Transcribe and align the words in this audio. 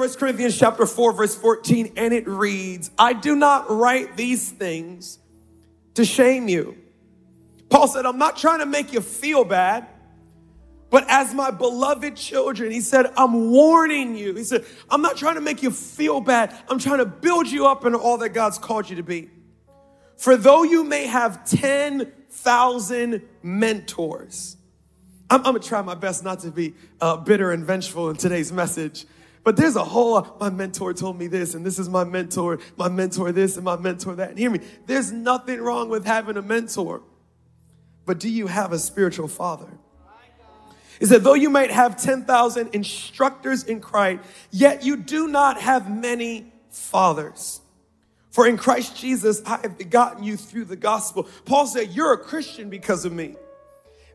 1 0.00 0.14
Corinthians 0.14 0.58
chapter 0.58 0.86
4 0.86 1.12
verse 1.12 1.36
14 1.36 1.92
and 1.98 2.14
it 2.14 2.26
reads, 2.26 2.90
I 2.98 3.12
do 3.12 3.36
not 3.36 3.70
write 3.70 4.16
these 4.16 4.50
things 4.50 5.18
to 5.92 6.06
shame 6.06 6.48
you. 6.48 6.78
Paul 7.68 7.86
said, 7.86 8.06
I'm 8.06 8.16
not 8.16 8.38
trying 8.38 8.60
to 8.60 8.66
make 8.66 8.94
you 8.94 9.02
feel 9.02 9.44
bad, 9.44 9.86
but 10.88 11.04
as 11.10 11.34
my 11.34 11.50
beloved 11.50 12.16
children, 12.16 12.70
he 12.70 12.80
said, 12.80 13.12
I'm 13.14 13.50
warning 13.50 14.16
you. 14.16 14.34
He 14.34 14.44
said, 14.44 14.64
I'm 14.88 15.02
not 15.02 15.18
trying 15.18 15.34
to 15.34 15.42
make 15.42 15.62
you 15.62 15.70
feel 15.70 16.22
bad. 16.22 16.56
I'm 16.70 16.78
trying 16.78 17.00
to 17.00 17.06
build 17.06 17.48
you 17.48 17.66
up 17.66 17.84
in 17.84 17.94
all 17.94 18.16
that 18.18 18.30
God's 18.30 18.56
called 18.56 18.88
you 18.88 18.96
to 18.96 19.02
be. 19.02 19.28
For 20.16 20.34
though 20.34 20.62
you 20.62 20.82
may 20.82 21.08
have 21.08 21.44
10,000 21.44 23.22
mentors, 23.42 24.56
I'm, 25.28 25.40
I'm, 25.40 25.44
gonna 25.44 25.58
try 25.58 25.82
my 25.82 25.94
best 25.94 26.24
not 26.24 26.40
to 26.40 26.50
be 26.50 26.72
uh, 27.02 27.18
bitter 27.18 27.52
and 27.52 27.66
vengeful 27.66 28.08
in 28.08 28.16
today's 28.16 28.50
message. 28.50 29.04
But 29.42 29.56
there's 29.56 29.76
a 29.76 29.84
whole, 29.84 30.16
uh, 30.16 30.30
my 30.38 30.50
mentor 30.50 30.92
told 30.92 31.18
me 31.18 31.26
this, 31.26 31.54
and 31.54 31.64
this 31.64 31.78
is 31.78 31.88
my 31.88 32.04
mentor, 32.04 32.58
my 32.76 32.88
mentor 32.88 33.32
this, 33.32 33.56
and 33.56 33.64
my 33.64 33.76
mentor 33.76 34.14
that. 34.16 34.30
And 34.30 34.38
hear 34.38 34.50
me, 34.50 34.60
there's 34.86 35.12
nothing 35.12 35.60
wrong 35.60 35.88
with 35.88 36.04
having 36.04 36.36
a 36.36 36.42
mentor. 36.42 37.02
But 38.04 38.18
do 38.18 38.28
you 38.28 38.48
have 38.48 38.72
a 38.72 38.78
spiritual 38.78 39.28
father? 39.28 39.68
He 40.98 41.06
said, 41.06 41.24
though 41.24 41.34
you 41.34 41.48
might 41.48 41.70
have 41.70 41.96
10,000 41.96 42.74
instructors 42.74 43.64
in 43.64 43.80
Christ, 43.80 44.22
yet 44.50 44.84
you 44.84 44.96
do 44.96 45.28
not 45.28 45.58
have 45.58 45.90
many 45.90 46.52
fathers. 46.68 47.62
For 48.30 48.46
in 48.46 48.58
Christ 48.58 48.96
Jesus, 48.96 49.42
I 49.46 49.60
have 49.62 49.78
begotten 49.78 50.22
you 50.22 50.36
through 50.36 50.66
the 50.66 50.76
gospel. 50.76 51.26
Paul 51.46 51.66
said, 51.66 51.90
You're 51.90 52.12
a 52.12 52.18
Christian 52.18 52.68
because 52.68 53.04
of 53.04 53.12
me. 53.12 53.36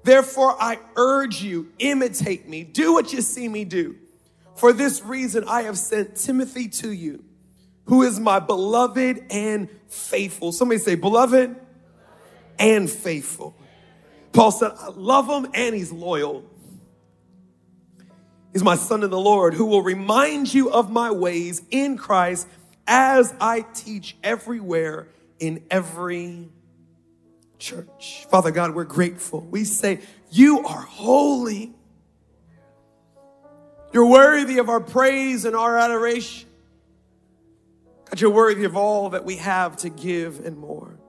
Therefore, 0.04 0.56
I 0.60 0.78
urge 0.96 1.42
you, 1.42 1.72
imitate 1.80 2.48
me, 2.48 2.64
do 2.64 2.94
what 2.94 3.12
you 3.12 3.22
see 3.22 3.48
me 3.48 3.66
do. 3.66 3.98
For 4.56 4.72
this 4.74 5.04
reason, 5.04 5.44
I 5.48 5.64
have 5.64 5.78
sent 5.78 6.16
Timothy 6.16 6.70
to 6.70 6.92
you, 6.92 7.24
who 7.86 8.04
is 8.04 8.20
my 8.20 8.40
beloved 8.40 9.26
and 9.30 9.70
faithful. 9.90 10.52
Somebody 10.52 10.80
say, 10.80 10.96
beloved 10.96 11.56
and 12.58 12.90
faithful. 12.90 13.56
Paul 14.32 14.52
said, 14.52 14.72
I 14.78 14.90
love 14.90 15.30
him 15.30 15.52
and 15.54 15.76
he's 15.76 15.92
loyal. 15.92 16.44
He's 18.54 18.64
my 18.64 18.76
son 18.76 19.04
in 19.04 19.10
the 19.10 19.20
Lord 19.20 19.54
who 19.54 19.66
will 19.66 19.82
remind 19.82 20.54
you 20.54 20.72
of 20.72 20.90
my 20.90 21.12
ways 21.12 21.62
in 21.72 21.98
Christ 21.98 22.48
as 22.88 23.34
I 23.42 23.62
teach 23.74 24.16
everywhere 24.24 25.10
in 25.40 25.64
every 25.70 26.50
church. 27.60 28.26
Father 28.30 28.52
God, 28.52 28.74
we're 28.74 28.86
grateful. 28.86 29.42
We 29.42 29.66
say, 29.66 30.00
You 30.32 30.66
are 30.66 30.82
holy. 30.82 31.75
You're 33.96 34.08
worthy 34.08 34.58
of 34.58 34.68
our 34.68 34.82
praise 34.82 35.46
and 35.46 35.56
our 35.56 35.78
adoration. 35.78 36.50
God, 38.10 38.20
you're 38.20 38.30
worthy 38.30 38.66
of 38.66 38.76
all 38.76 39.12
that 39.12 39.24
we 39.24 39.38
have 39.38 39.78
to 39.78 39.90
give 39.90 40.46
and 40.46 40.58
more. 40.58 41.00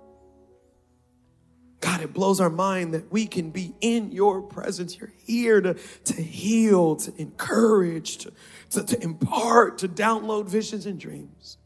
God, 1.80 2.00
it 2.00 2.12
blows 2.12 2.40
our 2.40 2.48
mind 2.48 2.94
that 2.94 3.10
we 3.10 3.26
can 3.26 3.50
be 3.50 3.74
in 3.80 4.12
your 4.12 4.40
presence. 4.40 4.96
You're 5.00 5.12
here 5.24 5.60
to, 5.60 5.74
to 5.74 6.22
heal, 6.22 6.94
to 6.94 7.12
encourage, 7.20 8.18
to, 8.18 8.32
to, 8.70 8.84
to 8.84 9.02
impart, 9.02 9.78
to 9.78 9.88
download 9.88 10.46
visions 10.48 10.86
and 10.86 11.00
dreams. 11.00 11.58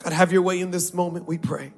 God, 0.00 0.12
have 0.12 0.32
your 0.32 0.42
way 0.42 0.60
in 0.60 0.70
this 0.70 0.92
moment, 0.92 1.26
we 1.26 1.38
pray. 1.38 1.68
In 1.68 1.72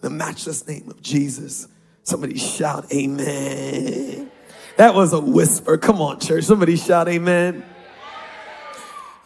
the 0.00 0.10
matchless 0.10 0.66
name 0.66 0.90
of 0.90 1.00
Jesus. 1.00 1.68
Somebody 2.02 2.38
shout, 2.38 2.92
Amen. 2.92 4.32
That 4.78 4.94
was 4.94 5.12
a 5.12 5.18
whisper. 5.18 5.76
Come 5.76 6.00
on, 6.00 6.20
church. 6.20 6.44
Somebody 6.44 6.76
shout 6.76 7.08
amen. 7.08 7.64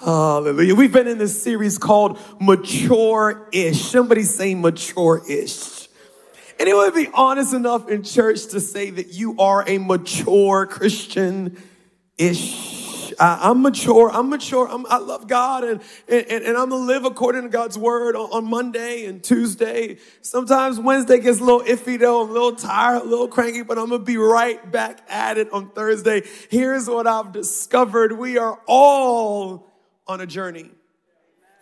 Hallelujah. 0.00 0.74
We've 0.74 0.90
been 0.90 1.06
in 1.06 1.18
this 1.18 1.42
series 1.42 1.76
called 1.76 2.18
Mature 2.40 3.48
Ish. 3.52 3.82
Somebody 3.82 4.22
say 4.22 4.54
mature 4.54 5.20
ish. 5.28 5.88
Anyone 6.58 6.94
be 6.94 7.08
honest 7.12 7.52
enough 7.52 7.90
in 7.90 8.02
church 8.02 8.46
to 8.46 8.60
say 8.60 8.88
that 8.88 9.12
you 9.12 9.38
are 9.38 9.62
a 9.68 9.76
mature 9.76 10.64
Christian 10.64 11.62
ish? 12.16 12.81
I, 13.18 13.50
am 13.50 13.62
mature. 13.62 14.10
I'm 14.10 14.30
mature. 14.30 14.68
I'm, 14.68 14.86
i 14.86 14.98
love 14.98 15.26
God 15.26 15.64
and, 15.64 15.80
and, 16.08 16.26
and 16.26 16.56
I'm 16.56 16.68
going 16.68 16.82
to 16.82 16.86
live 16.86 17.04
according 17.04 17.42
to 17.42 17.48
God's 17.48 17.78
word 17.78 18.16
on, 18.16 18.30
on, 18.30 18.44
Monday 18.50 19.06
and 19.06 19.22
Tuesday. 19.22 19.98
Sometimes 20.20 20.78
Wednesday 20.78 21.18
gets 21.18 21.40
a 21.40 21.44
little 21.44 21.62
iffy 21.62 21.98
though. 21.98 22.22
I'm 22.22 22.30
a 22.30 22.32
little 22.32 22.54
tired, 22.54 23.02
a 23.02 23.04
little 23.04 23.28
cranky, 23.28 23.62
but 23.62 23.78
I'm 23.78 23.88
going 23.88 24.00
to 24.00 24.04
be 24.04 24.16
right 24.16 24.70
back 24.70 25.00
at 25.08 25.38
it 25.38 25.52
on 25.52 25.70
Thursday. 25.70 26.22
Here's 26.50 26.88
what 26.88 27.06
I've 27.06 27.32
discovered. 27.32 28.12
We 28.12 28.38
are 28.38 28.60
all 28.66 29.70
on 30.06 30.20
a 30.20 30.26
journey. 30.26 30.70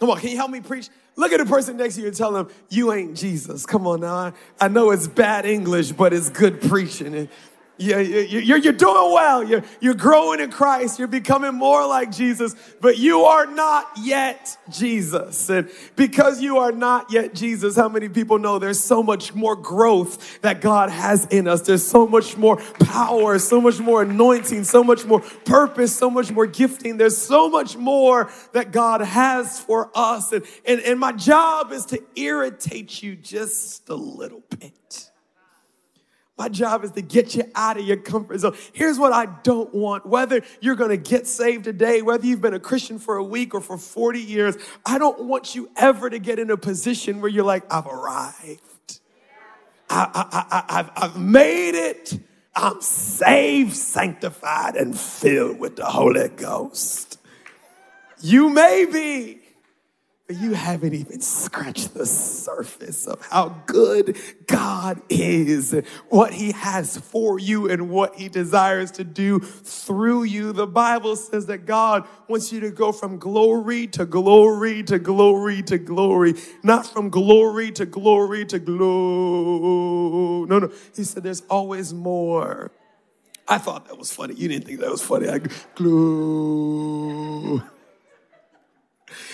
Come 0.00 0.10
on, 0.10 0.18
can 0.18 0.30
you 0.30 0.36
help 0.36 0.50
me 0.50 0.60
preach? 0.60 0.88
Look 1.16 1.32
at 1.32 1.38
the 1.38 1.44
person 1.46 1.76
next 1.76 1.96
to 1.96 2.00
you 2.00 2.06
and 2.06 2.16
tell 2.16 2.32
them, 2.32 2.48
you 2.70 2.92
ain't 2.92 3.14
Jesus. 3.16 3.66
Come 3.66 3.86
on 3.86 4.00
now. 4.00 4.14
I, 4.14 4.32
I 4.58 4.68
know 4.68 4.90
it's 4.90 5.06
bad 5.06 5.44
English, 5.44 5.92
but 5.92 6.14
it's 6.14 6.30
good 6.30 6.62
preaching. 6.62 7.28
And 7.80 7.88
you're, 7.88 8.02
you're, 8.02 8.58
you're 8.58 8.72
doing 8.74 9.12
well. 9.12 9.42
You're, 9.42 9.62
you're 9.80 9.94
growing 9.94 10.40
in 10.40 10.50
Christ. 10.50 10.98
You're 10.98 11.08
becoming 11.08 11.54
more 11.54 11.86
like 11.86 12.10
Jesus, 12.10 12.54
but 12.78 12.98
you 12.98 13.22
are 13.22 13.46
not 13.46 13.88
yet 13.98 14.56
Jesus. 14.68 15.48
And 15.48 15.70
because 15.96 16.42
you 16.42 16.58
are 16.58 16.72
not 16.72 17.10
yet 17.10 17.34
Jesus, 17.34 17.76
how 17.76 17.88
many 17.88 18.10
people 18.10 18.38
know 18.38 18.58
there's 18.58 18.80
so 18.80 19.02
much 19.02 19.34
more 19.34 19.56
growth 19.56 20.42
that 20.42 20.60
God 20.60 20.90
has 20.90 21.24
in 21.26 21.48
us? 21.48 21.62
There's 21.62 21.86
so 21.86 22.06
much 22.06 22.36
more 22.36 22.58
power, 22.80 23.38
so 23.38 23.62
much 23.62 23.80
more 23.80 24.02
anointing, 24.02 24.64
so 24.64 24.84
much 24.84 25.06
more 25.06 25.20
purpose, 25.46 25.96
so 25.96 26.10
much 26.10 26.30
more 26.30 26.46
gifting. 26.46 26.98
There's 26.98 27.16
so 27.16 27.48
much 27.48 27.78
more 27.78 28.30
that 28.52 28.72
God 28.72 29.00
has 29.00 29.58
for 29.58 29.90
us. 29.94 30.32
And, 30.32 30.44
and, 30.66 30.80
and 30.82 31.00
my 31.00 31.12
job 31.12 31.72
is 31.72 31.86
to 31.86 32.02
irritate 32.14 33.02
you 33.02 33.16
just 33.16 33.88
a 33.88 33.94
little 33.94 34.42
bit. 34.50 35.09
My 36.40 36.48
job 36.48 36.84
is 36.84 36.92
to 36.92 37.02
get 37.02 37.34
you 37.34 37.42
out 37.54 37.78
of 37.78 37.84
your 37.84 37.98
comfort 37.98 38.38
zone. 38.38 38.56
Here's 38.72 38.98
what 38.98 39.12
I 39.12 39.26
don't 39.42 39.74
want. 39.74 40.06
Whether 40.06 40.40
you're 40.62 40.74
going 40.74 40.88
to 40.88 40.96
get 40.96 41.26
saved 41.26 41.64
today, 41.64 42.00
whether 42.00 42.24
you've 42.24 42.40
been 42.40 42.54
a 42.54 42.58
Christian 42.58 42.98
for 42.98 43.18
a 43.18 43.22
week 43.22 43.54
or 43.54 43.60
for 43.60 43.76
40 43.76 44.18
years, 44.18 44.56
I 44.86 44.96
don't 44.96 45.26
want 45.26 45.54
you 45.54 45.68
ever 45.76 46.08
to 46.08 46.18
get 46.18 46.38
in 46.38 46.50
a 46.50 46.56
position 46.56 47.20
where 47.20 47.28
you're 47.28 47.44
like, 47.44 47.70
I've 47.70 47.86
arrived. 47.86 48.62
I, 49.90 50.08
I, 50.14 50.64
I, 50.66 50.90
I've 51.04 51.18
made 51.18 51.74
it. 51.74 52.18
I'm 52.56 52.80
saved, 52.80 53.76
sanctified, 53.76 54.76
and 54.76 54.98
filled 54.98 55.60
with 55.60 55.76
the 55.76 55.84
Holy 55.84 56.30
Ghost. 56.30 57.18
You 58.22 58.48
may 58.48 58.86
be 58.90 59.42
you 60.34 60.54
haven't 60.54 60.94
even 60.94 61.20
scratched 61.20 61.94
the 61.94 62.06
surface 62.06 63.06
of 63.06 63.20
how 63.26 63.62
good 63.66 64.16
God 64.46 65.00
is, 65.08 65.74
what 66.08 66.32
He 66.32 66.52
has 66.52 66.96
for 66.96 67.38
you, 67.38 67.70
and 67.70 67.90
what 67.90 68.16
He 68.16 68.28
desires 68.28 68.90
to 68.92 69.04
do 69.04 69.40
through 69.40 70.24
you. 70.24 70.52
The 70.52 70.66
Bible 70.66 71.16
says 71.16 71.46
that 71.46 71.66
God 71.66 72.06
wants 72.28 72.52
you 72.52 72.60
to 72.60 72.70
go 72.70 72.92
from 72.92 73.18
glory 73.18 73.86
to 73.88 74.06
glory 74.06 74.82
to 74.84 74.98
glory 74.98 75.62
to 75.62 75.78
glory, 75.78 76.34
not 76.62 76.86
from 76.86 77.10
glory 77.10 77.70
to 77.72 77.86
glory 77.86 78.44
to 78.46 78.58
glory. 78.58 78.80
No, 80.46 80.58
no. 80.58 80.72
He 80.94 81.04
said 81.04 81.22
there's 81.22 81.42
always 81.50 81.92
more. 81.92 82.70
I 83.48 83.58
thought 83.58 83.86
that 83.88 83.98
was 83.98 84.12
funny. 84.12 84.34
You 84.34 84.48
didn't 84.48 84.66
think 84.66 84.80
that 84.80 84.90
was 84.90 85.02
funny. 85.02 85.28
I. 85.28 85.40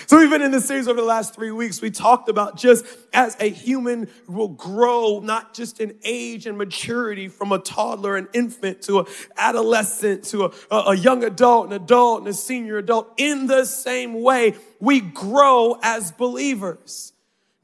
So 0.07 0.19
we've 0.19 0.31
been 0.31 0.43
in 0.43 0.51
this 0.51 0.67
series 0.67 0.89
over 0.89 1.01
the 1.01 1.07
last 1.07 1.35
three 1.35 1.51
weeks. 1.51 1.81
We 1.81 1.91
talked 1.91 2.29
about 2.29 2.57
just 2.57 2.85
as 3.13 3.37
a 3.41 3.49
human 3.49 4.09
will 4.29 4.49
grow, 4.49 5.21
not 5.21 5.55
just 5.55 5.81
in 5.81 5.99
age 6.05 6.47
and 6.47 6.57
maturity 6.57 7.29
from 7.29 7.53
a 7.53 7.59
toddler, 7.59 8.17
an 8.17 8.29
infant 8.33 8.83
to 8.83 9.01
an 9.01 9.07
adolescent 9.37 10.25
to 10.27 10.53
a, 10.71 10.77
a 10.77 10.95
young 10.97 11.25
adult, 11.25 11.67
an 11.67 11.73
adult, 11.73 12.21
and 12.21 12.29
a 12.29 12.35
senior 12.35 12.79
adult. 12.79 13.13
In 13.17 13.47
the 13.47 13.65
same 13.65 14.23
way, 14.23 14.55
we 14.81 15.01
grow 15.01 15.79
as 15.83 16.13
believers. 16.13 17.13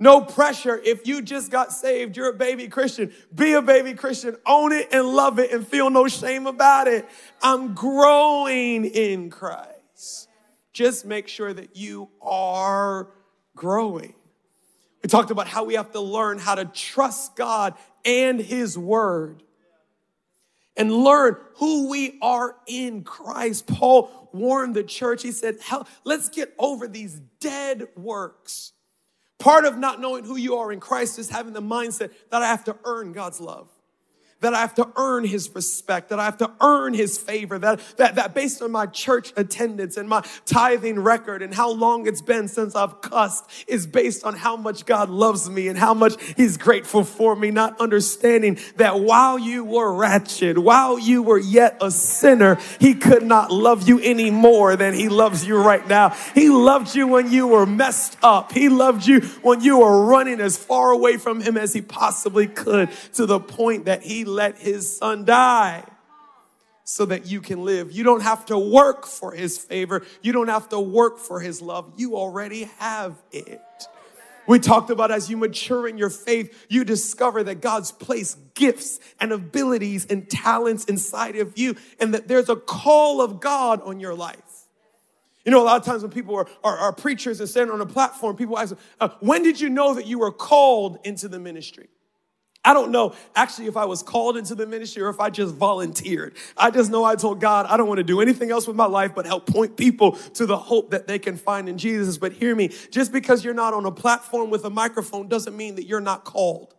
No 0.03 0.21
pressure. 0.21 0.81
If 0.85 1.07
you 1.07 1.23
just 1.23 1.53
got 1.53 1.73
saved, 1.73 2.17
you're 2.17 2.31
a 2.31 2.35
baby 2.35 2.67
Christian. 2.67 3.13
Be 3.33 3.53
a 3.53 3.63
baby 3.63 3.95
Christian. 3.95 4.37
Own 4.45 4.73
it 4.73 4.89
and 4.91 5.07
love 5.07 5.39
it 5.39 5.53
and 5.53 5.65
feel 5.65 5.91
no 5.91 6.09
shame 6.09 6.49
about 6.49 6.89
it. 6.89 7.09
I'm 7.41 7.75
growing 7.75 8.85
in 8.85 9.31
Christ. 9.31 9.72
Just 10.73 11.05
make 11.05 11.29
sure 11.29 11.53
that 11.53 11.77
you 11.77 12.09
are 12.21 13.09
growing. 13.57 14.15
We 15.03 15.09
talked 15.09 15.31
about 15.31 15.49
how 15.49 15.65
we 15.65 15.75
have 15.75 15.93
to 15.93 16.01
learn 16.01 16.39
how 16.39 16.55
to 16.55 16.65
trust 16.67 17.37
God 17.37 17.75
and 18.05 18.41
His 18.41 18.79
Word 18.79 19.43
and 20.77 20.93
learn 20.93 21.37
who 21.57 21.89
we 21.89 22.19
are 22.23 22.57
in 22.67 23.03
Christ. 23.05 23.67
Paul 23.67 24.31
warned 24.33 24.75
the 24.75 24.85
church, 24.85 25.23
he 25.23 25.33
said, 25.33 25.59
let's 26.05 26.29
get 26.29 26.55
over 26.59 26.87
these 26.89 27.21
dead 27.41 27.89
works. 27.97 28.73
Part 29.39 29.65
of 29.65 29.77
not 29.77 30.01
knowing 30.01 30.25
who 30.25 30.37
you 30.37 30.57
are 30.57 30.73
in 30.73 30.79
Christ 30.79 31.19
is 31.19 31.29
having 31.29 31.53
the 31.53 31.61
mindset 31.61 32.13
that 32.31 32.43
I 32.43 32.47
have 32.47 32.65
to 32.65 32.77
earn 32.85 33.13
God's 33.13 33.41
love 33.41 33.69
that 34.43 34.55
I 34.55 34.61
have 34.61 34.75
to 34.75 34.89
earn 34.97 35.25
his 35.25 35.53
respect, 35.55 36.11
that 36.11 36.21
I 36.21 36.25
have 36.25 36.37
to 36.39 36.51
earn 36.61 36.95
his 36.95 37.17
favor, 37.17 37.59
that, 37.59 37.81
that, 37.97 38.17
that 38.17 38.35
based 38.35 38.61
on 38.61 38.71
my 38.71 38.87
church 38.87 39.33
attendance 39.37 39.97
and 39.97 40.09
my 40.09 40.25
tithing 40.45 40.99
record 40.99 41.43
and 41.43 41.55
how 41.55 41.71
long 41.71 42.07
it's 42.07 42.21
been 42.21 42.49
since 42.49 42.75
I've 42.75 43.01
cussed 43.01 43.49
is 43.67 43.87
based 43.87 44.25
on 44.25 44.35
how 44.35 44.57
much 44.57 44.85
God 44.85 45.09
loves 45.11 45.49
me 45.49 45.69
and 45.69 45.79
how 45.79 45.95
much 45.95 46.21
he's 46.37 46.57
grateful 46.57 47.05
for 47.05 47.35
me, 47.35 47.51
not 47.51 47.81
understanding 47.81 48.59
that 48.77 49.01
while 49.01 49.39
you 49.39 49.65
were 49.65 49.95
wretched, 49.95 50.59
while 50.59 50.99
you 50.99 51.23
were 51.23 51.39
yet 51.39 51.79
a 51.81 51.91
sinner, 51.91 52.59
he 52.81 52.95
could 52.95 53.23
not 53.23 53.51
love 53.51 53.89
you 53.89 54.01
any 54.01 54.31
more 54.31 54.77
than 54.77 54.93
he 54.93 55.09
loves 55.09 55.47
you 55.47 55.57
right 55.57 55.87
now. 55.87 56.11
He 56.35 56.49
loved 56.49 56.95
you 56.95 57.07
when 57.07 57.31
you 57.31 57.47
were 57.47 57.67
messed 57.67 58.19
up. 58.23 58.53
He 58.53 58.69
loved 58.69 59.07
you 59.07 59.21
when 59.43 59.61
you 59.61 59.79
were 59.79 60.05
running 60.05 60.41
as 60.41 60.57
far 60.57 60.91
away 60.91 61.17
from 61.17 61.41
him 61.41 61.57
as 61.57 61.73
he 61.73 61.81
possibly 61.81 62.49
could 62.49 62.91
to 63.15 63.25
the 63.25 63.39
point 63.39 63.85
that 63.85 64.03
he 64.03 64.25
let 64.33 64.59
his 64.59 64.97
son 64.97 65.25
die 65.25 65.85
so 66.85 67.05
that 67.07 67.27
you 67.27 67.41
can 67.41 67.65
live. 67.65 67.93
You 67.93 68.05
don't 68.05 68.23
have 68.23 68.47
to 68.47 68.59
work 68.59 69.07
for 69.07 69.33
his 69.33 69.59
favor. 69.59 70.05
You 70.21 70.33
don't 70.33 70.49
have 70.49 70.69
to 70.71 70.81
work 70.81 71.19
for 71.19 71.41
his 71.41 71.63
love. 71.63 71.93
You 71.97 72.17
already 72.17 72.65
have 72.79 73.17
it. 73.31 73.61
We 74.47 74.59
talked 74.59 74.91
about 74.91 75.11
as 75.11 75.31
you 75.31 75.37
mature 75.37 75.87
in 75.87 75.97
your 75.97 76.11
faith, 76.11 76.67
you 76.69 76.85
discover 76.85 77.45
that 77.45 77.61
God's 77.61 77.93
placed 77.93 78.55
gifts 78.55 78.99
and 79.21 79.33
abilities 79.33 80.05
and 80.07 80.29
talents 80.29 80.85
inside 80.87 81.37
of 81.37 81.57
you, 81.57 81.77
and 82.01 82.13
that 82.15 82.27
there's 82.27 82.49
a 82.49 82.57
call 82.57 83.21
of 83.21 83.41
God 83.41 83.81
on 83.83 84.01
your 84.01 84.15
life. 84.15 84.67
You 85.45 85.53
know, 85.53 85.63
a 85.63 85.65
lot 85.65 85.81
of 85.81 85.85
times 85.85 86.03
when 86.03 86.13
people 86.13 86.37
are, 86.37 86.47
are, 86.63 86.77
are 86.77 86.93
preachers 86.93 87.41
and 87.41 87.49
standing 87.49 87.73
on 87.73 87.81
a 87.81 87.87
platform, 87.87 88.37
people 88.37 88.59
ask, 88.59 88.77
uh, 89.01 89.11
When 89.21 89.43
did 89.43 89.61
you 89.61 89.69
know 89.69 89.95
that 89.95 90.07
you 90.07 90.19
were 90.19 90.33
called 90.33 90.99
into 91.05 91.29
the 91.29 91.39
ministry? 91.39 91.89
I 92.65 92.75
don't 92.75 92.93
know 92.93 93.15
actually 93.35 93.67
if 93.67 93.77
I 93.77 93.87
was 93.87 94.03
called 94.05 94.37
into 94.37 94.55
the 94.55 94.67
ministry 94.67 95.03
or 95.03 95.09
if 95.09 95.19
I 95.19 95.31
just 95.31 95.55
volunteered. 95.55 96.37
I 96.57 96.71
just 96.71 96.93
know 96.93 97.05
I 97.05 97.17
told 97.17 97.41
God 97.41 97.67
I 97.67 97.77
don't 97.77 97.89
want 97.89 97.99
to 97.99 98.05
do 98.05 98.21
anything 98.21 98.53
else 98.53 98.69
with 98.69 98.77
my 98.77 98.87
life 98.87 99.13
but 99.17 99.27
help 99.27 99.47
point 99.47 99.77
people 99.77 100.13
to 100.35 100.47
the 100.47 100.57
hope 100.57 100.93
that 100.93 101.09
they 101.09 101.19
can 101.19 101.37
find 101.37 101.69
in 101.69 101.77
Jesus. 101.77 102.19
But 102.19 102.33
hear 102.35 102.55
me, 102.55 102.69
just 102.91 103.13
because 103.13 103.45
you're 103.45 103.53
not 103.53 103.75
on 103.75 103.85
a 103.85 103.91
platform 103.91 104.51
with 104.51 104.65
a 104.65 104.71
microphone 104.71 105.27
doesn't 105.27 105.57
mean 105.57 105.75
that 105.75 105.87
you're 105.87 106.01
not 106.01 106.25
called. 106.25 106.75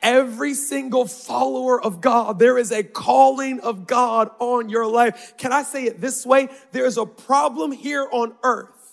Every 0.00 0.54
single 0.54 1.06
follower 1.06 1.82
of 1.82 2.00
God, 2.00 2.38
there 2.38 2.56
is 2.56 2.70
a 2.70 2.84
calling 2.84 3.58
of 3.60 3.86
God 3.86 4.30
on 4.38 4.68
your 4.68 4.86
life. 4.86 5.34
Can 5.38 5.52
I 5.52 5.64
say 5.64 5.84
it 5.84 6.00
this 6.00 6.24
way? 6.24 6.48
There's 6.70 6.98
a 6.98 7.06
problem 7.06 7.72
here 7.72 8.06
on 8.12 8.34
earth 8.44 8.92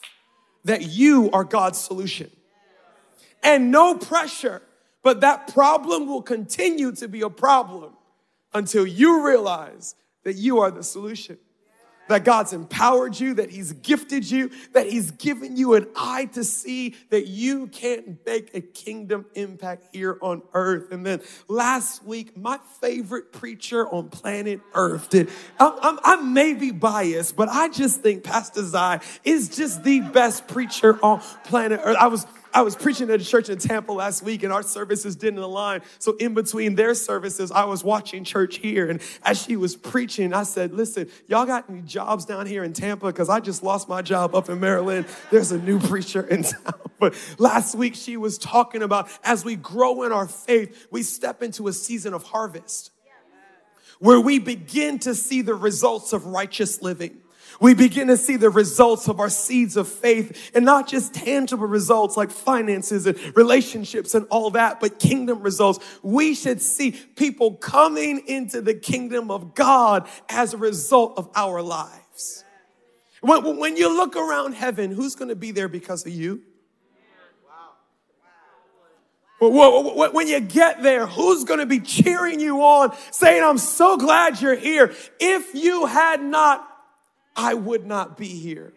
that 0.64 0.82
you 0.82 1.30
are 1.32 1.44
God's 1.44 1.78
solution. 1.78 2.32
And 3.44 3.70
no 3.70 3.96
pressure 3.96 4.64
but 5.06 5.22
that 5.22 5.54
problem 5.54 6.08
will 6.08 6.24
continue 6.24 6.92
to 6.94 7.08
be 7.08 7.22
a 7.22 7.30
problem 7.30 7.94
until 8.56 8.88
you 8.88 9.24
realize 9.24 9.94
that 10.24 10.34
you 10.34 10.62
are 10.62 10.72
the 10.72 10.82
solution. 10.82 11.38
That 12.08 12.24
God's 12.24 12.54
empowered 12.54 13.20
you, 13.20 13.36
that 13.36 13.52
He's 13.52 13.72
gifted 13.72 14.30
you, 14.30 14.50
that 14.74 14.88
He's 14.88 15.12
given 15.12 15.58
you 15.58 15.76
an 15.76 15.88
eye 15.96 16.26
to 16.34 16.44
see 16.44 16.96
that 17.12 17.28
you 17.28 17.68
can't 17.68 18.26
make 18.26 18.56
a 18.56 18.62
kingdom 18.62 19.28
impact 19.36 19.90
here 19.94 20.18
on 20.22 20.42
earth. 20.54 20.92
And 20.92 21.06
then 21.06 21.22
last 21.48 22.04
week, 22.04 22.36
my 22.36 22.60
favorite 22.82 23.32
preacher 23.32 23.88
on 23.88 24.10
planet 24.10 24.60
Earth 24.74 25.12
did. 25.12 25.30
I'm, 25.60 25.74
I'm, 25.84 26.00
I 26.04 26.16
may 26.16 26.56
be 26.56 26.72
biased, 26.72 27.36
but 27.36 27.50
I 27.50 27.70
just 27.70 28.02
think 28.02 28.24
Pastor 28.24 28.64
Zai 28.64 29.02
is 29.24 29.56
just 29.56 29.84
the 29.84 30.00
best 30.00 30.48
preacher 30.48 30.98
on 31.04 31.20
planet 31.44 31.80
Earth. 31.84 31.98
I 32.00 32.08
was 32.08 32.26
I 32.56 32.62
was 32.62 32.74
preaching 32.74 33.10
at 33.10 33.20
a 33.20 33.26
church 33.26 33.50
in 33.50 33.58
Tampa 33.58 33.92
last 33.92 34.24
week 34.24 34.44
and 34.44 34.54
our 34.54 34.64
services 34.64 35.18
didn't 35.18 35.40
align. 35.40 35.82
So 36.00 36.16
in 36.16 36.34
between 36.34 36.76
their 36.76 36.96
services, 36.96 37.52
I 37.52 37.66
was 37.66 37.84
watching 37.84 38.24
church 38.24 38.60
here. 38.60 38.90
And 38.90 39.02
as 39.24 39.44
she 39.44 39.58
was 39.58 39.76
preaching, 39.76 40.34
I 40.34 40.44
said, 40.44 40.72
listen, 40.74 41.10
y'all 41.28 41.46
got 41.46 41.70
any 41.70 41.82
jobs 41.82 42.24
down 42.24 42.46
here 42.46 42.64
in 42.64 42.72
Tampa? 42.72 43.08
Because 43.08 43.28
I 43.28 43.42
just 43.42 43.62
lost 43.62 43.90
my 43.90 44.02
job 44.02 44.34
up 44.34 44.48
in 44.48 44.62
Maryland. 44.62 45.06
There's 45.32 45.52
a 45.52 45.60
new 45.60 45.80
preacher 45.90 46.22
in 46.22 46.44
town. 46.44 46.80
But 46.98 47.14
last 47.38 47.76
week 47.76 47.94
she 47.94 48.16
was 48.16 48.38
talking 48.38 48.82
about 48.82 49.10
as 49.26 49.44
we 49.44 49.58
grow 49.58 50.04
in 50.04 50.14
our 50.14 50.26
faith, 50.26 50.88
we 50.92 51.04
step 51.04 51.44
into 51.44 51.68
a 51.68 51.74
season 51.74 52.14
of 52.14 52.24
harvest 52.24 52.92
where 54.00 54.20
we 54.20 54.40
begin 54.40 55.00
to 55.00 55.14
see 55.14 55.42
the 55.42 55.56
results 55.56 56.14
of 56.14 56.26
righteous 56.26 56.82
living. 56.82 57.18
We 57.60 57.74
begin 57.74 58.08
to 58.08 58.18
see 58.18 58.36
the 58.36 58.50
results 58.50 59.08
of 59.08 59.20
our 59.20 59.30
seeds 59.30 59.78
of 59.78 59.88
faith 59.88 60.52
and 60.54 60.66
not 60.66 60.88
just 60.88 61.14
tangible 61.14 61.68
results 61.68 62.18
like 62.18 62.32
finances 62.32 63.06
and 63.06 63.18
relationships 63.36 64.14
and 64.14 64.28
all 64.30 64.50
that, 64.52 64.80
but 64.80 65.00
kingdom 65.00 65.42
results. 65.42 65.80
We 66.04 66.36
should 66.36 66.62
see 66.62 66.92
people 66.92 67.56
coming 67.56 68.28
into 68.28 68.62
the 68.62 68.74
kingdom 68.74 69.32
of 69.32 69.56
God 69.56 70.08
as 70.30 70.54
a 70.54 70.58
result 70.58 71.18
of 71.18 71.30
our 71.36 71.62
lives. 71.62 72.44
When, 73.22 73.58
when 73.58 73.78
you 73.78 73.96
look 73.96 74.16
around 74.16 74.54
heaven, 74.54 74.92
who's 74.92 75.16
going 75.16 75.30
to 75.30 75.36
be 75.36 75.52
there 75.52 75.68
because 75.68 76.06
of 76.06 76.12
you? 76.12 76.42
When 79.40 80.28
you 80.28 80.40
get 80.40 80.82
there, 80.82 81.06
who's 81.06 81.44
going 81.44 81.60
to 81.60 81.66
be 81.66 81.80
cheering 81.80 82.40
you 82.40 82.62
on, 82.62 82.96
saying, 83.12 83.44
I'm 83.44 83.58
so 83.58 83.98
glad 83.98 84.42
you're 84.42 84.56
here. 84.56 84.94
If 85.20 85.54
you 85.54 85.86
had 85.88 86.22
not 86.22 86.75
I 87.36 87.54
would 87.54 87.86
not 87.86 88.18
be 88.18 88.28
here. 88.28 88.74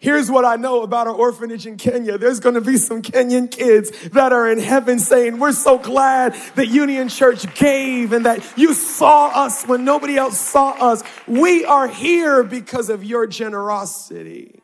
Here's 0.00 0.30
what 0.30 0.44
I 0.44 0.54
know 0.54 0.82
about 0.82 1.08
our 1.08 1.12
orphanage 1.12 1.66
in 1.66 1.76
Kenya. 1.76 2.18
There's 2.18 2.38
going 2.38 2.54
to 2.54 2.60
be 2.60 2.76
some 2.76 3.02
Kenyan 3.02 3.50
kids 3.50 3.90
that 4.10 4.32
are 4.32 4.48
in 4.48 4.60
heaven 4.60 5.00
saying, 5.00 5.40
We're 5.40 5.52
so 5.52 5.76
glad 5.76 6.34
that 6.54 6.68
Union 6.68 7.08
Church 7.08 7.52
gave 7.56 8.12
and 8.12 8.24
that 8.24 8.44
you 8.56 8.74
saw 8.74 9.28
us 9.28 9.64
when 9.64 9.84
nobody 9.84 10.16
else 10.16 10.38
saw 10.38 10.70
us. 10.70 11.02
We 11.26 11.64
are 11.64 11.88
here 11.88 12.44
because 12.44 12.90
of 12.90 13.02
your 13.02 13.26
generosity. 13.26 14.60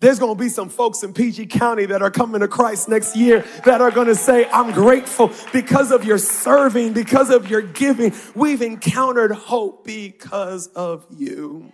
There's 0.00 0.18
going 0.18 0.36
to 0.36 0.40
be 0.42 0.48
some 0.48 0.68
folks 0.68 1.04
in 1.04 1.14
PG 1.14 1.46
County 1.46 1.86
that 1.86 2.02
are 2.02 2.10
coming 2.10 2.40
to 2.40 2.48
Christ 2.48 2.88
next 2.88 3.14
year 3.14 3.44
that 3.64 3.80
are 3.80 3.92
going 3.92 4.08
to 4.08 4.16
say, 4.16 4.48
I'm 4.50 4.72
grateful 4.72 5.30
because 5.52 5.92
of 5.92 6.04
your 6.04 6.18
serving, 6.18 6.94
because 6.94 7.30
of 7.30 7.48
your 7.48 7.62
giving. 7.62 8.12
We've 8.34 8.62
encountered 8.62 9.30
hope 9.30 9.84
because 9.84 10.66
of 10.66 11.06
you. 11.16 11.72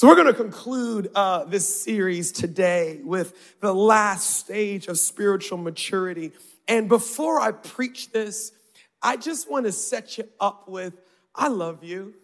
So, 0.00 0.08
we're 0.08 0.14
going 0.14 0.28
to 0.28 0.32
conclude 0.32 1.10
uh, 1.14 1.44
this 1.44 1.82
series 1.82 2.32
today 2.32 3.00
with 3.04 3.58
the 3.60 3.74
last 3.74 4.38
stage 4.38 4.88
of 4.88 4.98
spiritual 4.98 5.58
maturity. 5.58 6.32
And 6.66 6.88
before 6.88 7.38
I 7.38 7.52
preach 7.52 8.10
this, 8.10 8.50
I 9.02 9.18
just 9.18 9.50
want 9.50 9.66
to 9.66 9.72
set 9.72 10.16
you 10.16 10.24
up 10.40 10.66
with 10.70 10.94
I 11.34 11.48
love 11.48 11.84
you. 11.84 12.14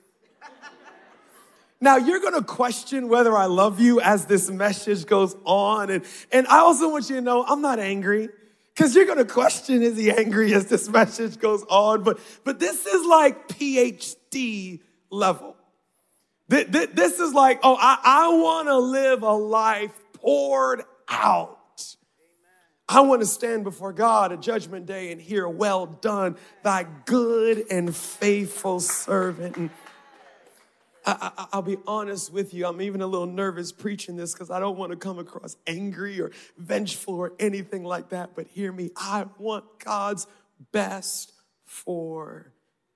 Now, 1.78 1.99
you're 1.99 2.21
going 2.21 2.33
to 2.33 2.45
question 2.45 3.09
whether 3.09 3.37
I 3.37 3.45
love 3.45 3.78
you 3.78 4.00
as 4.00 4.25
this 4.25 4.49
message 4.49 5.04
goes 5.04 5.37
on. 5.45 5.90
And, 5.90 6.02
and 6.33 6.47
I 6.47 6.61
also 6.61 6.88
want 6.88 7.11
you 7.11 7.16
to 7.16 7.21
know 7.21 7.45
I'm 7.45 7.61
not 7.61 7.78
angry 7.78 8.30
because 8.75 8.95
you're 8.95 9.14
to 9.14 9.26
question 9.26 9.83
is 9.83 9.99
he 9.99 10.11
angry 10.11 10.54
as 10.54 10.64
this 10.64 10.88
message 10.88 11.38
goes 11.38 11.62
on. 11.68 12.04
But, 12.04 12.21
but 12.42 12.59
this 12.59 12.87
is 12.87 13.04
like 13.04 13.49
PhD 13.49 14.80
level. 15.11 15.56
This 16.48 17.18
is 17.18 17.34
like, 17.34 17.60
oh, 17.62 17.76
I, 17.78 17.98
I 18.02 18.28
want 18.28 18.68
to 18.68 18.78
live 18.78 19.22
a 19.22 19.32
life 19.32 19.92
poured 20.14 20.82
out. 21.08 21.58
I 22.88 23.00
want 23.00 23.20
to 23.20 23.26
stand 23.26 23.64
before 23.64 23.92
God 23.92 24.32
at 24.32 24.40
judgment 24.40 24.86
day 24.86 25.10
and 25.10 25.20
hear, 25.20 25.48
well 25.48 25.86
done, 25.86 26.36
thy 26.62 26.86
good 27.04 27.64
and 27.68 27.94
faithful 27.94 28.78
servant. 28.78 29.72
I, 31.04 31.46
will 31.54 31.62
be 31.62 31.76
honest 31.86 32.32
with 32.32 32.52
you, 32.52 32.66
I'm 32.66 32.80
even 32.80 33.00
a 33.00 33.06
little 33.06 33.26
nervous 33.26 33.70
preaching 33.70 34.16
this 34.16 34.32
because 34.32 34.50
I 34.50 34.58
don't 34.58 34.76
want 34.76 34.90
to 34.90 34.96
come 34.96 35.18
across 35.18 35.56
angry 35.66 36.20
or 36.20 36.32
vengeful 36.58 37.14
or 37.14 37.32
anything 37.38 37.84
like 37.84 38.10
that. 38.10 38.30
But 38.34 38.48
hear 38.48 38.72
me, 38.72 38.90
I 38.96 39.26
want 39.38 39.64
God's 39.78 40.26
best 40.72 41.32
for 41.64 42.52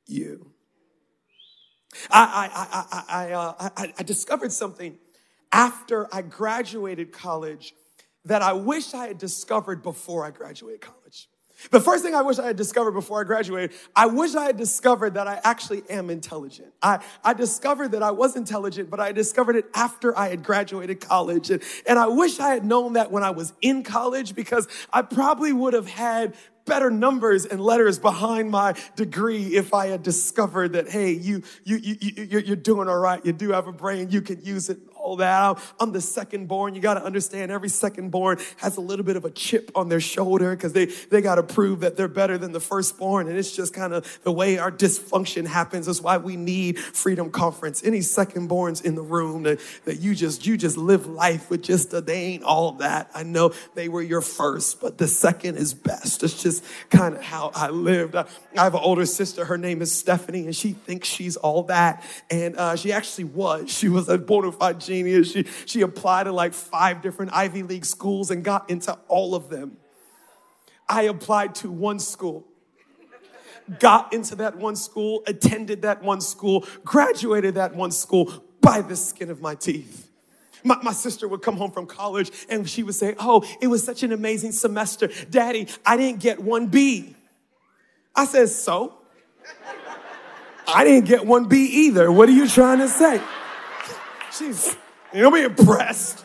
you. 0.06 0.52
I, 2.10 2.50
I, 2.54 2.86
I, 2.92 3.24
I, 3.28 3.32
uh, 3.32 3.68
I, 3.76 3.92
I 3.98 4.02
discovered 4.02 4.52
something 4.52 4.98
after 5.52 6.12
I 6.14 6.22
graduated 6.22 7.12
college 7.12 7.74
that 8.24 8.42
I 8.42 8.52
wish 8.52 8.94
I 8.94 9.08
had 9.08 9.18
discovered 9.18 9.82
before 9.82 10.24
I 10.24 10.30
graduated 10.30 10.80
college. 10.80 11.28
The 11.70 11.80
first 11.80 12.02
thing 12.02 12.14
I 12.14 12.22
wish 12.22 12.38
I 12.38 12.46
had 12.46 12.56
discovered 12.56 12.92
before 12.92 13.20
I 13.20 13.24
graduated, 13.24 13.76
I 13.94 14.06
wish 14.06 14.34
I 14.34 14.46
had 14.46 14.56
discovered 14.56 15.14
that 15.14 15.28
I 15.28 15.40
actually 15.44 15.82
am 15.90 16.08
intelligent. 16.08 16.72
I, 16.80 17.00
I 17.22 17.34
discovered 17.34 17.92
that 17.92 18.02
I 18.02 18.12
was 18.12 18.34
intelligent, 18.34 18.88
but 18.88 18.98
I 18.98 19.12
discovered 19.12 19.56
it 19.56 19.66
after 19.74 20.16
I 20.18 20.28
had 20.28 20.42
graduated 20.42 21.00
college. 21.00 21.50
And, 21.50 21.62
and 21.86 21.98
I 21.98 22.06
wish 22.06 22.40
I 22.40 22.54
had 22.54 22.64
known 22.64 22.94
that 22.94 23.12
when 23.12 23.22
I 23.22 23.30
was 23.30 23.52
in 23.60 23.82
college 23.82 24.34
because 24.34 24.68
I 24.90 25.02
probably 25.02 25.52
would 25.52 25.74
have 25.74 25.88
had 25.88 26.34
better 26.64 26.90
numbers 26.90 27.44
and 27.46 27.60
letters 27.60 27.98
behind 27.98 28.50
my 28.50 28.74
degree 28.96 29.56
if 29.56 29.74
I 29.74 29.88
had 29.88 30.02
discovered 30.02 30.74
that, 30.74 30.88
hey, 30.88 31.12
you, 31.12 31.42
you, 31.64 31.76
you, 31.76 31.96
you, 32.00 32.38
you're 32.40 32.56
doing 32.56 32.88
all 32.88 32.98
right. 32.98 33.24
You 33.24 33.32
do 33.32 33.50
have 33.52 33.66
a 33.66 33.72
brain. 33.72 34.10
You 34.10 34.22
can 34.22 34.42
use 34.42 34.70
it 34.70 34.78
all 35.10 35.16
that. 35.16 35.58
I'm 35.80 35.90
the 35.90 36.00
second 36.00 36.46
born. 36.46 36.74
You 36.76 36.80
got 36.80 36.94
to 36.94 37.04
understand 37.04 37.50
every 37.50 37.68
second 37.68 38.10
born 38.10 38.38
has 38.58 38.76
a 38.76 38.80
little 38.80 39.04
bit 39.04 39.16
of 39.16 39.24
a 39.24 39.30
chip 39.30 39.72
on 39.74 39.88
their 39.88 40.00
shoulder 40.00 40.54
because 40.54 40.72
they, 40.72 40.86
they 40.86 41.20
got 41.20 41.34
to 41.34 41.42
prove 41.42 41.80
that 41.80 41.96
they're 41.96 42.06
better 42.06 42.38
than 42.38 42.52
the 42.52 42.60
firstborn. 42.60 43.28
And 43.28 43.36
it's 43.36 43.54
just 43.54 43.74
kind 43.74 43.92
of 43.92 44.20
the 44.22 44.30
way 44.30 44.58
our 44.58 44.70
dysfunction 44.70 45.46
happens. 45.46 45.86
That's 45.86 46.00
why 46.00 46.18
we 46.18 46.36
need 46.36 46.78
Freedom 46.78 47.30
Conference. 47.30 47.82
Any 47.82 48.02
second 48.02 48.48
borns 48.48 48.84
in 48.84 48.94
the 48.94 49.02
room 49.02 49.42
that, 49.42 49.58
that 49.84 49.98
you 49.98 50.14
just, 50.14 50.46
you 50.46 50.56
just 50.56 50.76
live 50.76 51.06
life 51.06 51.50
with 51.50 51.62
just 51.62 51.92
a, 51.92 52.00
they 52.00 52.20
ain't 52.26 52.44
all 52.44 52.72
that. 52.72 53.10
I 53.12 53.24
know 53.24 53.52
they 53.74 53.88
were 53.88 54.02
your 54.02 54.20
first, 54.20 54.80
but 54.80 54.98
the 54.98 55.08
second 55.08 55.56
is 55.56 55.74
best. 55.74 56.22
It's 56.22 56.40
just 56.40 56.64
kind 56.88 57.16
of 57.16 57.22
how 57.22 57.50
I 57.52 57.70
lived. 57.70 58.14
I, 58.14 58.26
I 58.56 58.62
have 58.62 58.74
an 58.74 58.80
older 58.80 59.06
sister. 59.06 59.44
Her 59.44 59.58
name 59.58 59.82
is 59.82 59.90
Stephanie 59.92 60.44
and 60.46 60.54
she 60.54 60.72
thinks 60.72 61.08
she's 61.08 61.36
all 61.36 61.64
that. 61.64 62.04
And 62.30 62.56
uh, 62.56 62.76
she 62.76 62.92
actually 62.92 63.24
was. 63.24 63.70
She 63.70 63.88
was 63.88 64.08
a 64.08 64.16
bona 64.16 64.52
fide 64.52 64.78
genius. 65.04 65.32
She, 65.32 65.44
she 65.66 65.80
applied 65.82 66.24
to 66.24 66.32
like 66.32 66.54
five 66.54 67.02
different 67.02 67.32
Ivy 67.32 67.62
League 67.62 67.84
schools 67.84 68.30
and 68.30 68.44
got 68.44 68.70
into 68.70 68.98
all 69.08 69.34
of 69.34 69.48
them. 69.48 69.76
I 70.88 71.02
applied 71.02 71.54
to 71.56 71.70
one 71.70 71.98
school 71.98 72.46
got 73.78 74.12
into 74.12 74.34
that 74.36 74.56
one 74.56 74.74
school, 74.74 75.22
attended 75.26 75.82
that 75.82 76.02
one 76.02 76.20
school, 76.20 76.66
graduated 76.84 77.54
that 77.54 77.74
one 77.74 77.92
school 77.92 78.32
by 78.60 78.80
the 78.80 78.96
skin 78.96 79.30
of 79.30 79.40
my 79.40 79.54
teeth. 79.54 80.10
My, 80.64 80.76
my, 80.82 80.92
sister 80.92 81.26
would 81.26 81.40
come 81.40 81.56
home 81.56 81.70
from 81.70 81.86
college 81.86 82.30
and 82.50 82.68
she 82.68 82.82
would 82.82 82.94
say, 82.94 83.14
Oh, 83.18 83.44
it 83.62 83.68
was 83.68 83.82
such 83.82 84.02
an 84.02 84.12
amazing 84.12 84.52
semester. 84.52 85.08
Daddy, 85.30 85.68
I 85.86 85.96
didn't 85.96 86.20
get 86.20 86.38
one 86.38 86.66
B. 86.66 87.16
I 88.14 88.26
said, 88.26 88.50
So? 88.50 88.98
I 90.66 90.84
didn't 90.84 91.06
get 91.06 91.24
one 91.24 91.48
B 91.48 91.64
either. 91.86 92.12
What 92.12 92.28
are 92.28 92.32
you 92.32 92.46
trying 92.46 92.78
to 92.78 92.88
say? 92.88 93.22
She's, 94.36 94.76
you 95.12 95.22
know, 95.22 95.30
be 95.30 95.42
impressed. 95.42 96.24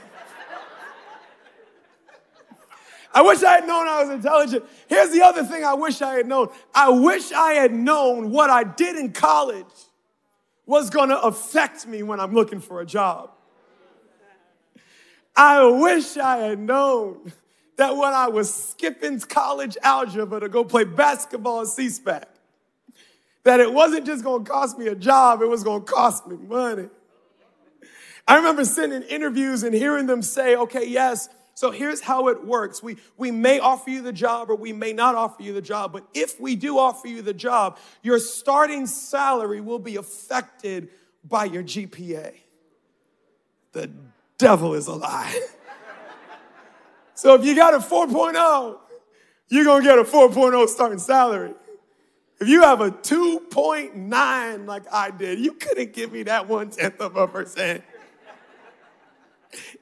I 3.14 3.22
wish 3.22 3.42
I 3.44 3.54
had 3.54 3.68
known 3.68 3.88
I 3.88 4.04
was 4.04 4.10
intelligent. 4.10 4.66
Here's 4.88 5.12
the 5.12 5.22
other 5.22 5.46
thing 5.46 5.64
I 5.64 5.74
wish 5.74 6.02
I 6.02 6.16
had 6.16 6.28
known. 6.28 6.50
I 6.74 6.90
wish 6.90 7.32
I 7.32 7.54
had 7.54 7.74
known 7.74 8.30
what 8.30 8.50
I 8.50 8.66
did 8.66 8.98
in 8.98 9.14
college 9.14 9.66
was 10.66 10.90
going 10.90 11.10
to 11.10 11.20
affect 11.22 11.88
me 11.88 12.04
when 12.04 12.20
I'm 12.20 12.34
looking 12.34 12.60
for 12.60 12.82
a 12.82 12.86
job. 12.86 13.32
I 15.34 15.64
wish 15.66 16.18
I 16.18 16.38
had 16.38 16.60
known 16.60 17.32
that 17.78 17.96
when 17.96 18.14
I 18.14 18.28
was 18.28 18.54
skipping 18.54 19.20
college 19.20 19.78
algebra 19.82 20.42
to 20.42 20.50
go 20.50 20.66
play 20.66 20.84
basketball 20.84 21.62
at 21.62 21.68
C-SPAC, 21.68 22.24
that 23.44 23.60
it 23.60 23.72
wasn't 23.72 24.06
just 24.06 24.24
going 24.24 24.44
to 24.44 24.52
cost 24.52 24.78
me 24.78 24.88
a 24.88 24.96
job, 24.96 25.42
it 25.42 25.48
was 25.48 25.64
going 25.64 25.86
to 25.86 25.92
cost 25.92 26.28
me 26.28 26.36
money. 26.36 26.90
I 28.28 28.38
remember 28.38 28.66
sitting 28.66 28.96
in 28.96 29.04
interviews 29.04 29.64
and 29.64 29.74
hearing 29.74 30.08
them 30.08 30.22
say, 30.22 30.56
okay, 30.56 30.88
yes, 30.88 31.30
so 31.54 31.72
here's 31.72 32.02
how 32.02 32.28
it 32.28 32.46
works. 32.46 32.84
We, 32.84 32.98
we 33.18 33.32
may 33.32 33.60
offer 33.60 33.90
you 33.90 34.02
the 34.02 34.12
job 34.12 34.50
or 34.50 34.56
we 34.56 34.74
may 34.74 34.92
not 34.92 35.16
offer 35.16 35.42
you 35.42 35.54
the 35.54 35.62
job, 35.62 35.94
but 35.94 36.06
if 36.14 36.40
we 36.40 36.56
do 36.58 36.78
offer 36.78 37.08
you 37.08 37.22
the 37.22 37.34
job, 37.34 37.78
your 38.04 38.20
starting 38.20 38.88
salary 38.88 39.62
will 39.62 39.80
be 39.80 39.96
affected 39.96 40.90
by 41.24 41.46
your 41.46 41.64
GPA. 41.64 42.34
The 43.72 43.90
devil 44.38 44.74
is 44.74 44.88
a 44.88 44.94
lie. 44.94 45.40
so 47.14 47.36
if 47.36 47.46
you 47.46 47.56
got 47.56 47.74
a 47.74 47.80
4.0, 47.80 48.78
you're 49.48 49.66
gonna 49.66 49.84
get 49.84 49.98
a 49.98 50.04
4.0 50.04 50.68
starting 50.68 51.00
salary. 51.00 51.54
If 52.42 52.50
you 52.50 52.64
have 52.64 52.82
a 52.82 52.92
2.9 52.92 54.66
like 54.66 54.84
I 54.92 55.10
did, 55.10 55.40
you 55.40 55.54
couldn't 55.54 55.94
give 55.94 56.12
me 56.12 56.24
that 56.24 56.50
one 56.50 56.70
tenth 56.70 57.00
of 57.00 57.16
a 57.16 57.28
percent. 57.30 57.82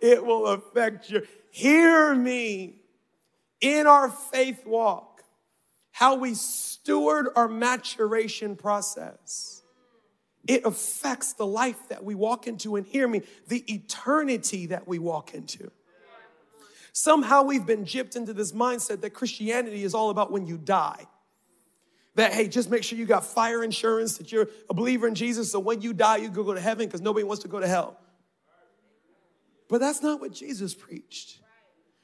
It 0.02 0.26
will 0.26 0.48
affect 0.48 1.10
you. 1.10 1.26
Hear 1.52 2.14
me 2.14 2.76
in 3.62 3.88
our 3.88 4.10
faith 4.10 4.66
walk, 4.66 5.24
how 5.92 6.16
we 6.16 6.34
steward 6.34 7.30
our 7.36 7.48
maturation 7.48 8.56
process. 8.56 9.62
It 10.48 10.66
affects 10.66 11.34
the 11.34 11.46
life 11.46 11.88
that 11.90 12.04
we 12.04 12.16
walk 12.16 12.48
into, 12.48 12.76
and 12.76 12.86
hear 12.86 13.08
me, 13.08 13.22
the 13.48 13.64
eternity 13.74 14.66
that 14.68 14.88
we 14.88 15.00
walk 15.00 15.34
into. 15.34 15.72
Somehow 16.92 17.44
we've 17.44 17.66
been 17.66 17.86
gypped 17.86 18.16
into 18.16 18.34
this 18.34 18.52
mindset 18.52 19.02
that 19.02 19.12
Christianity 19.12 19.84
is 19.84 19.96
all 19.96 20.10
about 20.10 20.32
when 20.32 20.46
you 20.46 20.58
die 20.58 21.08
that 22.16 22.34
hey 22.34 22.48
just 22.48 22.70
make 22.70 22.84
sure 22.84 22.98
you 22.98 23.06
got 23.06 23.26
fire 23.26 23.64
insurance 23.64 24.18
that 24.18 24.32
you're 24.32 24.48
a 24.70 24.74
believer 24.74 25.08
in 25.08 25.16
jesus 25.16 25.52
so 25.52 25.60
when 25.60 25.82
you 25.82 25.94
die 25.94 26.18
you 26.18 26.30
go 26.30 26.44
go 26.44 26.54
to 26.54 26.62
heaven 26.62 26.86
because 26.86 27.02
nobody 27.02 27.24
wants 27.24 27.42
to 27.42 27.50
go 27.50 27.60
to 27.60 27.68
hell 27.68 27.98
but 29.70 29.80
that's 29.80 30.02
not 30.02 30.20
what 30.20 30.32
jesus 30.32 30.74
preached 30.74 31.40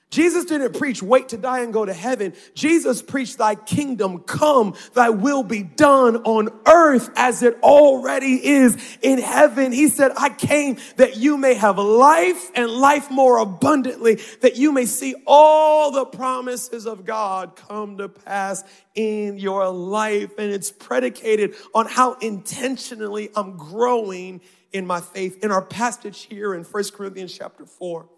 Jesus 0.10 0.46
didn't 0.46 0.74
preach, 0.74 1.04
wait 1.04 1.30
to 1.30 1.38
die 1.38 1.60
and 1.60 1.72
go 1.72 1.86
to 1.86 1.94
heaven. 1.94 2.34
Jesus 2.56 3.02
preached, 3.04 3.38
thy 3.38 3.54
kingdom 3.54 4.20
come, 4.20 4.74
thy 4.96 5.12
will 5.12 5.44
be 5.44 5.62
done 5.62 6.18
on 6.18 6.50
earth 6.68 7.12
as 7.16 7.44
it 7.44 7.60
already 7.62 8.44
is 8.44 8.98
in 9.04 9.20
heaven. 9.20 9.72
He 9.72 9.88
said, 9.88 10.12
I 10.18 10.30
came 10.30 10.78
that 10.96 11.18
you 11.18 11.38
may 11.38 11.54
have 11.54 11.78
life 11.78 12.50
and 12.56 12.72
life 12.72 13.12
more 13.12 13.38
abundantly, 13.38 14.16
that 14.42 14.56
you 14.56 14.72
may 14.72 14.86
see 14.86 15.14
all 15.28 15.92
the 15.92 16.06
promises 16.06 16.88
of 16.88 17.06
God 17.06 17.56
come 17.56 18.00
to 18.00 18.10
pass 18.10 18.64
in 18.96 19.38
your 19.38 19.70
life. 19.70 20.32
And 20.40 20.52
it's 20.52 20.72
predicated 20.72 21.54
on 21.76 21.86
how 21.86 22.14
intentionally 22.14 23.30
I'm 23.36 23.58
growing 23.58 24.42
in 24.72 24.88
my 24.88 25.02
faith. 25.02 25.44
In 25.44 25.52
our 25.52 25.62
passage 25.62 26.24
here 26.24 26.56
in 26.56 26.64
First 26.64 26.96
Corinthians 26.96 27.38
chapter 27.38 27.68
4. 27.68 28.10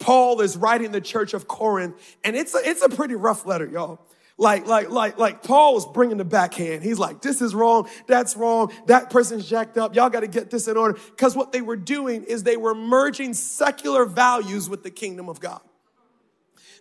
Paul 0.00 0.40
is 0.40 0.56
writing 0.56 0.90
the 0.90 1.00
church 1.00 1.34
of 1.34 1.46
Corinth, 1.46 1.94
and 2.24 2.34
it's 2.34 2.54
a, 2.54 2.58
it's 2.64 2.82
a 2.82 2.88
pretty 2.88 3.14
rough 3.14 3.46
letter, 3.46 3.66
y'all. 3.66 4.00
Like, 4.38 4.66
like, 4.66 4.88
like, 4.88 5.18
like 5.18 5.42
Paul 5.42 5.74
was 5.74 5.84
bringing 5.84 6.16
the 6.16 6.24
backhand. 6.24 6.82
He's 6.82 6.98
like, 6.98 7.20
this 7.20 7.42
is 7.42 7.54
wrong. 7.54 7.86
That's 8.06 8.38
wrong. 8.38 8.72
That 8.86 9.10
person's 9.10 9.46
jacked 9.46 9.76
up. 9.76 9.94
Y'all 9.94 10.08
got 10.08 10.20
to 10.20 10.26
get 10.26 10.48
this 10.48 10.66
in 10.66 10.78
order. 10.78 10.98
Because 11.10 11.36
what 11.36 11.52
they 11.52 11.60
were 11.60 11.76
doing 11.76 12.24
is 12.24 12.42
they 12.42 12.56
were 12.56 12.74
merging 12.74 13.34
secular 13.34 14.06
values 14.06 14.66
with 14.70 14.82
the 14.82 14.90
kingdom 14.90 15.28
of 15.28 15.40
God. 15.40 15.60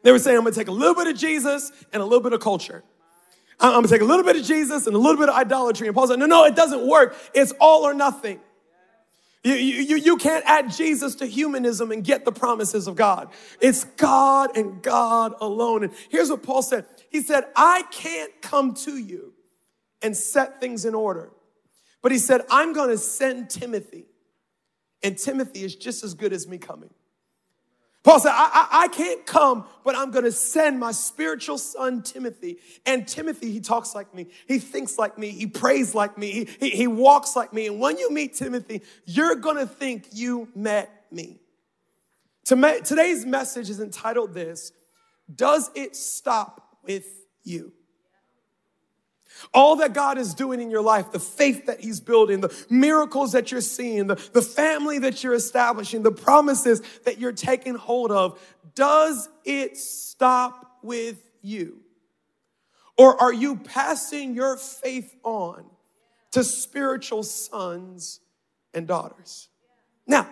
They 0.04 0.14
were 0.14 0.20
saying, 0.20 0.38
I'm 0.38 0.44
going 0.44 0.54
to 0.54 0.60
take 0.60 0.70
a 0.70 0.72
little 0.72 0.96
bit 0.96 1.08
of 1.08 1.18
Jesus 1.18 1.74
and 1.92 2.02
a 2.02 2.06
little 2.06 2.24
bit 2.24 2.32
of 2.32 2.40
culture. 2.40 2.82
I'm 3.60 3.74
going 3.74 3.84
to 3.84 3.90
take 3.90 4.02
a 4.02 4.06
little 4.06 4.24
bit 4.24 4.38
of 4.38 4.46
Jesus 4.46 4.88
and 4.88 4.96
a 4.96 5.00
little 5.00 5.20
bit 5.20 5.28
of 5.28 5.36
idolatry. 5.36 5.88
And 5.88 5.96
Paul 5.96 6.08
said, 6.08 6.18
no, 6.18 6.28
no, 6.28 6.46
it 6.46 6.56
doesn't 6.56 6.88
work. 6.88 7.14
It's 7.34 7.52
all 7.60 7.84
or 7.84 7.94
nothing. 7.94 8.40
You, 9.44 9.54
you, 9.54 9.96
you 9.96 10.18
can't 10.18 10.44
add 10.46 10.70
Jesus 10.72 11.16
to 11.16 11.26
humanism 11.26 11.92
and 11.92 12.04
get 12.04 12.26
the 12.26 12.32
promises 12.32 12.88
of 12.88 12.96
God. 12.96 13.30
It's 13.62 13.86
God 13.86 14.58
and 14.58 14.82
God 14.82 15.34
alone. 15.40 15.84
And 15.86 15.94
here's 16.10 16.30
what 16.30 16.44
Paul 16.44 16.62
said. 16.62 16.86
He 17.10 17.22
said, 17.22 17.46
I 17.56 17.84
can't 17.90 18.42
come 18.42 18.74
to 18.76 18.98
you 18.98 19.34
and 20.02 20.16
set 20.16 20.60
things 20.60 20.84
in 20.84 20.94
order. 20.94 21.32
But 22.02 22.12
he 22.12 22.18
said, 22.18 22.42
I'm 22.50 22.74
going 22.74 22.90
to 22.90 22.98
send 22.98 23.50
Timothy. 23.50 24.06
And 25.04 25.18
Timothy 25.18 25.64
is 25.64 25.76
just 25.76 26.04
as 26.04 26.14
good 26.14 26.34
as 26.34 26.46
me 26.46 26.58
coming. 26.58 26.90
Paul 28.04 28.20
said, 28.20 28.32
I, 28.32 28.50
I, 28.72 28.84
I 28.84 28.88
can't 28.88 29.26
come, 29.26 29.66
but 29.84 29.96
I'm 29.96 30.12
going 30.12 30.24
to 30.24 30.32
send 30.32 30.80
my 30.80 30.92
spiritual 30.92 31.58
son, 31.58 32.02
Timothy. 32.02 32.58
And 32.86 33.06
Timothy, 33.06 33.52
he 33.52 33.60
talks 33.60 33.94
like 33.94 34.14
me. 34.16 34.28
He 34.48 34.60
thinks 34.60 34.98
like 34.98 35.18
me. 35.18 35.30
He 35.30 35.48
prays 35.48 35.94
like 35.94 36.18
me. 36.18 36.32
He, 36.32 36.48
he, 36.60 36.70
he 36.70 36.88
walks 36.88 37.36
like 37.36 37.52
me. 37.52 37.68
And 37.68 37.80
when 37.80 37.98
you 37.98 38.10
meet 38.10 38.36
Timothy, 38.36 38.84
you're 39.06 39.36
going 39.36 39.58
to 39.58 39.68
think 39.68 40.08
you 40.14 40.48
met 40.56 41.08
me. 41.12 41.42
Today's 42.46 43.26
message 43.26 43.70
is 43.70 43.80
entitled 43.80 44.34
this 44.34 44.72
Does 45.34 45.70
it 45.76 45.96
stop 45.96 46.78
with 46.84 47.06
you? 47.44 47.74
All 49.54 49.78
that 49.78 49.94
God 49.94 50.18
is 50.18 50.34
doing 50.34 50.62
in 50.62 50.70
your 50.70 50.82
life, 50.82 51.12
the 51.12 51.20
faith 51.20 51.66
that 51.68 51.80
He's 51.80 52.00
building, 52.00 52.42
the 52.42 52.66
miracles 52.70 53.32
that 53.32 53.52
you're 53.52 53.62
seeing, 53.62 54.08
the, 54.08 54.16
the 54.34 54.42
family 54.42 55.00
that 55.00 55.24
you're 55.24 55.34
establishing, 55.34 56.04
the 56.04 56.12
promises 56.12 56.82
that 57.06 57.20
you're 57.20 57.32
taking 57.32 57.76
hold 57.76 58.12
of, 58.12 58.40
does 58.76 59.30
it 59.46 59.78
stop 59.78 60.80
with 60.84 61.22
you? 61.42 61.80
Or 62.98 63.20
are 63.22 63.34
you 63.34 63.56
passing 63.56 64.36
your 64.36 64.58
faith 64.58 65.16
on 65.24 65.66
to 66.32 66.44
spiritual 66.44 67.24
sons 67.24 68.20
and 68.74 68.88
daughters? 68.88 69.48
Now, 70.06 70.28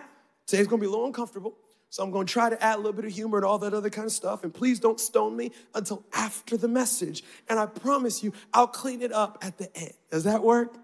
today's 0.46 0.66
gonna 0.66 0.80
be 0.80 0.86
a 0.86 0.90
little 0.90 1.06
uncomfortable 1.06 1.56
so 1.90 2.02
I'm 2.02 2.10
going 2.10 2.26
to 2.26 2.32
try 2.32 2.50
to 2.50 2.62
add 2.62 2.76
a 2.76 2.78
little 2.78 2.92
bit 2.92 3.06
of 3.06 3.12
humor 3.12 3.38
and 3.38 3.46
all 3.46 3.58
that 3.58 3.72
other 3.72 3.90
kind 3.90 4.04
of 4.04 4.12
stuff. 4.12 4.44
And 4.44 4.52
please 4.52 4.78
don't 4.78 5.00
stone 5.00 5.36
me 5.36 5.52
until 5.74 6.04
after 6.12 6.56
the 6.56 6.68
message. 6.68 7.24
And 7.48 7.58
I 7.58 7.66
promise 7.66 8.22
you, 8.22 8.32
I'll 8.52 8.66
clean 8.66 9.00
it 9.00 9.12
up 9.12 9.38
at 9.40 9.56
the 9.58 9.74
end. 9.76 9.94
Does 10.10 10.24
that 10.24 10.42
work? 10.42 10.74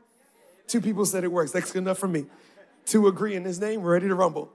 Two 0.67 0.81
people 0.81 1.05
said 1.05 1.25
it 1.25 1.33
works. 1.33 1.53
That's 1.53 1.73
good 1.73 1.81
enough 1.81 1.99
for 1.99 2.09
me. 2.09 2.25
Two 2.87 3.07
agree 3.07 3.35
in 3.35 3.45
his 3.45 3.61
name. 3.61 3.83
We're 3.83 3.93
ready 3.93 4.09
to 4.09 4.15
rumble. 4.15 4.51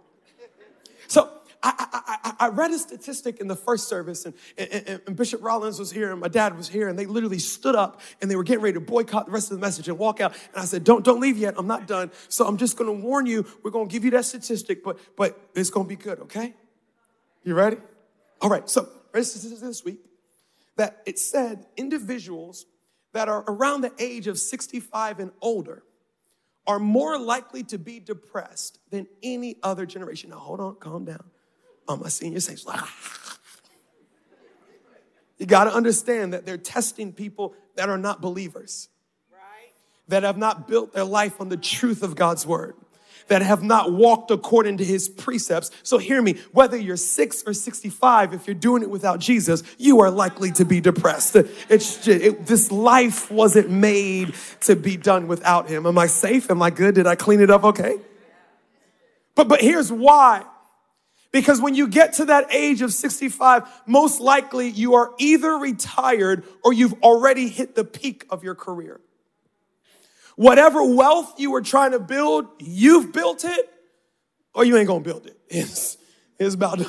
So 1.07 1.29
I, 1.61 2.19
I, 2.39 2.45
I 2.45 2.47
read 2.49 2.71
a 2.71 2.79
statistic 2.79 3.39
in 3.41 3.47
the 3.47 3.55
first 3.55 3.89
service, 3.89 4.25
and, 4.25 4.33
and, 4.57 5.01
and, 5.05 5.15
Bishop 5.15 5.43
Rollins 5.43 5.77
was 5.77 5.91
here, 5.91 6.09
and 6.11 6.21
my 6.21 6.29
dad 6.29 6.55
was 6.55 6.69
here, 6.69 6.87
and 6.87 6.97
they 6.97 7.05
literally 7.05 7.39
stood 7.39 7.75
up 7.75 7.99
and 8.21 8.31
they 8.31 8.37
were 8.37 8.43
getting 8.43 8.63
ready 8.63 8.75
to 8.75 8.79
boycott 8.79 9.25
the 9.25 9.31
rest 9.33 9.51
of 9.51 9.57
the 9.57 9.61
message 9.61 9.89
and 9.89 9.97
walk 9.97 10.21
out. 10.21 10.33
And 10.53 10.61
I 10.61 10.65
said, 10.65 10.85
"Don't 10.85 11.03
don't 11.03 11.19
leave 11.19 11.37
yet. 11.37 11.55
I'm 11.57 11.67
not 11.67 11.85
done. 11.85 12.11
So 12.29 12.45
I'm 12.45 12.55
just 12.55 12.77
going 12.77 12.87
to 12.87 13.05
warn 13.05 13.25
you. 13.25 13.45
We're 13.61 13.71
going 13.71 13.89
to 13.89 13.91
give 13.91 14.05
you 14.05 14.11
that 14.11 14.23
statistic, 14.23 14.83
but 14.83 14.99
but 15.17 15.37
it's 15.53 15.69
going 15.69 15.85
to 15.85 15.89
be 15.89 16.01
good. 16.01 16.19
Okay? 16.21 16.53
You 17.43 17.55
ready? 17.55 17.77
All 18.41 18.49
right. 18.49 18.69
So 18.69 18.87
this 19.13 19.83
week 19.83 19.99
that 20.77 21.01
it 21.05 21.19
said 21.19 21.65
individuals 21.75 22.65
that 23.11 23.27
are 23.27 23.43
around 23.47 23.81
the 23.81 23.91
age 23.99 24.27
of 24.27 24.37
65 24.37 25.19
and 25.19 25.31
older 25.41 25.83
are 26.65 26.79
more 26.79 27.19
likely 27.19 27.63
to 27.63 27.77
be 27.77 27.99
depressed 27.99 28.79
than 28.91 29.07
any 29.21 29.57
other 29.63 29.85
generation. 29.85 30.29
Now, 30.29 30.37
hold 30.37 30.59
on, 30.59 30.75
calm 30.75 31.03
down. 31.03 31.23
Um, 31.89 32.01
my 32.01 32.09
senior 32.09 32.39
saints, 32.39 32.65
you 35.39 35.45
got 35.45 35.63
to 35.63 35.73
understand 35.73 36.33
that 36.33 36.45
they're 36.45 36.57
testing 36.57 37.11
people 37.11 37.55
that 37.75 37.89
are 37.89 37.97
not 37.97 38.21
believers, 38.21 38.89
right. 39.31 39.73
that 40.07 40.21
have 40.23 40.37
not 40.37 40.67
built 40.67 40.93
their 40.93 41.03
life 41.03 41.41
on 41.41 41.49
the 41.49 41.57
truth 41.57 42.03
of 42.03 42.15
God's 42.15 42.45
word 42.45 42.75
that 43.29 43.41
have 43.41 43.63
not 43.63 43.91
walked 43.91 44.31
according 44.31 44.77
to 44.77 44.83
his 44.83 45.07
precepts. 45.07 45.71
So 45.83 45.97
hear 45.97 46.21
me, 46.21 46.39
whether 46.51 46.75
you're 46.75 46.97
six 46.97 47.43
or 47.45 47.53
65, 47.53 48.33
if 48.33 48.47
you're 48.47 48.55
doing 48.55 48.83
it 48.83 48.89
without 48.89 49.19
Jesus, 49.19 49.63
you 49.77 50.01
are 50.01 50.11
likely 50.11 50.51
to 50.53 50.65
be 50.65 50.81
depressed. 50.81 51.35
It's 51.69 52.07
it, 52.07 52.45
this 52.45 52.71
life 52.71 53.31
wasn't 53.31 53.69
made 53.69 54.33
to 54.61 54.75
be 54.75 54.97
done 54.97 55.27
without 55.27 55.69
him. 55.69 55.85
Am 55.85 55.97
I 55.97 56.07
safe? 56.07 56.49
Am 56.51 56.61
I 56.61 56.71
good? 56.71 56.95
Did 56.95 57.07
I 57.07 57.15
clean 57.15 57.39
it 57.39 57.49
up 57.49 57.63
okay? 57.63 57.97
But, 59.35 59.47
but 59.47 59.61
here's 59.61 59.91
why. 59.91 60.43
Because 61.31 61.61
when 61.61 61.75
you 61.75 61.87
get 61.87 62.13
to 62.13 62.25
that 62.25 62.51
age 62.53 62.81
of 62.81 62.91
65, 62.91 63.63
most 63.85 64.19
likely 64.19 64.67
you 64.67 64.95
are 64.95 65.11
either 65.19 65.53
retired 65.53 66.43
or 66.63 66.73
you've 66.73 66.95
already 67.03 67.49
hit 67.49 67.75
the 67.75 67.83
peak 67.83 68.25
of 68.29 68.43
your 68.43 68.55
career. 68.55 68.99
Whatever 70.35 70.83
wealth 70.83 71.39
you 71.39 71.51
were 71.51 71.61
trying 71.61 71.91
to 71.91 71.99
build, 71.99 72.47
you've 72.59 73.11
built 73.11 73.45
it, 73.45 73.69
or 74.55 74.65
you 74.65 74.77
ain't 74.77 74.87
gonna 74.87 75.01
build 75.01 75.25
it. 75.25 75.37
It's, 75.49 75.97
it's 76.37 76.55
about 76.55 76.79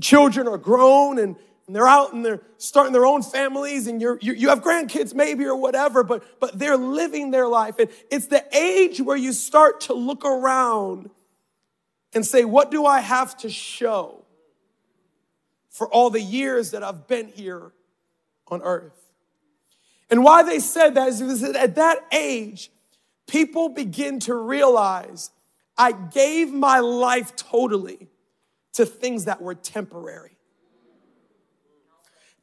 children 0.00 0.46
are 0.46 0.58
grown 0.58 1.18
and, 1.18 1.36
and 1.66 1.76
they're 1.76 1.88
out 1.88 2.12
and 2.12 2.24
they're 2.24 2.40
starting 2.58 2.92
their 2.92 3.04
own 3.04 3.22
families 3.22 3.86
and 3.88 4.00
you're, 4.00 4.18
you, 4.22 4.32
you 4.32 4.48
have 4.48 4.62
grandkids 4.62 5.14
maybe 5.14 5.44
or 5.44 5.56
whatever, 5.56 6.04
but, 6.04 6.40
but 6.40 6.58
they're 6.58 6.76
living 6.76 7.32
their 7.32 7.48
life. 7.48 7.78
And 7.78 7.90
it's 8.10 8.28
the 8.28 8.44
age 8.56 9.00
where 9.00 9.16
you 9.16 9.32
start 9.32 9.82
to 9.82 9.94
look 9.94 10.24
around 10.24 11.10
and 12.16 12.24
say, 12.24 12.46
what 12.46 12.70
do 12.70 12.86
I 12.86 13.00
have 13.00 13.36
to 13.38 13.50
show 13.50 14.24
for 15.68 15.86
all 15.88 16.08
the 16.08 16.20
years 16.20 16.70
that 16.70 16.82
I've 16.82 17.06
been 17.06 17.28
here 17.28 17.72
on 18.48 18.62
earth? 18.62 19.12
And 20.08 20.24
why 20.24 20.42
they 20.42 20.58
said 20.58 20.94
that 20.94 21.08
is 21.08 21.20
because 21.20 21.42
at 21.42 21.74
that 21.74 22.06
age, 22.10 22.70
people 23.26 23.68
begin 23.68 24.18
to 24.20 24.34
realize 24.34 25.30
I 25.76 25.92
gave 25.92 26.50
my 26.50 26.78
life 26.78 27.36
totally 27.36 28.08
to 28.72 28.86
things 28.86 29.26
that 29.26 29.42
were 29.42 29.54
temporary, 29.54 30.38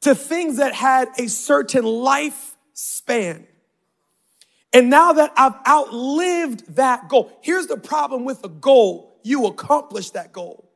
to 0.02 0.14
things 0.14 0.58
that 0.58 0.72
had 0.72 1.08
a 1.18 1.26
certain 1.26 1.84
life 1.84 2.54
span. 2.74 3.48
And 4.72 4.88
now 4.88 5.14
that 5.14 5.32
I've 5.36 5.56
outlived 5.66 6.76
that 6.76 7.08
goal, 7.08 7.36
here's 7.42 7.66
the 7.66 7.76
problem 7.76 8.24
with 8.24 8.44
a 8.44 8.48
goal 8.48 9.13
you 9.24 9.46
accomplish 9.46 10.10
that 10.10 10.32
goal. 10.32 10.70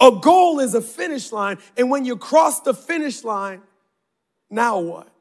A 0.00 0.10
goal 0.10 0.60
is 0.60 0.74
a 0.74 0.82
finish 0.82 1.32
line, 1.32 1.58
and 1.76 1.88
when 1.88 2.04
you 2.04 2.16
cross 2.16 2.60
the 2.60 2.74
finish 2.74 3.24
line, 3.24 3.62
now 4.50 4.80
what? 4.80 5.13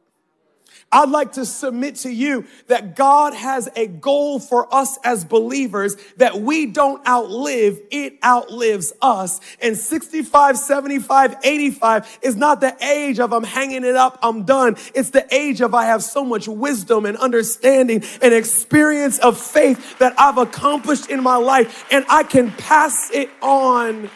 I'd 0.92 1.10
like 1.10 1.34
to 1.34 1.46
submit 1.46 1.96
to 1.98 2.12
you 2.12 2.46
that 2.68 2.96
God 2.96 3.34
has 3.34 3.70
a 3.75 3.88
goal 3.88 4.39
for 4.39 4.74
us 4.74 4.98
as 5.03 5.25
believers 5.25 5.96
that 6.18 6.36
we 6.36 6.68
don't 6.68 7.06
outlive, 7.08 7.80
it 7.92 8.18
outlives 8.24 8.94
us. 9.01 9.39
And 9.62 9.77
65, 9.77 10.58
75, 10.58 11.36
85 11.44 12.20
is 12.22 12.36
not 12.36 12.62
the 12.62 12.75
age 12.84 13.20
of 13.20 13.34
I'm 13.34 13.44
hanging 13.44 13.84
it 13.84 13.96
up, 13.96 14.20
I'm 14.22 14.44
done. 14.44 14.77
It's 14.94 15.10
the 15.10 15.25
age 15.34 15.62
of 15.62 15.74
I 15.74 15.86
have 15.86 16.03
so 16.03 16.24
much 16.24 16.48
wisdom 16.48 17.06
and 17.06 17.18
understanding 17.18 18.03
and 18.22 18.34
experience 18.34 19.20
of 19.20 19.38
faith 19.38 19.98
that 20.00 20.13
I've 20.20 20.38
accomplished 20.38 21.09
in 21.09 21.24
my 21.24 21.38
life 21.38 21.86
and 21.92 22.05
I 22.09 22.24
can 22.24 22.51
pass 22.51 23.12
it 23.12 23.29
on. 23.42 24.09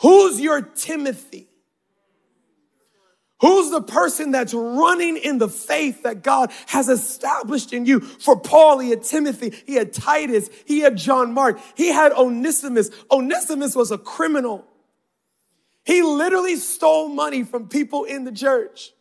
Who's 0.00 0.40
your 0.40 0.62
Timothy? 0.62 1.49
Who's 3.40 3.70
the 3.70 3.80
person 3.80 4.32
that's 4.32 4.52
running 4.52 5.16
in 5.16 5.38
the 5.38 5.48
faith 5.48 6.02
that 6.02 6.22
God 6.22 6.52
has 6.66 6.88
established 6.88 7.72
in 7.72 7.86
you? 7.86 8.00
For 8.00 8.38
Paul, 8.38 8.80
he 8.80 8.90
had 8.90 9.02
Timothy, 9.02 9.54
he 9.66 9.74
had 9.74 9.92
Titus, 9.92 10.50
he 10.66 10.80
had 10.80 10.96
John 10.96 11.32
Mark, 11.32 11.58
he 11.74 11.88
had 11.88 12.12
Onesimus. 12.12 12.90
Onesimus 13.10 13.74
was 13.74 13.90
a 13.90 13.98
criminal. 13.98 14.66
He 15.84 16.02
literally 16.02 16.56
stole 16.56 17.08
money 17.08 17.42
from 17.42 17.68
people 17.68 18.04
in 18.04 18.24
the 18.24 18.32
church. 18.32 18.92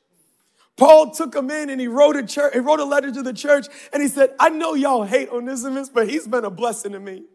Paul 0.77 1.11
took 1.11 1.35
him 1.35 1.51
in 1.51 1.69
and 1.69 1.81
he 1.81 1.89
wrote 1.89 2.15
a 2.15 2.25
church, 2.25 2.53
he 2.53 2.59
wrote 2.59 2.79
a 2.79 2.85
letter 2.85 3.11
to 3.11 3.21
the 3.21 3.33
church 3.33 3.67
and 3.91 4.01
he 4.01 4.07
said, 4.07 4.33
I 4.39 4.47
know 4.47 4.73
y'all 4.73 5.03
hate 5.03 5.27
Onesimus, 5.29 5.89
but 5.89 6.09
he's 6.09 6.25
been 6.25 6.45
a 6.45 6.49
blessing 6.49 6.93
to 6.93 6.99
me. 7.01 7.25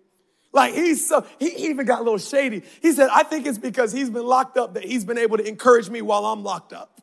Like 0.55 0.73
he's 0.73 1.07
so, 1.07 1.27
he 1.41 1.69
even 1.69 1.85
got 1.85 2.01
a 2.01 2.05
little 2.05 2.17
shady. 2.17 2.63
He 2.81 2.93
said, 2.93 3.09
I 3.13 3.25
think 3.25 3.45
it's 3.45 3.59
because 3.59 3.93
he's 3.93 4.09
been 4.09 4.25
locked 4.25 4.57
up 4.57 4.75
that 4.75 4.85
he's 4.85 5.05
been 5.05 5.19
able 5.19 5.37
to 5.37 5.47
encourage 5.47 5.91
me 5.91 6.01
while 6.01 6.25
I'm 6.25 6.45
locked 6.45 6.73
up. 6.73 7.03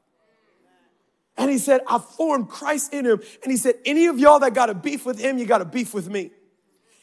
And 1.37 1.51
he 1.51 1.57
said, 1.57 1.81
I 1.87 1.99
formed 1.99 2.49
Christ 2.49 2.93
in 2.93 3.05
him. 3.05 3.21
And 3.43 3.51
he 3.51 3.57
said, 3.57 3.75
any 3.85 4.05
of 4.07 4.19
y'all 4.19 4.39
that 4.39 4.53
got 4.53 4.69
a 4.69 4.73
beef 4.73 5.05
with 5.05 5.19
him, 5.19 5.37
you 5.37 5.45
got 5.45 5.61
a 5.61 5.65
beef 5.65 5.93
with 5.93 6.09
me. 6.09 6.31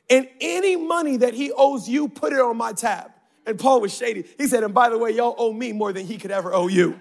And 0.08 0.26
any 0.40 0.74
money 0.76 1.18
that 1.18 1.34
he 1.34 1.52
owes 1.52 1.87
you, 1.87 2.08
put 2.08 2.32
it 2.32 2.40
on 2.40 2.56
my 2.56 2.72
tab. 2.72 3.11
And 3.46 3.58
Paul 3.58 3.82
was 3.82 3.94
shady. 3.94 4.24
He 4.38 4.46
said, 4.46 4.64
and 4.64 4.72
by 4.72 4.88
the 4.88 4.96
way, 4.96 5.11
y'all 5.11 5.34
owe 5.37 5.52
me 5.52 5.72
more 5.72 5.92
than 5.92 6.06
he 6.06 6.16
could 6.16 6.30
ever 6.30 6.54
owe 6.54 6.68
you. 6.68 6.98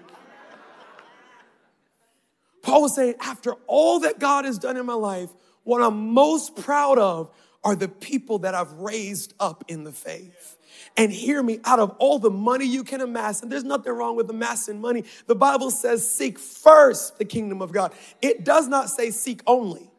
Paul 2.62 2.82
was 2.82 2.94
saying, 2.94 3.14
after 3.20 3.54
all 3.66 4.00
that 4.00 4.18
God 4.18 4.44
has 4.44 4.58
done 4.58 4.76
in 4.76 4.84
my 4.84 4.94
life, 4.94 5.30
what 5.64 5.82
I'm 5.82 6.12
most 6.12 6.54
proud 6.54 6.98
of 6.98 7.30
are 7.64 7.76
the 7.76 7.88
people 7.88 8.40
that 8.40 8.54
I've 8.54 8.72
raised 8.72 9.34
up 9.40 9.64
in 9.68 9.84
the 9.84 9.92
faith. 9.92 10.56
And 10.96 11.12
hear 11.12 11.42
me, 11.42 11.60
out 11.64 11.80
of 11.80 11.94
all 11.98 12.18
the 12.18 12.30
money 12.30 12.64
you 12.64 12.84
can 12.84 13.00
amass, 13.00 13.42
and 13.42 13.50
there's 13.50 13.64
nothing 13.64 13.92
wrong 13.92 14.16
with 14.16 14.30
amassing 14.30 14.80
money, 14.80 15.04
the 15.26 15.34
Bible 15.34 15.70
says 15.70 16.08
seek 16.08 16.38
first 16.38 17.18
the 17.18 17.24
kingdom 17.24 17.62
of 17.62 17.72
God. 17.72 17.92
It 18.22 18.44
does 18.44 18.68
not 18.68 18.90
say 18.90 19.10
seek 19.10 19.42
only. 19.46 19.90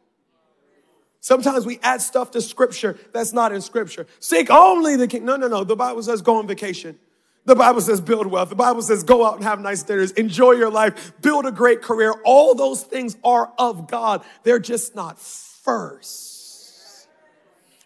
Sometimes 1.20 1.66
we 1.66 1.78
add 1.82 2.00
stuff 2.00 2.30
to 2.30 2.40
scripture 2.40 2.98
that's 3.12 3.32
not 3.32 3.52
in 3.52 3.60
scripture. 3.60 4.06
Seek 4.20 4.50
only 4.50 4.96
the 4.96 5.06
king. 5.06 5.24
No, 5.24 5.36
no, 5.36 5.48
no. 5.48 5.64
The 5.64 5.76
Bible 5.76 6.02
says 6.02 6.22
go 6.22 6.36
on 6.36 6.46
vacation. 6.46 6.98
The 7.44 7.54
Bible 7.54 7.80
says 7.80 8.00
build 8.00 8.26
wealth. 8.26 8.48
The 8.48 8.54
Bible 8.54 8.82
says 8.82 9.02
go 9.02 9.26
out 9.26 9.36
and 9.36 9.44
have 9.44 9.60
nice 9.60 9.82
dinners, 9.82 10.12
enjoy 10.12 10.52
your 10.52 10.70
life, 10.70 11.12
build 11.20 11.46
a 11.46 11.52
great 11.52 11.82
career. 11.82 12.14
All 12.24 12.54
those 12.54 12.82
things 12.82 13.16
are 13.22 13.52
of 13.58 13.88
God. 13.88 14.24
They're 14.44 14.58
just 14.58 14.94
not 14.94 15.18
first. 15.18 16.29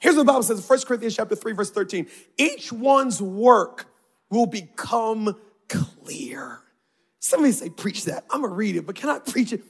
Here's 0.05 0.17
what 0.17 0.27
the 0.27 0.33
Bible 0.33 0.43
says, 0.43 0.69
1 0.69 0.81
Corinthians 0.83 1.17
chapter 1.17 1.35
3, 1.35 1.55
verse 1.55 1.71
13. 1.71 2.07
Each 2.37 2.71
one's 2.71 3.23
work 3.23 3.87
will 4.29 4.45
become 4.45 5.35
clear. 5.67 6.61
Somebody 7.21 7.53
say, 7.53 7.71
preach 7.71 8.05
that. 8.05 8.27
I'm 8.29 8.43
gonna 8.43 8.53
read 8.53 8.77
it, 8.77 8.85
but 8.85 8.97
can 8.97 9.09
I 9.09 9.19
preach 9.19 9.55
it? 9.55 9.63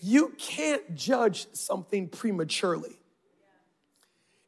You 0.00 0.32
can't 0.38 0.94
judge 0.94 1.48
something 1.54 2.08
prematurely. 2.08 3.00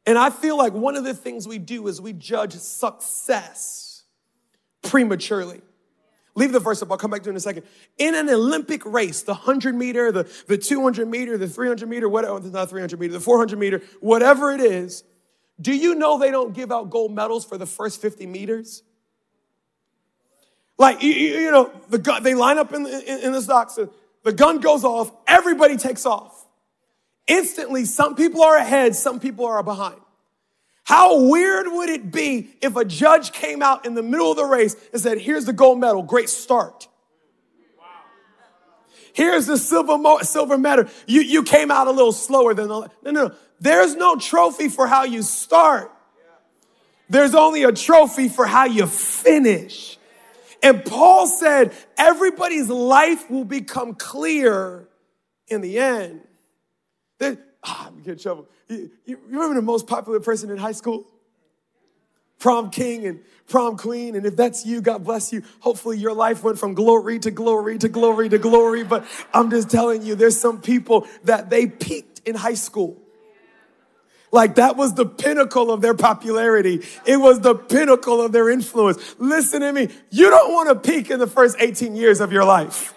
And 0.05 0.17
I 0.17 0.29
feel 0.29 0.57
like 0.57 0.71
one 0.71 0.95
of 0.95 1.03
the 1.03 1.13
things 1.13 1.45
we 1.45 1.57
do 1.57 1.85
is 1.89 1.99
we 1.99 2.13
judge 2.13 2.53
success 2.53 4.03
prematurely. 4.81 5.59
Leave 6.35 6.51
the 6.51 6.59
verse 6.59 6.81
up. 6.81 6.91
I'll 6.91 6.97
come 6.97 7.11
back 7.11 7.23
to 7.23 7.29
it 7.29 7.31
in 7.31 7.37
a 7.37 7.41
second. 7.41 7.63
In 7.97 8.15
an 8.15 8.29
Olympic 8.29 8.85
race, 8.85 9.23
the 9.23 9.33
100 9.33 9.75
meter, 9.75 10.11
the, 10.11 10.29
the 10.47 10.57
200 10.57 11.07
meter, 11.07 11.37
the 11.37 11.47
300 11.47 11.89
meter, 11.89 12.07
whatever, 12.07 12.33
oh, 12.33 12.37
not 12.37 12.69
300 12.69 12.99
meter, 12.99 13.13
the 13.13 13.19
400 13.19 13.57
meter, 13.57 13.81
whatever 13.99 14.51
it 14.51 14.61
is, 14.61 15.03
do 15.59 15.75
you 15.75 15.95
know 15.95 16.17
they 16.17 16.31
don't 16.31 16.53
give 16.53 16.71
out 16.71 16.89
gold 16.89 17.13
medals 17.13 17.45
for 17.45 17.57
the 17.57 17.65
first 17.65 18.01
50 18.01 18.25
meters? 18.27 18.83
Like, 20.77 21.03
you, 21.03 21.11
you 21.11 21.51
know, 21.51 21.71
the 21.89 21.97
gun, 21.97 22.23
they 22.23 22.35
line 22.35 22.57
up 22.57 22.73
in 22.73 22.85
in, 22.85 23.19
in 23.19 23.31
the 23.33 23.41
stocks, 23.41 23.77
the 24.23 24.31
gun 24.31 24.59
goes 24.59 24.85
off, 24.85 25.11
everybody 25.27 25.75
takes 25.75 26.05
off. 26.05 26.45
Instantly, 27.27 27.85
some 27.85 28.15
people 28.15 28.41
are 28.41 28.55
ahead, 28.55 28.95
some 28.95 29.19
people 29.19 29.45
are 29.45 29.61
behind. 29.61 29.99
How 30.89 31.21
weird 31.21 31.67
would 31.67 31.87
it 31.87 32.11
be 32.11 32.49
if 32.63 32.75
a 32.75 32.83
judge 32.83 33.31
came 33.31 33.61
out 33.61 33.85
in 33.85 33.93
the 33.93 34.01
middle 34.01 34.31
of 34.31 34.37
the 34.37 34.43
race 34.43 34.75
and 34.91 34.99
said, 34.99 35.19
here's 35.19 35.45
the 35.45 35.53
gold 35.53 35.79
medal, 35.79 36.01
great 36.01 36.29
start. 36.29 36.87
Here's 39.13 39.45
the 39.45 39.59
silver, 39.59 39.99
mo- 39.99 40.17
silver 40.23 40.57
medal. 40.57 40.85
You, 41.05 41.21
you 41.21 41.43
came 41.43 41.69
out 41.69 41.85
a 41.85 41.91
little 41.91 42.11
slower 42.11 42.55
than 42.55 42.69
the, 42.69 42.89
no, 43.03 43.11
no. 43.11 43.35
There's 43.59 43.95
no 43.95 44.15
trophy 44.15 44.67
for 44.67 44.87
how 44.87 45.03
you 45.03 45.21
start. 45.21 45.91
There's 47.07 47.35
only 47.35 47.65
a 47.65 47.71
trophy 47.71 48.27
for 48.27 48.47
how 48.47 48.65
you 48.65 48.87
finish. 48.87 49.99
And 50.63 50.83
Paul 50.83 51.27
said, 51.27 51.71
everybody's 51.99 52.67
life 52.67 53.29
will 53.29 53.45
become 53.45 53.93
clear 53.93 54.89
in 55.49 55.61
the 55.61 55.77
end. 55.77 56.21
That, 57.19 57.37
ah, 57.63 57.89
I'm 57.89 58.01
getting 58.01 58.17
trouble. 58.17 58.47
You, 58.69 58.91
you 59.05 59.19
remember 59.27 59.55
the 59.55 59.61
most 59.63 59.87
popular 59.87 60.19
person 60.19 60.51
in 60.51 60.57
high 60.57 60.73
school? 60.73 61.07
Prom 62.37 62.69
king 62.69 63.05
and 63.05 63.19
prom 63.47 63.75
queen. 63.77 64.15
And 64.15 64.25
if 64.25 64.35
that's 64.35 64.65
you, 64.65 64.79
God 64.79 65.03
bless 65.03 65.33
you. 65.33 65.43
Hopefully 65.59 65.97
your 65.97 66.13
life 66.13 66.43
went 66.43 66.57
from 66.57 66.73
glory 66.73 67.19
to 67.19 67.31
glory 67.31 67.77
to 67.79 67.89
glory 67.89 68.29
to 68.29 68.37
glory. 68.37 68.83
But 68.83 69.05
I'm 69.33 69.49
just 69.49 69.69
telling 69.69 70.03
you, 70.03 70.15
there's 70.15 70.39
some 70.39 70.61
people 70.61 71.07
that 71.25 71.49
they 71.49 71.67
peaked 71.67 72.21
in 72.25 72.35
high 72.35 72.53
school. 72.53 72.97
Like 74.31 74.55
that 74.55 74.77
was 74.77 74.93
the 74.93 75.05
pinnacle 75.05 75.71
of 75.71 75.81
their 75.81 75.95
popularity. 75.95 76.85
It 77.05 77.17
was 77.17 77.39
the 77.39 77.55
pinnacle 77.55 78.21
of 78.21 78.31
their 78.31 78.49
influence. 78.49 79.15
Listen 79.17 79.61
to 79.61 79.73
me. 79.73 79.89
You 80.11 80.29
don't 80.29 80.53
want 80.53 80.69
to 80.69 80.75
peak 80.91 81.09
in 81.09 81.19
the 81.19 81.27
first 81.27 81.57
18 81.59 81.95
years 81.95 82.21
of 82.21 82.31
your 82.31 82.45
life. 82.45 82.93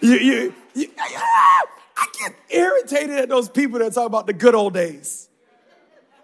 You, 0.00 0.14
you, 0.14 0.54
you, 0.74 0.88
I 2.02 2.06
get 2.18 2.34
irritated 2.50 3.16
at 3.16 3.28
those 3.28 3.48
people 3.48 3.78
that 3.78 3.94
talk 3.94 4.06
about 4.06 4.26
the 4.26 4.32
good 4.32 4.56
old 4.56 4.74
days. 4.74 5.28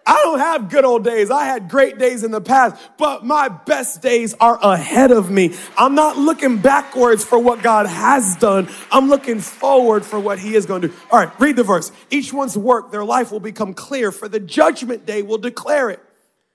I 0.04 0.14
don't 0.24 0.38
have 0.38 0.70
good 0.70 0.84
old 0.84 1.04
days. 1.04 1.30
I 1.30 1.44
had 1.44 1.68
great 1.68 1.98
days 1.98 2.24
in 2.24 2.30
the 2.30 2.40
past, 2.40 2.82
but 2.96 3.24
my 3.24 3.48
best 3.48 4.00
days 4.00 4.34
are 4.40 4.58
ahead 4.60 5.10
of 5.10 5.30
me. 5.30 5.54
I'm 5.76 5.94
not 5.94 6.16
looking 6.16 6.56
backwards 6.58 7.24
for 7.24 7.38
what 7.38 7.62
God 7.62 7.86
has 7.86 8.34
done. 8.36 8.68
I'm 8.90 9.08
looking 9.08 9.38
forward 9.38 10.04
for 10.06 10.18
what 10.18 10.38
he 10.38 10.56
is 10.56 10.66
going 10.66 10.82
to 10.82 10.88
do. 10.88 10.94
All 11.12 11.18
right, 11.18 11.38
read 11.38 11.56
the 11.56 11.62
verse. 11.62 11.92
Each 12.10 12.32
one's 12.32 12.56
work, 12.56 12.90
their 12.90 13.04
life 13.04 13.30
will 13.30 13.38
become 13.38 13.74
clear, 13.74 14.10
for 14.10 14.28
the 14.28 14.40
judgment 14.40 15.04
day 15.04 15.22
will 15.22 15.38
declare 15.38 15.90
it 15.90 16.00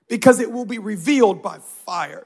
because 0.10 0.40
it 0.40 0.52
will 0.52 0.66
be 0.66 0.80
revealed 0.80 1.42
by 1.44 1.60
fire. 1.86 2.26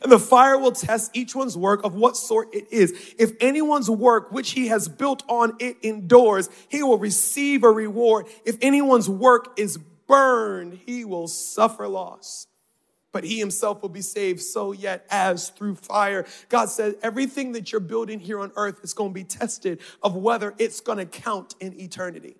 And 0.00 0.10
the 0.10 0.18
fire 0.18 0.56
will 0.56 0.72
test 0.72 1.10
each 1.14 1.34
one's 1.34 1.56
work 1.56 1.84
of 1.84 1.94
what 1.94 2.16
sort 2.16 2.54
it 2.54 2.72
is. 2.72 3.14
If 3.18 3.32
anyone's 3.40 3.90
work 3.90 4.32
which 4.32 4.52
he 4.52 4.68
has 4.68 4.88
built 4.88 5.22
on 5.28 5.56
it 5.58 5.76
endures, 5.82 6.48
he 6.68 6.82
will 6.82 6.98
receive 6.98 7.64
a 7.64 7.70
reward. 7.70 8.26
If 8.44 8.56
anyone's 8.62 9.08
work 9.08 9.58
is 9.58 9.78
burned, 10.06 10.80
he 10.86 11.04
will 11.04 11.28
suffer 11.28 11.88
loss. 11.88 12.46
But 13.12 13.24
he 13.24 13.38
himself 13.38 13.82
will 13.82 13.90
be 13.90 14.00
saved, 14.00 14.40
so 14.40 14.72
yet 14.72 15.04
as 15.10 15.50
through 15.50 15.74
fire. 15.74 16.24
God 16.48 16.70
said, 16.70 16.96
everything 17.02 17.52
that 17.52 17.70
you're 17.70 17.80
building 17.80 18.20
here 18.20 18.40
on 18.40 18.52
earth 18.56 18.80
is 18.82 18.94
going 18.94 19.10
to 19.10 19.14
be 19.14 19.24
tested 19.24 19.80
of 20.02 20.16
whether 20.16 20.54
it's 20.58 20.80
going 20.80 20.98
to 20.98 21.04
count 21.04 21.54
in 21.60 21.78
eternity. 21.78 22.36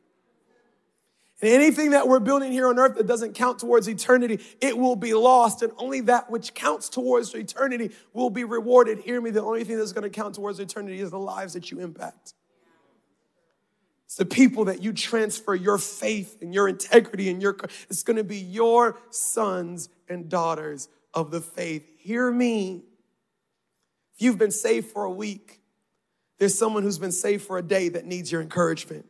And 1.42 1.50
anything 1.50 1.90
that 1.90 2.06
we're 2.06 2.20
building 2.20 2.52
here 2.52 2.68
on 2.68 2.78
earth 2.78 2.96
that 2.96 3.08
doesn't 3.08 3.34
count 3.34 3.58
towards 3.58 3.88
eternity, 3.88 4.38
it 4.60 4.78
will 4.78 4.94
be 4.94 5.12
lost. 5.12 5.62
And 5.62 5.72
only 5.76 6.00
that 6.02 6.30
which 6.30 6.54
counts 6.54 6.88
towards 6.88 7.34
eternity 7.34 7.90
will 8.12 8.30
be 8.30 8.44
rewarded. 8.44 9.00
Hear 9.00 9.20
me, 9.20 9.30
the 9.30 9.42
only 9.42 9.64
thing 9.64 9.76
that's 9.76 9.92
going 9.92 10.04
to 10.04 10.10
count 10.10 10.36
towards 10.36 10.60
eternity 10.60 11.00
is 11.00 11.10
the 11.10 11.18
lives 11.18 11.54
that 11.54 11.72
you 11.72 11.80
impact. 11.80 12.34
It's 14.06 14.14
the 14.14 14.24
people 14.24 14.66
that 14.66 14.84
you 14.84 14.92
transfer 14.92 15.52
your 15.54 15.78
faith 15.78 16.38
and 16.42 16.54
your 16.54 16.68
integrity 16.68 17.28
and 17.28 17.42
your, 17.42 17.56
it's 17.90 18.04
going 18.04 18.18
to 18.18 18.24
be 18.24 18.36
your 18.36 18.98
sons 19.10 19.88
and 20.08 20.28
daughters 20.28 20.88
of 21.12 21.32
the 21.32 21.40
faith. 21.40 21.88
Hear 21.98 22.30
me. 22.30 22.84
If 24.14 24.22
you've 24.22 24.38
been 24.38 24.52
saved 24.52 24.90
for 24.90 25.04
a 25.04 25.10
week, 25.10 25.60
there's 26.38 26.56
someone 26.56 26.84
who's 26.84 26.98
been 26.98 27.10
saved 27.10 27.44
for 27.44 27.58
a 27.58 27.62
day 27.62 27.88
that 27.88 28.04
needs 28.04 28.30
your 28.30 28.42
encouragement. 28.42 29.06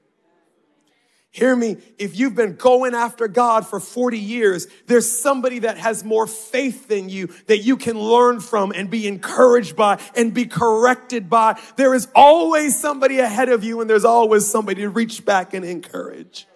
Hear 1.33 1.57
me. 1.57 1.79
If 1.97 2.18
you've 2.18 2.35
been 2.35 2.57
going 2.57 2.95
after 2.95 3.27
God 3.27 3.66
for 3.66 3.81
40 3.81 4.18
years, 4.18 4.66
there's 4.87 5.11
somebody 5.11 5.61
that 5.61 5.79
has 5.79 6.05
more 6.05 6.27
faith 6.27 6.88
than 6.88 7.09
you 7.09 7.31
that 7.47 7.61
you 7.61 7.79
can 7.79 7.99
learn 7.99 8.40
from 8.40 8.71
and 8.71 8.90
be 8.90 9.09
encouraged 9.09 9.75
by 9.75 9.99
and 10.14 10.35
be 10.35 10.45
corrected 10.45 11.31
by. 11.31 11.59
There 11.77 11.95
is 11.95 12.07
always 12.14 12.79
somebody 12.79 13.18
ahead 13.18 13.49
of 13.49 13.64
you 13.64 13.81
and 13.81 13.88
there's 13.88 14.05
always 14.05 14.47
somebody 14.47 14.83
to 14.83 14.90
reach 14.90 15.25
back 15.25 15.55
and 15.55 15.64
encourage. 15.64 16.47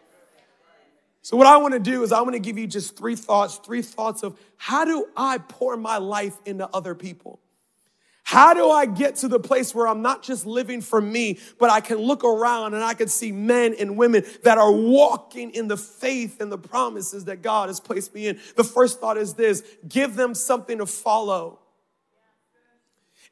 So 1.22 1.38
what 1.38 1.46
I 1.46 1.56
want 1.56 1.72
to 1.72 1.80
do 1.80 2.02
is 2.02 2.12
I 2.12 2.20
want 2.20 2.34
to 2.34 2.38
give 2.38 2.58
you 2.58 2.66
just 2.66 2.98
three 2.98 3.16
thoughts, 3.16 3.56
three 3.56 3.80
thoughts 3.80 4.22
of 4.22 4.38
how 4.58 4.84
do 4.84 5.06
I 5.16 5.38
pour 5.38 5.78
my 5.78 5.96
life 5.96 6.36
into 6.44 6.68
other 6.68 6.94
people? 6.94 7.40
How 8.26 8.54
do 8.54 8.68
I 8.68 8.86
get 8.86 9.14
to 9.18 9.28
the 9.28 9.38
place 9.38 9.72
where 9.72 9.86
I'm 9.86 10.02
not 10.02 10.24
just 10.24 10.46
living 10.46 10.80
for 10.80 11.00
me, 11.00 11.38
but 11.60 11.70
I 11.70 11.80
can 11.80 11.98
look 11.98 12.24
around 12.24 12.74
and 12.74 12.82
I 12.82 12.92
can 12.92 13.06
see 13.06 13.30
men 13.30 13.72
and 13.78 13.96
women 13.96 14.24
that 14.42 14.58
are 14.58 14.72
walking 14.72 15.52
in 15.52 15.68
the 15.68 15.76
faith 15.76 16.40
and 16.40 16.50
the 16.50 16.58
promises 16.58 17.26
that 17.26 17.40
God 17.40 17.68
has 17.68 17.78
placed 17.78 18.12
me 18.12 18.26
in? 18.26 18.40
The 18.56 18.64
first 18.64 18.98
thought 18.98 19.16
is 19.16 19.34
this 19.34 19.62
give 19.86 20.16
them 20.16 20.34
something 20.34 20.78
to 20.78 20.86
follow. 20.86 21.60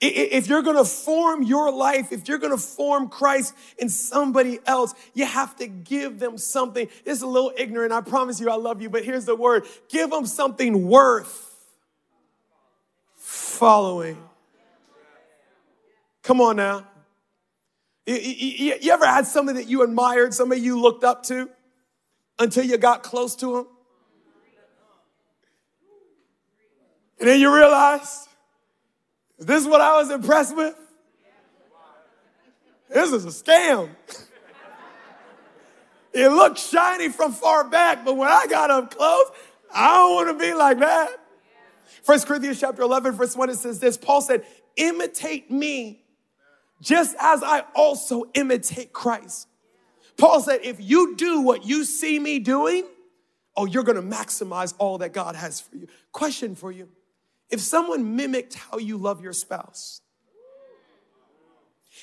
If 0.00 0.46
you're 0.46 0.62
gonna 0.62 0.84
form 0.84 1.42
your 1.42 1.72
life, 1.72 2.12
if 2.12 2.28
you're 2.28 2.38
gonna 2.38 2.56
form 2.56 3.08
Christ 3.08 3.52
in 3.78 3.88
somebody 3.88 4.60
else, 4.64 4.94
you 5.12 5.26
have 5.26 5.56
to 5.56 5.66
give 5.66 6.20
them 6.20 6.38
something. 6.38 6.86
It's 7.04 7.20
a 7.20 7.26
little 7.26 7.52
ignorant. 7.56 7.92
I 7.92 8.00
promise 8.00 8.38
you 8.38 8.48
I 8.48 8.54
love 8.54 8.80
you, 8.80 8.90
but 8.90 9.04
here's 9.04 9.24
the 9.24 9.34
word 9.34 9.64
give 9.88 10.10
them 10.10 10.24
something 10.24 10.86
worth 10.86 11.50
following. 13.16 14.18
Come 16.24 16.40
on 16.40 16.56
now. 16.56 16.86
You, 18.06 18.14
you, 18.16 18.74
you, 18.80 18.92
ever 18.92 19.06
had 19.06 19.26
somebody 19.26 19.62
that 19.62 19.68
you 19.68 19.82
admired, 19.82 20.34
somebody 20.34 20.62
you 20.62 20.80
looked 20.80 21.04
up 21.04 21.22
to 21.24 21.50
until 22.38 22.64
you 22.64 22.76
got 22.78 23.02
close 23.02 23.36
to 23.36 23.56
them? 23.56 23.66
And 27.20 27.28
then 27.28 27.40
you 27.40 27.54
realize, 27.54 28.26
this 29.38 29.40
is 29.40 29.46
this 29.46 29.66
what 29.66 29.80
I 29.80 29.98
was 29.98 30.10
impressed 30.10 30.56
with? 30.56 30.74
This 32.88 33.12
is 33.12 33.24
a 33.24 33.28
scam. 33.28 33.90
it 36.12 36.28
looked 36.28 36.58
shiny 36.58 37.10
from 37.10 37.32
far 37.32 37.64
back, 37.64 38.04
but 38.04 38.16
when 38.16 38.28
I 38.28 38.46
got 38.48 38.70
up 38.70 38.94
close, 38.94 39.26
I 39.74 39.94
don't 39.94 40.14
want 40.14 40.38
to 40.38 40.44
be 40.44 40.54
like 40.54 40.78
that. 40.80 41.20
First 42.02 42.26
Corinthians 42.26 42.60
chapter 42.60 42.82
11, 42.82 43.12
verse 43.12 43.36
1, 43.36 43.50
it 43.50 43.56
says 43.56 43.78
this 43.78 43.96
Paul 43.96 44.20
said, 44.20 44.44
Imitate 44.76 45.50
me 45.50 46.03
just 46.80 47.16
as 47.18 47.42
I 47.42 47.64
also 47.74 48.24
imitate 48.34 48.92
Christ. 48.92 49.48
Paul 50.16 50.40
said, 50.40 50.60
if 50.62 50.80
you 50.80 51.16
do 51.16 51.40
what 51.40 51.66
you 51.66 51.84
see 51.84 52.18
me 52.18 52.38
doing, 52.38 52.84
oh, 53.56 53.64
you're 53.64 53.82
gonna 53.82 54.02
maximize 54.02 54.74
all 54.78 54.98
that 54.98 55.12
God 55.12 55.34
has 55.34 55.60
for 55.60 55.76
you. 55.76 55.88
Question 56.12 56.54
for 56.54 56.70
you 56.70 56.88
if 57.50 57.60
someone 57.60 58.16
mimicked 58.16 58.54
how 58.54 58.78
you 58.78 58.96
love 58.96 59.22
your 59.22 59.32
spouse, 59.32 60.00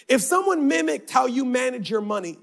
if 0.08 0.22
someone 0.22 0.68
mimicked 0.68 1.10
how 1.10 1.26
you 1.26 1.46
manage 1.46 1.90
your 1.90 2.02
money, 2.02 2.38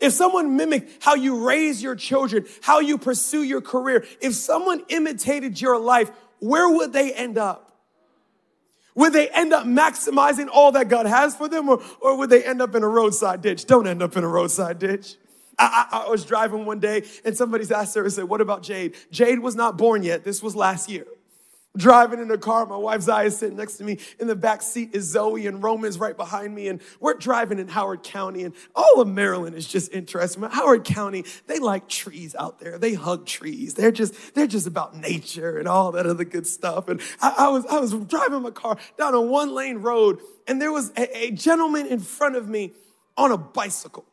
if 0.00 0.12
someone 0.12 0.56
mimicked 0.56 1.02
how 1.02 1.14
you 1.14 1.46
raise 1.46 1.82
your 1.82 1.96
children, 1.96 2.44
how 2.60 2.80
you 2.80 2.98
pursue 2.98 3.42
your 3.42 3.60
career, 3.60 4.04
if 4.20 4.34
someone 4.34 4.82
imitated 4.88 5.60
your 5.60 5.78
life, 5.78 6.10
where 6.38 6.68
would 6.68 6.92
they 6.92 7.12
end 7.12 7.38
up? 7.38 7.65
Would 8.96 9.12
they 9.12 9.28
end 9.28 9.52
up 9.52 9.64
maximizing 9.64 10.48
all 10.52 10.72
that 10.72 10.88
God 10.88 11.06
has 11.06 11.36
for 11.36 11.48
them 11.48 11.68
or, 11.68 11.80
or 12.00 12.18
would 12.18 12.30
they 12.30 12.42
end 12.42 12.60
up 12.60 12.74
in 12.74 12.82
a 12.82 12.88
roadside 12.88 13.42
ditch? 13.42 13.66
Don't 13.66 13.86
end 13.86 14.02
up 14.02 14.16
in 14.16 14.24
a 14.24 14.28
roadside 14.28 14.78
ditch. 14.78 15.16
I, 15.58 15.86
I, 15.92 15.98
I 16.06 16.10
was 16.10 16.24
driving 16.24 16.66
one 16.66 16.80
day 16.80 17.04
and 17.24 17.36
somebody's 17.36 17.70
asked 17.70 17.94
her 17.94 18.08
said, 18.10 18.24
What 18.24 18.40
about 18.40 18.62
Jade? 18.62 18.96
Jade 19.10 19.38
was 19.38 19.54
not 19.54 19.78
born 19.78 20.02
yet. 20.02 20.24
This 20.24 20.42
was 20.42 20.56
last 20.56 20.90
year 20.90 21.06
driving 21.76 22.20
in 22.20 22.28
the 22.28 22.38
car. 22.38 22.66
My 22.66 22.76
wife 22.76 23.08
is 23.08 23.36
sitting 23.36 23.56
next 23.56 23.76
to 23.78 23.84
me. 23.84 23.98
In 24.18 24.26
the 24.26 24.36
back 24.36 24.62
seat 24.62 24.90
is 24.94 25.04
Zoe 25.04 25.46
and 25.46 25.62
Roman's 25.62 25.98
right 25.98 26.16
behind 26.16 26.54
me. 26.54 26.68
And 26.68 26.80
we're 27.00 27.14
driving 27.14 27.58
in 27.58 27.68
Howard 27.68 28.02
County 28.02 28.44
and 28.44 28.54
all 28.74 29.00
of 29.00 29.08
Maryland 29.08 29.56
is 29.56 29.66
just 29.66 29.92
interesting. 29.92 30.42
Howard 30.42 30.84
County, 30.84 31.24
they 31.46 31.58
like 31.58 31.88
trees 31.88 32.34
out 32.38 32.58
there. 32.58 32.78
They 32.78 32.94
hug 32.94 33.26
trees. 33.26 33.74
They're 33.74 33.92
just, 33.92 34.34
they're 34.34 34.46
just 34.46 34.66
about 34.66 34.96
nature 34.96 35.58
and 35.58 35.68
all 35.68 35.92
that 35.92 36.06
other 36.06 36.24
good 36.24 36.46
stuff. 36.46 36.88
And 36.88 37.00
I, 37.20 37.34
I 37.38 37.48
was, 37.48 37.66
I 37.66 37.78
was 37.78 37.92
driving 37.92 38.42
my 38.42 38.50
car 38.50 38.78
down 38.98 39.14
a 39.14 39.20
one 39.20 39.54
lane 39.54 39.78
road 39.78 40.20
and 40.46 40.60
there 40.60 40.72
was 40.72 40.92
a, 40.96 41.26
a 41.26 41.30
gentleman 41.30 41.86
in 41.86 42.00
front 42.00 42.36
of 42.36 42.48
me 42.48 42.72
on 43.16 43.32
a 43.32 43.38
bicycle. 43.38 44.04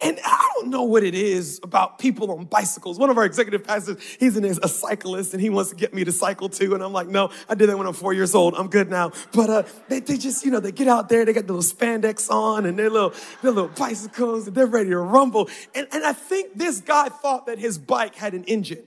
And 0.00 0.18
I 0.24 0.50
don't 0.56 0.70
know 0.70 0.82
what 0.82 1.02
it 1.02 1.14
is 1.14 1.60
about 1.62 1.98
people 1.98 2.30
on 2.32 2.44
bicycles. 2.44 2.98
One 2.98 3.10
of 3.10 3.16
our 3.16 3.24
executive 3.24 3.64
pastors, 3.64 4.02
he's 4.18 4.36
a 4.36 4.68
cyclist 4.68 5.32
and 5.32 5.40
he 5.40 5.50
wants 5.50 5.70
to 5.70 5.76
get 5.76 5.94
me 5.94 6.04
to 6.04 6.12
cycle 6.12 6.48
too. 6.48 6.74
And 6.74 6.82
I'm 6.82 6.92
like, 6.92 7.06
no, 7.06 7.30
I 7.48 7.54
did 7.54 7.68
that 7.68 7.78
when 7.78 7.86
I'm 7.86 7.94
four 7.94 8.12
years 8.12 8.34
old. 8.34 8.54
I'm 8.54 8.68
good 8.68 8.90
now. 8.90 9.12
But 9.32 9.50
uh, 9.50 9.62
they, 9.88 10.00
they 10.00 10.18
just, 10.18 10.44
you 10.44 10.50
know, 10.50 10.60
they 10.60 10.72
get 10.72 10.88
out 10.88 11.08
there, 11.08 11.24
they 11.24 11.32
got 11.32 11.46
the 11.46 11.52
little 11.52 11.76
spandex 11.76 12.28
on 12.30 12.66
and 12.66 12.78
their 12.78 12.90
little, 12.90 13.14
their 13.40 13.52
little 13.52 13.70
bicycles 13.70 14.48
and 14.48 14.56
they're 14.56 14.66
ready 14.66 14.90
to 14.90 14.98
rumble. 14.98 15.48
And, 15.74 15.86
and 15.92 16.04
I 16.04 16.12
think 16.12 16.58
this 16.58 16.80
guy 16.80 17.08
thought 17.08 17.46
that 17.46 17.58
his 17.58 17.78
bike 17.78 18.14
had 18.14 18.34
an 18.34 18.44
engine. 18.44 18.82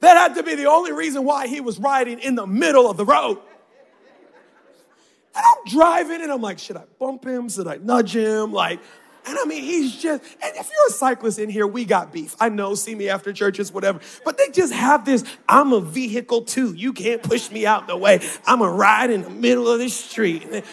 That 0.00 0.16
had 0.16 0.34
to 0.36 0.42
be 0.42 0.54
the 0.54 0.66
only 0.66 0.92
reason 0.92 1.24
why 1.24 1.46
he 1.46 1.60
was 1.60 1.78
riding 1.78 2.18
in 2.18 2.34
the 2.34 2.46
middle 2.46 2.90
of 2.90 2.96
the 2.96 3.04
road. 3.04 3.38
And 5.34 5.44
I'm 5.46 5.72
driving 5.72 6.22
and 6.22 6.32
I'm 6.32 6.42
like, 6.42 6.58
should 6.58 6.76
I 6.76 6.84
bump 6.98 7.24
him? 7.24 7.48
Should 7.48 7.68
I 7.68 7.76
nudge 7.76 8.16
him? 8.16 8.52
Like, 8.52 8.80
And 9.26 9.38
I 9.38 9.44
mean, 9.44 9.62
he's 9.62 9.96
just, 9.96 10.22
and 10.42 10.56
if 10.56 10.70
you're 10.70 10.88
a 10.88 10.92
cyclist 10.92 11.38
in 11.38 11.50
here, 11.50 11.66
we 11.66 11.84
got 11.84 12.12
beef. 12.12 12.34
I 12.40 12.48
know, 12.48 12.74
see 12.74 12.94
me 12.94 13.08
after 13.08 13.32
churches, 13.32 13.72
whatever. 13.72 14.00
But 14.24 14.38
they 14.38 14.48
just 14.50 14.72
have 14.72 15.04
this 15.04 15.24
I'm 15.48 15.72
a 15.72 15.80
vehicle 15.80 16.42
too. 16.42 16.72
You 16.74 16.92
can't 16.92 17.22
push 17.22 17.50
me 17.50 17.66
out 17.66 17.86
the 17.86 17.96
way. 17.96 18.20
I'm 18.46 18.62
a 18.62 18.70
ride 18.70 19.10
in 19.10 19.22
the 19.22 19.30
middle 19.30 19.68
of 19.68 19.78
the 19.78 19.88
street. 19.88 20.46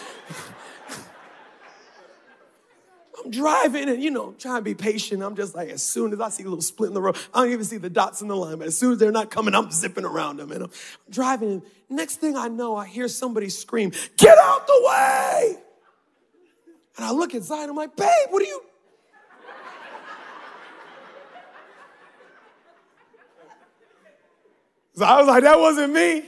I'm 3.24 3.32
driving 3.32 3.90
and, 3.90 4.02
you 4.02 4.12
know, 4.12 4.34
trying 4.38 4.58
to 4.58 4.62
be 4.62 4.76
patient. 4.76 5.24
I'm 5.24 5.36
just 5.36 5.56
like, 5.56 5.70
as 5.70 5.84
soon 5.84 6.14
as 6.14 6.22
I 6.22 6.30
see 6.30 6.44
a 6.44 6.46
little 6.46 6.62
split 6.62 6.90
in 6.90 6.94
the 6.94 7.02
road, 7.02 7.18
I 7.34 7.44
don't 7.44 7.52
even 7.52 7.66
see 7.66 7.78
the 7.78 7.90
dots 7.90 8.22
in 8.22 8.28
the 8.28 8.36
line, 8.36 8.60
but 8.60 8.68
as 8.68 8.78
soon 8.78 8.94
as 8.94 9.00
they're 9.00 9.12
not 9.12 9.32
coming, 9.32 9.56
I'm 9.56 9.72
zipping 9.72 10.06
around 10.06 10.38
them. 10.38 10.52
And 10.52 10.64
I'm 10.64 10.72
driving. 11.10 11.50
And 11.50 11.64
next 11.90 12.18
thing 12.18 12.38
I 12.38 12.48
know, 12.48 12.76
I 12.76 12.86
hear 12.86 13.08
somebody 13.08 13.50
scream, 13.50 13.92
Get 14.16 14.38
out 14.38 14.68
the 14.68 14.82
way! 14.86 15.58
And 16.98 17.06
I 17.06 17.12
look 17.12 17.30
at 17.32 17.38
inside, 17.38 17.70
I'm 17.70 17.76
like, 17.76 17.96
Babe, 17.96 18.08
what 18.30 18.42
are 18.42 18.46
you? 18.46 18.62
So 24.96 25.06
I 25.06 25.20
was 25.20 25.28
like, 25.28 25.44
That 25.44 25.60
wasn't 25.60 25.94
me. 25.94 26.24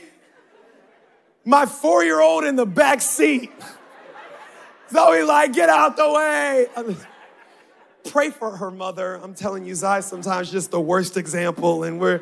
My 1.43 1.65
four 1.65 2.03
year 2.03 2.21
old 2.21 2.43
in 2.43 2.55
the 2.55 2.65
back 2.65 3.01
seat. 3.01 3.51
Zoe, 4.91 5.23
like, 5.23 5.53
get 5.53 5.69
out 5.69 5.97
the 5.97 6.11
way. 6.11 6.67
Pray 8.11 8.29
for 8.31 8.57
her 8.57 8.71
mother. 8.71 9.15
I'm 9.15 9.33
telling 9.33 9.65
you, 9.65 9.75
Zai 9.75 9.99
sometimes 9.99 10.51
just 10.51 10.71
the 10.71 10.81
worst 10.81 11.17
example, 11.17 11.83
and 11.83 11.99
we're. 11.99 12.21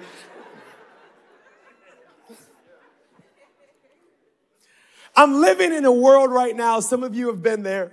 I'm 5.15 5.41
living 5.41 5.73
in 5.73 5.85
a 5.85 5.91
world 5.91 6.31
right 6.31 6.55
now, 6.55 6.79
some 6.79 7.03
of 7.03 7.15
you 7.15 7.27
have 7.27 7.41
been 7.41 7.63
there, 7.63 7.91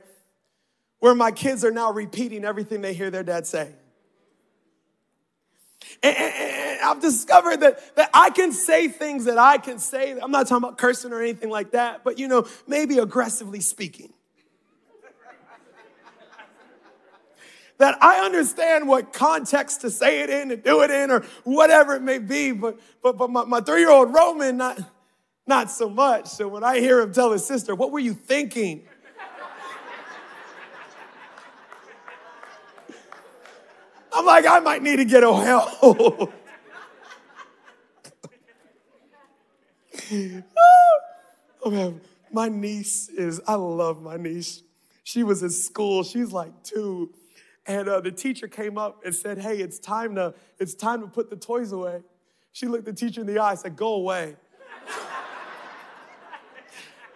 where 1.04 1.14
my 1.14 1.30
kids 1.30 1.66
are 1.66 1.70
now 1.70 1.92
repeating 1.92 2.46
everything 2.46 2.80
they 2.80 2.94
hear 2.94 3.10
their 3.10 3.22
dad 3.22 3.46
say. 3.46 3.70
And, 6.02 6.80
I've 6.82 7.02
discovered 7.02 7.60
that, 7.60 7.94
that 7.96 8.08
I 8.14 8.30
can 8.30 8.52
say 8.52 8.88
things 8.88 9.26
that 9.26 9.36
I 9.36 9.58
can 9.58 9.78
say. 9.78 10.12
I'm 10.18 10.30
not 10.30 10.46
talking 10.46 10.64
about 10.64 10.78
cursing 10.78 11.12
or 11.12 11.20
anything 11.20 11.50
like 11.50 11.72
that, 11.72 12.04
but 12.04 12.18
you 12.18 12.26
know, 12.26 12.46
maybe 12.66 12.96
aggressively 12.96 13.60
speaking. 13.60 14.14
that 17.76 18.02
I 18.02 18.24
understand 18.24 18.88
what 18.88 19.12
context 19.12 19.82
to 19.82 19.90
say 19.90 20.22
it 20.22 20.30
in 20.30 20.50
and 20.52 20.62
do 20.62 20.80
it 20.80 20.90
in 20.90 21.10
or 21.10 21.20
whatever 21.42 21.96
it 21.96 22.02
may 22.02 22.18
be. 22.18 22.52
But, 22.52 22.80
but, 23.02 23.18
but 23.18 23.28
my, 23.28 23.44
my 23.44 23.60
three 23.60 23.80
year 23.80 23.90
old 23.90 24.14
Roman, 24.14 24.56
not, 24.56 24.80
not 25.46 25.70
so 25.70 25.90
much. 25.90 26.28
So 26.28 26.48
when 26.48 26.64
I 26.64 26.80
hear 26.80 27.02
him 27.02 27.12
tell 27.12 27.30
his 27.30 27.44
sister, 27.44 27.74
What 27.74 27.90
were 27.90 27.98
you 27.98 28.14
thinking? 28.14 28.86
I'm 34.14 34.24
like, 34.24 34.46
I 34.46 34.60
might 34.60 34.82
need 34.82 34.96
to 34.96 35.04
get 35.04 35.24
a 35.24 35.34
help. 35.34 35.70
oh, 41.64 41.70
man. 41.70 42.00
My 42.30 42.48
niece 42.48 43.08
is, 43.08 43.40
I 43.46 43.54
love 43.54 44.02
my 44.02 44.16
niece. 44.16 44.62
She 45.02 45.22
was 45.22 45.42
in 45.42 45.50
school. 45.50 46.02
She's 46.02 46.32
like 46.32 46.62
two. 46.62 47.12
And 47.66 47.88
uh, 47.88 48.00
the 48.00 48.10
teacher 48.12 48.48
came 48.48 48.76
up 48.78 49.04
and 49.04 49.14
said, 49.14 49.38
Hey, 49.38 49.58
it's 49.58 49.78
time 49.78 50.14
to, 50.16 50.34
it's 50.58 50.74
time 50.74 51.00
to 51.00 51.06
put 51.06 51.30
the 51.30 51.36
toys 51.36 51.72
away. 51.72 52.02
She 52.52 52.66
looked 52.66 52.84
the 52.84 52.92
teacher 52.92 53.20
in 53.20 53.26
the 53.26 53.38
eye 53.38 53.50
and 53.50 53.58
said, 53.58 53.76
Go 53.76 53.94
away. 53.94 54.36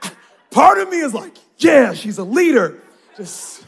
Part 0.50 0.78
of 0.78 0.88
me 0.88 0.98
is 0.98 1.14
like, 1.14 1.36
Yeah, 1.58 1.94
she's 1.94 2.18
a 2.18 2.24
leader. 2.24 2.80
Just. 3.16 3.64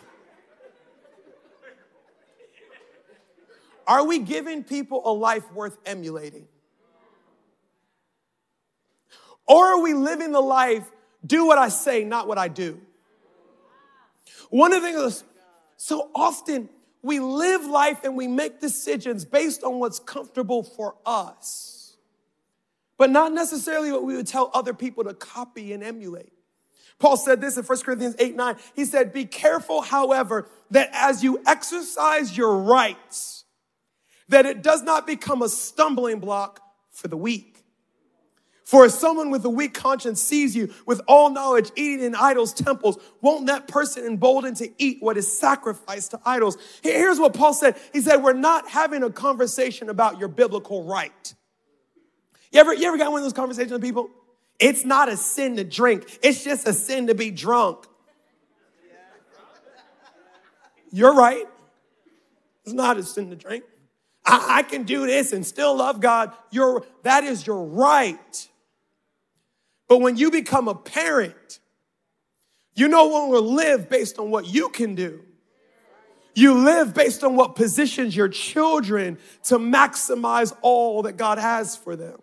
Are 3.90 4.07
we 4.07 4.20
giving 4.20 4.62
people 4.62 5.03
a 5.05 5.11
life 5.11 5.53
worth 5.53 5.76
emulating? 5.85 6.46
Or 9.48 9.66
are 9.66 9.81
we 9.81 9.94
living 9.94 10.31
the 10.31 10.40
life, 10.40 10.88
do 11.26 11.44
what 11.44 11.59
I 11.59 11.70
say, 11.70 12.05
not 12.05 12.29
what 12.29 12.38
I 12.38 12.46
do? 12.46 12.81
One 14.48 14.72
of 14.72 14.81
the 14.81 14.88
things 14.88 15.00
is, 15.00 15.24
so 15.76 16.09
often 16.14 16.68
we 17.03 17.18
live 17.18 17.64
life 17.64 18.05
and 18.05 18.16
we 18.16 18.29
make 18.29 18.61
decisions 18.61 19.24
based 19.24 19.64
on 19.64 19.81
what's 19.81 19.98
comfortable 19.98 20.62
for 20.62 20.94
us, 21.05 21.96
but 22.96 23.11
not 23.11 23.33
necessarily 23.33 23.90
what 23.90 24.05
we 24.05 24.14
would 24.14 24.29
tell 24.29 24.53
other 24.55 24.72
people 24.72 25.03
to 25.03 25.14
copy 25.14 25.72
and 25.72 25.83
emulate. 25.83 26.33
Paul 27.00 27.16
said 27.16 27.40
this 27.40 27.57
in 27.57 27.64
1 27.64 27.79
Corinthians 27.81 28.14
8 28.20 28.37
9. 28.37 28.57
He 28.76 28.85
said, 28.85 29.12
Be 29.12 29.24
careful, 29.24 29.83
however, 29.83 30.48
that 30.70 30.90
as 30.92 31.24
you 31.24 31.42
exercise 31.44 32.37
your 32.37 32.57
rights, 32.57 33.39
that 34.31 34.47
it 34.47 34.62
does 34.62 34.83
not 34.83 35.07
become 35.07 35.43
a 35.43 35.49
stumbling 35.49 36.21
block 36.21 36.61
for 36.90 37.09
the 37.09 37.16
weak. 37.16 37.64
For 38.64 38.87
if 38.87 38.93
someone 38.93 39.31
with 39.31 39.45
a 39.45 39.51
weak 39.51 39.75
conscience 39.75 40.23
sees 40.23 40.55
you 40.55 40.73
with 40.87 41.01
all 41.09 41.31
knowledge 41.31 41.73
eating 41.75 42.05
in 42.05 42.14
idols' 42.14 42.55
temples, 42.55 42.99
won't 43.21 43.47
that 43.47 43.66
person 43.66 44.07
embolden 44.07 44.55
to 44.55 44.71
eat 44.79 44.99
what 45.01 45.16
is 45.16 45.37
sacrificed 45.37 46.12
to 46.12 46.21
idols? 46.25 46.57
Here's 46.81 47.19
what 47.19 47.35
Paul 47.35 47.53
said. 47.53 47.77
He 47.93 48.01
said, 48.01 48.23
We're 48.23 48.33
not 48.33 48.69
having 48.69 49.03
a 49.03 49.11
conversation 49.11 49.88
about 49.88 50.21
your 50.21 50.29
biblical 50.29 50.85
right. 50.85 51.35
You 52.53 52.61
ever, 52.61 52.73
you 52.73 52.87
ever 52.87 52.97
got 52.97 53.11
one 53.11 53.19
of 53.19 53.25
those 53.25 53.33
conversations 53.33 53.73
with 53.73 53.83
people? 53.83 54.09
It's 54.61 54.85
not 54.85 55.09
a 55.09 55.16
sin 55.16 55.57
to 55.57 55.64
drink, 55.64 56.21
it's 56.23 56.45
just 56.45 56.69
a 56.69 56.73
sin 56.73 57.09
to 57.09 57.14
be 57.16 57.33
drunk. 57.33 57.87
You're 60.93 61.14
right. 61.14 61.47
It's 62.64 62.75
not 62.75 62.99
a 62.99 63.03
sin 63.03 63.31
to 63.31 63.37
drink. 63.37 63.64
I, 64.31 64.59
I 64.59 64.62
can 64.62 64.85
do 64.85 65.07
this 65.07 65.33
and 65.33 65.45
still 65.45 65.77
love 65.77 66.01
God. 66.01 66.33
You're, 66.51 66.85
that 67.03 67.25
is 67.25 67.47
your 67.47 67.64
right. 67.64 68.49
But 69.88 70.01
when 70.01 70.16
you 70.16 70.31
become 70.31 70.69
a 70.69 70.75
parent, 70.75 71.59
you 72.75 72.87
no 72.87 73.07
longer 73.09 73.40
live 73.40 73.88
based 73.88 74.19
on 74.19 74.31
what 74.31 74.47
you 74.47 74.69
can 74.69 74.95
do. 74.95 75.25
You 76.35 76.55
live 76.55 76.95
based 76.95 77.25
on 77.25 77.35
what 77.35 77.57
positions 77.57 78.14
your 78.14 78.29
children 78.29 79.19
to 79.45 79.59
maximize 79.59 80.57
all 80.62 81.03
that 81.03 81.16
God 81.16 81.38
has 81.38 81.77
for 81.77 81.97
them. 81.97 82.21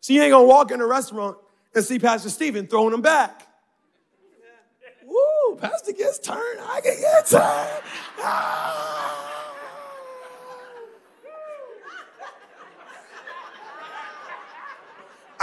So 0.00 0.12
you 0.12 0.20
ain't 0.20 0.32
gonna 0.32 0.46
walk 0.46 0.72
in 0.72 0.80
a 0.80 0.86
restaurant 0.86 1.38
and 1.76 1.84
see 1.84 2.00
Pastor 2.00 2.28
Stephen 2.28 2.66
throwing 2.66 2.90
them 2.90 3.02
back. 3.02 3.46
Woo, 5.06 5.56
Pastor 5.56 5.92
gets 5.92 6.18
turned, 6.18 6.60
I 6.60 6.80
can 6.80 7.00
get 7.00 7.26
turned. 7.26 7.82
Ah. 8.18 9.51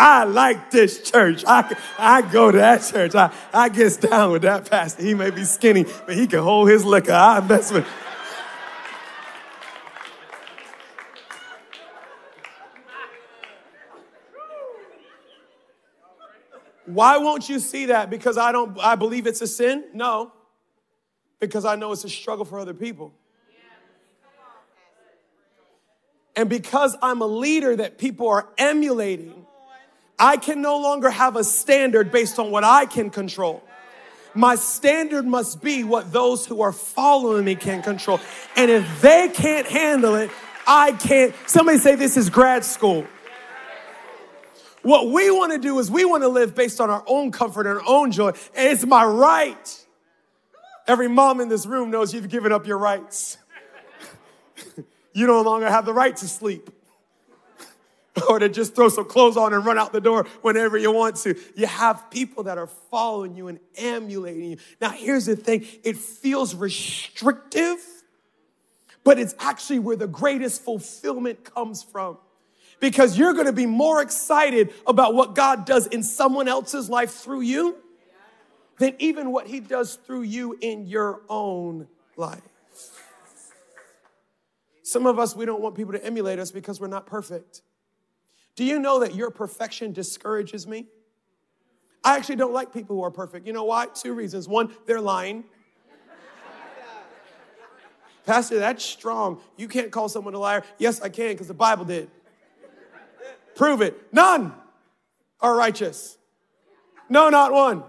I 0.01 0.23
like 0.23 0.71
this 0.71 1.11
church. 1.11 1.43
I, 1.45 1.75
I 1.97 2.21
go 2.21 2.51
to 2.51 2.57
that 2.57 2.81
church. 2.89 3.15
I, 3.15 3.33
I 3.53 3.67
gets 3.67 3.97
down 3.97 4.31
with 4.31 4.43
that 4.43 4.69
pastor. 4.69 5.03
He 5.03 5.13
may 5.13 5.29
be 5.29 5.43
skinny, 5.43 5.83
but 6.05 6.15
he 6.15 6.25
can 6.25 6.39
hold 6.39 6.69
his 6.69 6.85
liquor. 6.85 7.11
I 7.11 7.41
mess 7.41 7.69
with. 7.69 7.85
Why 16.85 17.17
won't 17.17 17.49
you 17.49 17.59
see 17.59 17.87
that? 17.87 18.09
Because 18.09 18.37
I 18.37 18.53
don't 18.53 18.79
I 18.79 18.95
believe 18.95 19.27
it's 19.27 19.41
a 19.41 19.47
sin? 19.47 19.83
No. 19.93 20.31
Because 21.39 21.65
I 21.65 21.75
know 21.75 21.91
it's 21.91 22.05
a 22.05 22.09
struggle 22.09 22.45
for 22.45 22.57
other 22.57 22.73
people. 22.73 23.13
And 26.37 26.49
because 26.49 26.95
I'm 27.01 27.21
a 27.21 27.27
leader 27.27 27.75
that 27.75 27.97
people 27.97 28.29
are 28.29 28.47
emulating, 28.57 29.45
I 30.19 30.37
can 30.37 30.61
no 30.61 30.77
longer 30.79 31.09
have 31.09 31.35
a 31.35 31.43
standard 31.43 32.11
based 32.11 32.39
on 32.39 32.51
what 32.51 32.63
I 32.63 32.85
can 32.85 33.09
control. 33.09 33.63
My 34.35 34.55
standard 34.55 35.25
must 35.25 35.61
be 35.61 35.83
what 35.83 36.11
those 36.11 36.45
who 36.45 36.61
are 36.61 36.71
following 36.71 37.45
me 37.45 37.55
can 37.55 37.81
control. 37.81 38.19
And 38.55 38.69
if 38.69 39.01
they 39.01 39.29
can't 39.33 39.65
handle 39.65 40.15
it, 40.15 40.29
I 40.67 40.91
can't. 40.91 41.33
Somebody 41.47 41.79
say 41.79 41.95
this 41.95 42.17
is 42.17 42.29
grad 42.29 42.63
school. 42.63 43.07
What 44.81 45.09
we 45.09 45.31
want 45.31 45.51
to 45.51 45.57
do 45.57 45.79
is 45.79 45.89
we 45.89 46.05
want 46.05 46.23
to 46.23 46.29
live 46.29 46.55
based 46.55 46.79
on 46.79 46.89
our 46.89 47.03
own 47.07 47.31
comfort 47.31 47.65
and 47.65 47.79
our 47.79 47.83
own 47.87 48.11
joy. 48.11 48.29
And 48.55 48.69
it's 48.69 48.85
my 48.85 49.03
right. 49.03 49.85
Every 50.87 51.09
mom 51.09 51.41
in 51.41 51.49
this 51.49 51.65
room 51.65 51.91
knows 51.91 52.13
you've 52.13 52.29
given 52.29 52.51
up 52.51 52.65
your 52.65 52.77
rights. 52.77 53.37
you 55.13 55.27
no 55.27 55.41
longer 55.41 55.69
have 55.69 55.85
the 55.85 55.93
right 55.93 56.15
to 56.15 56.27
sleep. 56.27 56.69
Or 58.29 58.39
to 58.39 58.49
just 58.49 58.75
throw 58.75 58.89
some 58.89 59.05
clothes 59.05 59.37
on 59.37 59.53
and 59.53 59.65
run 59.65 59.77
out 59.77 59.93
the 59.93 60.01
door 60.01 60.25
whenever 60.41 60.77
you 60.77 60.91
want 60.91 61.15
to. 61.17 61.35
You 61.55 61.67
have 61.67 62.09
people 62.09 62.43
that 62.43 62.57
are 62.57 62.67
following 62.67 63.35
you 63.35 63.47
and 63.47 63.59
emulating 63.75 64.51
you. 64.51 64.57
Now, 64.81 64.89
here's 64.89 65.25
the 65.25 65.35
thing 65.35 65.65
it 65.83 65.97
feels 65.97 66.55
restrictive, 66.55 67.77
but 69.03 69.19
it's 69.19 69.35
actually 69.39 69.79
where 69.79 69.95
the 69.95 70.07
greatest 70.07 70.63
fulfillment 70.63 71.43
comes 71.43 71.83
from. 71.83 72.17
Because 72.79 73.17
you're 73.17 73.33
gonna 73.33 73.51
be 73.51 73.65
more 73.65 74.01
excited 74.01 74.73
about 74.87 75.13
what 75.13 75.35
God 75.35 75.65
does 75.65 75.87
in 75.87 76.01
someone 76.01 76.47
else's 76.47 76.89
life 76.89 77.11
through 77.11 77.41
you 77.41 77.75
than 78.77 78.95
even 78.99 79.31
what 79.31 79.47
He 79.47 79.59
does 79.59 79.95
through 79.95 80.21
you 80.21 80.57
in 80.61 80.87
your 80.87 81.21
own 81.29 81.87
life. 82.15 82.41
Some 84.89 85.05
of 85.05 85.19
us, 85.19 85.35
we 85.35 85.45
don't 85.45 85.61
want 85.61 85.75
people 85.75 85.93
to 85.93 86.03
emulate 86.03 86.39
us 86.39 86.49
because 86.49 86.81
we're 86.81 86.87
not 86.87 87.05
perfect. 87.05 87.61
Do 88.59 88.65
you 88.65 88.77
know 88.77 88.99
that 88.99 89.15
your 89.15 89.31
perfection 89.31 89.93
discourages 89.93 90.67
me? 90.67 90.87
I 92.03 92.17
actually 92.17 92.35
don't 92.35 92.51
like 92.51 92.73
people 92.73 92.97
who 92.97 93.03
are 93.03 93.09
perfect. 93.09 93.47
You 93.47 93.53
know 93.53 93.63
why? 93.63 93.85
Two 93.85 94.13
reasons. 94.13 94.49
One, 94.49 94.75
they're 94.85 94.99
lying. 94.99 95.45
Pastor, 98.25 98.59
that's 98.59 98.83
strong. 98.83 99.39
You 99.55 99.69
can't 99.69 99.91
call 99.91 100.09
someone 100.09 100.33
a 100.33 100.39
liar. 100.39 100.65
Yes, 100.77 100.99
I 100.99 101.07
can 101.07 101.31
because 101.31 101.47
the 101.47 101.53
Bible 101.53 101.85
did. 101.85 102.11
Prove 103.55 103.81
it. 103.81 103.97
None 104.11 104.53
are 105.39 105.55
righteous. 105.55 106.17
No, 107.07 107.29
not 107.29 107.53
one. 107.53 107.81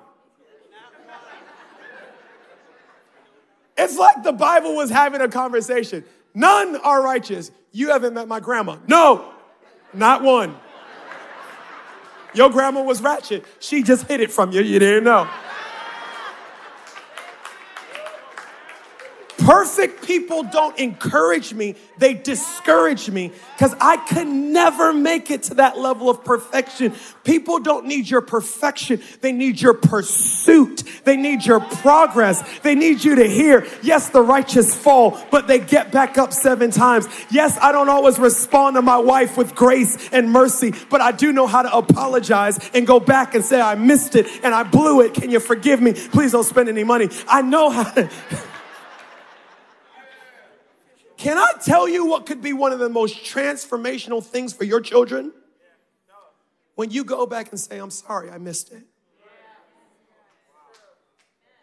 It's 3.77 3.99
like 3.99 4.23
the 4.23 4.33
Bible 4.33 4.77
was 4.77 4.89
having 4.89 5.21
a 5.21 5.29
conversation. 5.29 6.05
None 6.33 6.77
are 6.77 7.03
righteous. 7.03 7.51
You 7.73 7.91
haven't 7.91 8.15
met 8.15 8.29
my 8.29 8.39
grandma. 8.39 8.77
No, 8.87 9.35
not 9.93 10.23
one. 10.23 10.57
Your 12.35 12.51
grandma 12.51 12.83
was 12.83 13.03
ratchet. 13.03 13.45
She 13.59 13.83
just 13.83 14.07
hid 14.07 14.21
it 14.21 14.31
from 14.31 14.53
you. 14.53 14.61
You 14.63 14.79
didn't 14.79 15.05
know. 15.05 15.29
Perfect 19.41 20.05
people 20.05 20.43
don't 20.43 20.79
encourage 20.79 21.55
me, 21.55 21.75
they 21.97 22.13
discourage 22.13 23.09
me 23.09 23.33
because 23.57 23.75
I 23.81 23.97
can 23.97 24.53
never 24.53 24.93
make 24.93 25.31
it 25.31 25.45
to 25.45 25.55
that 25.55 25.79
level 25.79 26.11
of 26.11 26.23
perfection. 26.23 26.95
People 27.25 27.59
don't 27.59 27.87
need 27.87 28.09
your 28.09 28.21
perfection, 28.21 29.01
they 29.23 29.33
need 29.33 29.59
your 29.59 29.73
pursuit, 29.73 30.83
they 31.05 31.17
need 31.17 31.47
your 31.47 31.61
progress, 31.61 32.45
they 32.61 32.75
need 32.75 33.03
you 33.03 33.15
to 33.15 33.27
hear, 33.27 33.67
yes, 33.83 34.11
the 34.11 34.21
righteous 34.21 34.75
fall, 34.75 35.19
but 35.31 35.47
they 35.47 35.59
get 35.59 35.91
back 35.91 36.19
up 36.19 36.35
seven 36.35 36.71
times. 36.71 37.09
Yes, 37.31 37.57
I 37.63 37.73
don't 37.73 37.89
always 37.89 38.19
respond 38.19 38.77
to 38.77 38.83
my 38.83 38.99
wife 38.99 39.39
with 39.39 39.55
grace 39.55 40.11
and 40.13 40.31
mercy, 40.31 40.75
but 40.91 41.01
I 41.01 41.13
do 41.13 41.33
know 41.33 41.47
how 41.47 41.63
to 41.63 41.75
apologize 41.75 42.59
and 42.75 42.87
go 42.87 43.01
back 43.01 43.35
and 43.35 43.43
say, 43.43 43.59
I 43.59 43.75
missed 43.75 44.17
it 44.17 44.27
and 44.45 44.55
I 44.55 44.65
blew 44.65 45.01
it. 45.01 45.15
Can 45.15 45.31
you 45.31 45.41
forgive 45.41 45.81
me? 45.81 45.95
Please 45.95 46.33
don't 46.33 46.45
spend 46.45 46.69
any 46.69 46.85
money. 46.85 47.09
I 47.27 47.41
know 47.41 47.71
how 47.71 47.85
to. 47.85 48.11
Can 51.21 51.37
I 51.37 51.53
tell 51.63 51.87
you 51.87 52.07
what 52.07 52.25
could 52.25 52.41
be 52.41 52.55
one 52.55 52.73
of 52.73 52.79
the 52.79 52.89
most 52.89 53.19
transformational 53.19 54.25
things 54.25 54.55
for 54.55 54.65
your 54.65 54.81
children? 54.81 55.33
When 56.77 56.91
you 56.91 57.05
go 57.05 57.27
back 57.27 57.51
and 57.51 57.61
say, 57.61 57.77
I'm 57.77 57.91
sorry, 57.91 58.31
I 58.31 58.39
missed 58.39 58.73
it. 58.73 58.85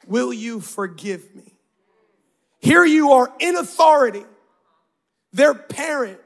Will 0.06 0.32
you 0.32 0.62
forgive 0.62 1.34
me? 1.34 1.56
Here 2.60 2.86
you 2.86 3.14
are 3.14 3.34
in 3.40 3.56
authority, 3.56 4.26
their 5.34 5.56
parent, 5.56 6.20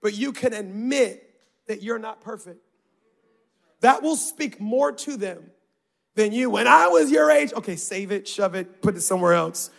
but 0.00 0.16
you 0.16 0.30
can 0.30 0.52
admit 0.52 1.34
that 1.66 1.82
you're 1.82 1.98
not 1.98 2.20
perfect. 2.20 2.60
That 3.80 4.04
will 4.04 4.14
speak 4.14 4.60
more 4.60 4.92
to 4.92 5.16
them 5.16 5.50
than 6.14 6.30
you. 6.30 6.48
When 6.48 6.68
I 6.68 6.86
was 6.86 7.10
your 7.10 7.28
age, 7.28 7.52
okay, 7.54 7.74
save 7.74 8.12
it, 8.12 8.28
shove 8.28 8.54
it, 8.54 8.82
put 8.82 8.94
it 8.94 9.00
somewhere 9.00 9.32
else. 9.32 9.70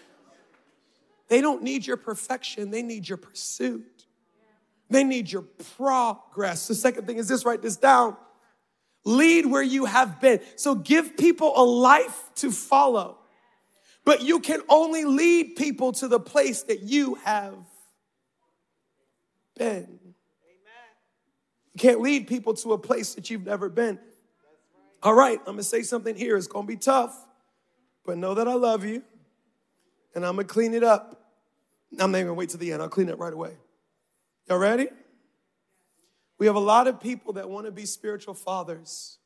They 1.32 1.39
don't 1.39 1.63
need 1.63 1.88
your 1.88 1.96
perfection, 1.96 2.72
they 2.72 2.84
need 2.84 3.08
your 3.08 3.17
pursuit. 3.17 4.06
They 4.89 5.06
need 5.06 5.32
your 5.32 5.44
progress. 5.78 6.67
The 6.67 6.76
second 6.76 7.08
thing 7.08 7.15
is 7.15 7.30
this 7.30 7.46
write 7.46 7.62
this 7.62 7.78
down. 7.78 8.17
Lead 9.06 9.46
where 9.46 9.63
you 9.63 9.86
have 9.86 10.20
been. 10.20 10.41
So 10.58 10.76
give 10.76 11.15
people 11.15 11.54
a 11.56 11.63
life 11.63 12.22
to 12.36 12.52
follow. 12.52 13.20
But 14.04 14.24
you 14.24 14.41
can 14.41 14.60
only 14.67 15.06
lead 15.06 15.56
people 15.56 15.94
to 15.94 16.10
the 16.10 16.20
place 16.20 16.63
that 16.63 16.82
you 16.82 17.15
have 17.24 17.56
been. 19.56 20.00
You 21.72 21.80
can't 21.80 22.02
lead 22.02 22.28
people 22.28 22.56
to 22.56 22.74
a 22.74 22.78
place 22.78 23.15
that 23.15 23.30
you've 23.30 23.46
never 23.46 23.70
been. 23.70 24.00
All 25.02 25.13
right, 25.13 25.39
I'm 25.39 25.54
gonna 25.54 25.63
say 25.63 25.84
something 25.84 26.17
here. 26.17 26.36
It's 26.36 26.48
gonna 26.48 26.67
be 26.67 26.76
tough, 26.76 27.17
but 28.06 28.17
know 28.17 28.34
that 28.34 28.50
I 28.50 28.56
love 28.56 28.84
you 28.84 29.02
and 30.13 30.26
I'm 30.26 30.36
gonna 30.36 30.48
clean 30.50 30.74
it 30.74 30.84
up. 30.84 31.20
I'm 31.99 32.12
not 32.12 32.17
even 32.17 32.27
gonna 32.27 32.34
wait 32.36 32.49
to 32.49 32.58
the 32.58 32.71
end. 32.71 32.82
I'll 32.82 32.89
clean 32.89 33.10
it 33.10 33.17
right 33.17 33.34
away. 33.34 33.58
Y'all 34.47 34.58
ready? 34.58 34.89
We 36.38 36.47
have 36.47 36.56
a 36.56 36.60
lot 36.60 36.88
of 36.88 36.99
people 36.99 37.34
that 37.34 37.49
want 37.49 37.67
to 37.67 37.71
be 37.71 37.86
spiritual 37.86 38.34
fathers, 38.34 39.19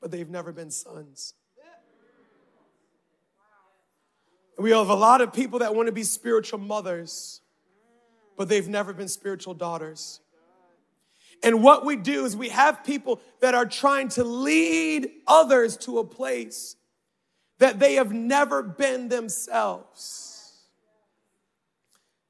but 0.00 0.10
they've 0.10 0.28
never 0.28 0.52
been 0.52 0.70
sons. 0.70 1.34
We 4.58 4.70
have 4.70 4.88
a 4.88 4.94
lot 4.94 5.20
of 5.20 5.32
people 5.32 5.60
that 5.60 5.74
want 5.74 5.86
to 5.86 5.92
be 5.92 6.02
spiritual 6.02 6.58
mothers, 6.58 7.40
but 8.36 8.48
they've 8.48 8.68
never 8.68 8.92
been 8.92 9.08
spiritual 9.08 9.54
daughters. 9.54 10.20
And 11.42 11.62
what 11.62 11.84
we 11.84 11.94
do 11.94 12.24
is 12.24 12.36
we 12.36 12.48
have 12.48 12.82
people 12.82 13.20
that 13.40 13.54
are 13.54 13.66
trying 13.66 14.08
to 14.10 14.24
lead 14.24 15.08
others 15.26 15.76
to 15.78 15.98
a 16.00 16.04
place 16.04 16.74
that 17.58 17.78
they 17.78 17.94
have 17.94 18.12
never 18.12 18.62
been 18.62 19.08
themselves. 19.08 20.27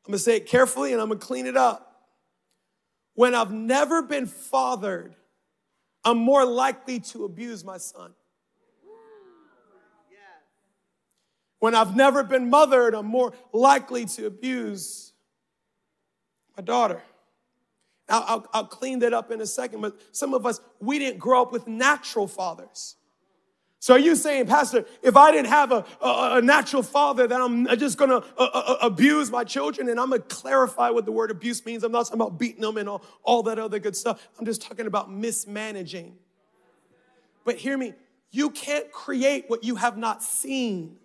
I'm 0.09 0.13
gonna 0.13 0.21
say 0.21 0.37
it 0.37 0.47
carefully 0.47 0.95
and 0.95 1.03
I'm 1.03 1.09
gonna 1.09 1.21
clean 1.21 1.45
it 1.45 1.57
up. 1.57 2.07
When 3.15 3.35
I've 3.35 3.53
never 3.53 4.01
been 4.01 4.27
fathered, 4.27 5.15
I'm 6.03 6.17
more 6.17 6.47
likely 6.47 7.01
to 7.01 7.27
abuse 7.27 7.63
my 7.63 7.77
son. 7.77 8.15
When 11.59 11.75
I've 11.75 11.95
never 11.95 12.23
been 12.23 12.49
mothered, 12.49 12.95
I'm 12.95 13.07
more 13.07 13.35
likely 13.53 14.07
to 14.07 14.27
abuse 14.27 15.13
my 16.57 16.63
daughter. 16.63 17.03
Now, 18.09 18.25
I'll, 18.27 18.47
I'll, 18.55 18.67
clean 18.67 19.01
that 19.01 19.13
up 19.13 19.31
in 19.31 19.43
a 19.43 19.47
second, 19.47 19.83
but 19.83 20.01
some 20.13 20.33
of 20.33 20.47
us, 20.47 20.61
we 20.81 20.99
didn't 20.99 21.19
grow 21.19 21.43
up 21.43 21.53
with 21.53 21.67
natural 21.67 22.27
fathers. 22.27 22.97
So 23.81 23.95
are 23.95 23.99
you 23.99 24.17
saying, 24.17 24.47
Pastor, 24.47 24.85
if 25.03 25.17
I 25.17 25.31
didn't 25.31 25.49
have 25.49 25.71
a, 25.71 25.85
a, 26.01 26.39
a 26.39 26.43
natural 26.43 26.83
father, 26.83 27.29
that 27.29 27.41
I'm 27.41 27.67
just 27.79 27.97
going 27.97 28.11
to 28.11 28.27
abuse 28.83 29.31
my 29.31 29.45
children? 29.45 29.89
And 29.89 30.01
I'm 30.01 30.09
going 30.09 30.21
to 30.21 30.27
clarify 30.27 30.91
what 30.91 31.05
the 31.05 31.13
word 31.13 31.31
abuse 31.31 31.65
means. 31.65 31.85
I'm 31.85 31.93
not 31.93 32.07
talking 32.07 32.21
about 32.21 32.39
beating 32.39 32.63
them 32.63 32.77
and 32.77 32.89
all, 32.89 33.05
all 33.23 33.45
that 33.45 33.59
other 33.59 33.79
good 33.79 33.95
stuff. 33.95 34.29
I'm 34.39 34.45
just 34.45 34.63
talking 34.63 34.87
about 34.87 35.13
mismanaging. 35.13 36.17
But 37.45 37.57
hear 37.57 37.79
me, 37.79 37.95
you 38.33 38.51
can't 38.51 38.91
create 38.91 39.45
what 39.47 39.63
you 39.63 39.77
have 39.77 39.97
not 39.97 40.25
seen. 40.25 40.97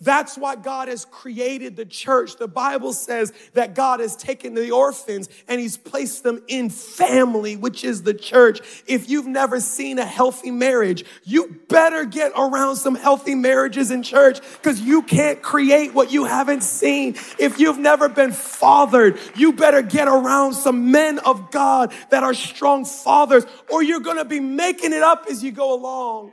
That's 0.00 0.36
why 0.36 0.56
God 0.56 0.88
has 0.88 1.06
created 1.06 1.74
the 1.74 1.86
church. 1.86 2.36
The 2.36 2.48
Bible 2.48 2.92
says 2.92 3.32
that 3.54 3.74
God 3.74 4.00
has 4.00 4.14
taken 4.14 4.52
the 4.52 4.70
orphans 4.70 5.30
and 5.48 5.58
he's 5.58 5.78
placed 5.78 6.22
them 6.22 6.42
in 6.48 6.68
family, 6.68 7.56
which 7.56 7.82
is 7.82 8.02
the 8.02 8.12
church. 8.12 8.60
If 8.86 9.08
you've 9.08 9.26
never 9.26 9.58
seen 9.58 9.98
a 9.98 10.04
healthy 10.04 10.50
marriage, 10.50 11.04
you 11.24 11.62
better 11.68 12.04
get 12.04 12.32
around 12.36 12.76
some 12.76 12.94
healthy 12.94 13.34
marriages 13.34 13.90
in 13.90 14.02
church 14.02 14.40
because 14.58 14.82
you 14.82 15.00
can't 15.00 15.40
create 15.40 15.94
what 15.94 16.12
you 16.12 16.24
haven't 16.24 16.62
seen. 16.62 17.14
If 17.38 17.58
you've 17.58 17.78
never 17.78 18.10
been 18.10 18.32
fathered, 18.32 19.18
you 19.34 19.54
better 19.54 19.80
get 19.80 20.08
around 20.08 20.52
some 20.52 20.90
men 20.90 21.20
of 21.20 21.50
God 21.50 21.94
that 22.10 22.22
are 22.22 22.34
strong 22.34 22.84
fathers 22.84 23.46
or 23.70 23.82
you're 23.82 24.00
going 24.00 24.18
to 24.18 24.26
be 24.26 24.40
making 24.40 24.92
it 24.92 25.02
up 25.02 25.24
as 25.30 25.42
you 25.42 25.52
go 25.52 25.72
along. 25.72 26.32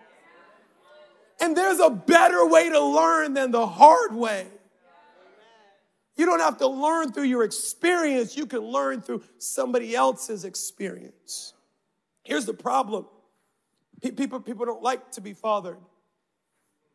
And 1.43 1.58
there's 1.58 1.82
a 1.82 1.89
better 1.89 2.47
way 2.47 2.69
to 2.69 2.79
learn 2.79 3.34
than 3.34 3.51
the 3.51 3.67
hard 3.67 4.15
way. 4.15 4.47
You 6.15 6.25
don't 6.25 6.39
have 6.39 6.58
to 6.60 6.67
learn 6.67 7.12
through 7.12 7.25
your 7.25 7.43
experience, 7.43 8.38
you 8.38 8.45
can 8.45 8.62
learn 8.62 9.01
through 9.01 9.23
somebody 9.39 9.93
else's 9.93 10.45
experience. 10.45 11.53
Here's 12.23 12.45
the 12.45 12.53
problem 12.53 13.08
people, 14.15 14.39
people 14.39 14.65
don't 14.65 14.82
like 14.82 15.12
to 15.12 15.21
be 15.21 15.34
fathered. 15.34 15.79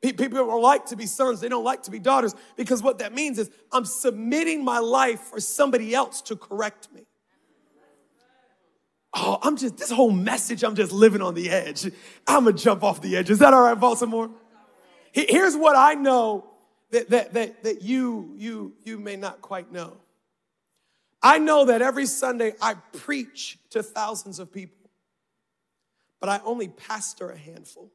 People 0.00 0.30
don't 0.30 0.62
like 0.62 0.87
to 0.87 0.96
be 0.96 1.04
sons, 1.04 1.40
they 1.40 1.50
don't 1.50 1.64
like 1.64 1.82
to 1.82 1.90
be 1.90 1.98
daughters 1.98 2.34
because 2.56 2.82
what 2.82 3.00
that 3.00 3.12
means 3.12 3.38
is 3.38 3.50
I'm 3.70 3.84
submitting 3.84 4.64
my 4.64 4.78
life 4.78 5.20
for 5.20 5.40
somebody 5.40 5.94
else 5.94 6.22
to 6.22 6.37
correct 6.37 6.88
me. 6.94 7.08
Oh, 9.20 9.37
I'm 9.42 9.57
just, 9.57 9.78
this 9.78 9.90
whole 9.90 10.12
message, 10.12 10.62
I'm 10.62 10.76
just 10.76 10.92
living 10.92 11.22
on 11.22 11.35
the 11.35 11.50
edge. 11.50 11.85
I'm 12.26 12.44
gonna 12.44 12.57
jump 12.57 12.85
off 12.85 13.02
the 13.02 13.16
edge. 13.16 13.31
Is 13.31 13.40
that 13.40 13.52
all 13.52 13.62
right, 13.62 13.78
Baltimore? 13.78 14.31
Here's 15.11 15.57
what 15.57 15.74
I 15.74 15.94
know 15.94 16.48
that, 16.90 17.11
that, 17.11 17.35
that, 17.35 17.64
that 17.64 17.83
you, 17.83 18.35
you, 18.37 18.74
you 18.85 18.96
may 18.96 19.16
not 19.16 19.42
quite 19.42 19.72
know. 19.72 19.96
I 21.20 21.38
know 21.38 21.64
that 21.64 21.83
every 21.83 22.07
Sunday 22.07 22.54
I 22.62 22.74
preach 22.92 23.59
to 23.70 23.83
thousands 23.83 24.38
of 24.38 24.52
people, 24.52 24.88
but 26.21 26.29
I 26.29 26.40
only 26.44 26.69
pastor 26.69 27.31
a 27.31 27.37
handful. 27.37 27.90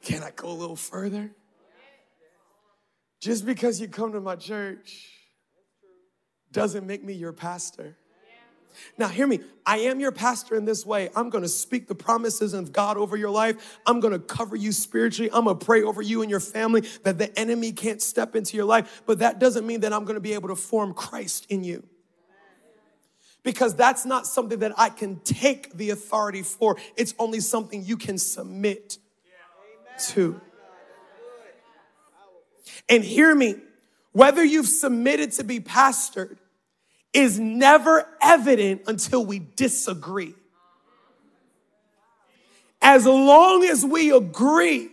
Can 0.00 0.22
I 0.22 0.30
go 0.30 0.48
a 0.48 0.52
little 0.52 0.76
further? 0.76 1.30
Just 3.20 3.44
because 3.44 3.80
you 3.82 3.86
come 3.86 4.12
to 4.12 4.20
my 4.20 4.34
church 4.34 5.21
doesn't 6.52 6.86
make 6.86 7.02
me 7.02 7.14
your 7.14 7.32
pastor. 7.32 7.96
Now, 8.98 9.08
hear 9.08 9.26
me. 9.26 9.40
I 9.66 9.78
am 9.78 10.00
your 10.00 10.12
pastor 10.12 10.54
in 10.54 10.64
this 10.64 10.84
way. 10.84 11.10
I'm 11.14 11.30
going 11.30 11.42
to 11.42 11.48
speak 11.48 11.88
the 11.88 11.94
promises 11.94 12.54
of 12.54 12.72
God 12.72 12.96
over 12.96 13.16
your 13.16 13.30
life. 13.30 13.78
I'm 13.86 14.00
going 14.00 14.12
to 14.12 14.18
cover 14.18 14.56
you 14.56 14.72
spiritually. 14.72 15.30
I'm 15.32 15.44
going 15.44 15.58
to 15.58 15.64
pray 15.64 15.82
over 15.82 16.02
you 16.02 16.22
and 16.22 16.30
your 16.30 16.40
family 16.40 16.82
that 17.02 17.18
the 17.18 17.36
enemy 17.38 17.72
can't 17.72 18.00
step 18.00 18.34
into 18.34 18.56
your 18.56 18.64
life. 18.64 19.02
But 19.06 19.18
that 19.20 19.38
doesn't 19.38 19.66
mean 19.66 19.80
that 19.80 19.92
I'm 19.92 20.04
going 20.04 20.14
to 20.14 20.20
be 20.20 20.34
able 20.34 20.48
to 20.48 20.56
form 20.56 20.94
Christ 20.94 21.46
in 21.48 21.64
you. 21.64 21.84
Because 23.42 23.74
that's 23.74 24.06
not 24.06 24.26
something 24.26 24.60
that 24.60 24.72
I 24.78 24.88
can 24.88 25.20
take 25.20 25.76
the 25.76 25.90
authority 25.90 26.42
for. 26.42 26.76
It's 26.96 27.14
only 27.18 27.40
something 27.40 27.84
you 27.84 27.96
can 27.96 28.16
submit 28.18 28.98
to. 30.10 30.40
And 32.88 33.02
hear 33.02 33.34
me, 33.34 33.56
whether 34.12 34.44
you've 34.44 34.68
submitted 34.68 35.32
to 35.32 35.44
be 35.44 35.60
pastored 35.60 36.36
is 37.12 37.38
never 37.38 38.06
evident 38.20 38.82
until 38.86 39.24
we 39.24 39.40
disagree. 39.56 40.34
As 42.80 43.06
long 43.06 43.64
as 43.64 43.84
we 43.84 44.10
agree, 44.10 44.90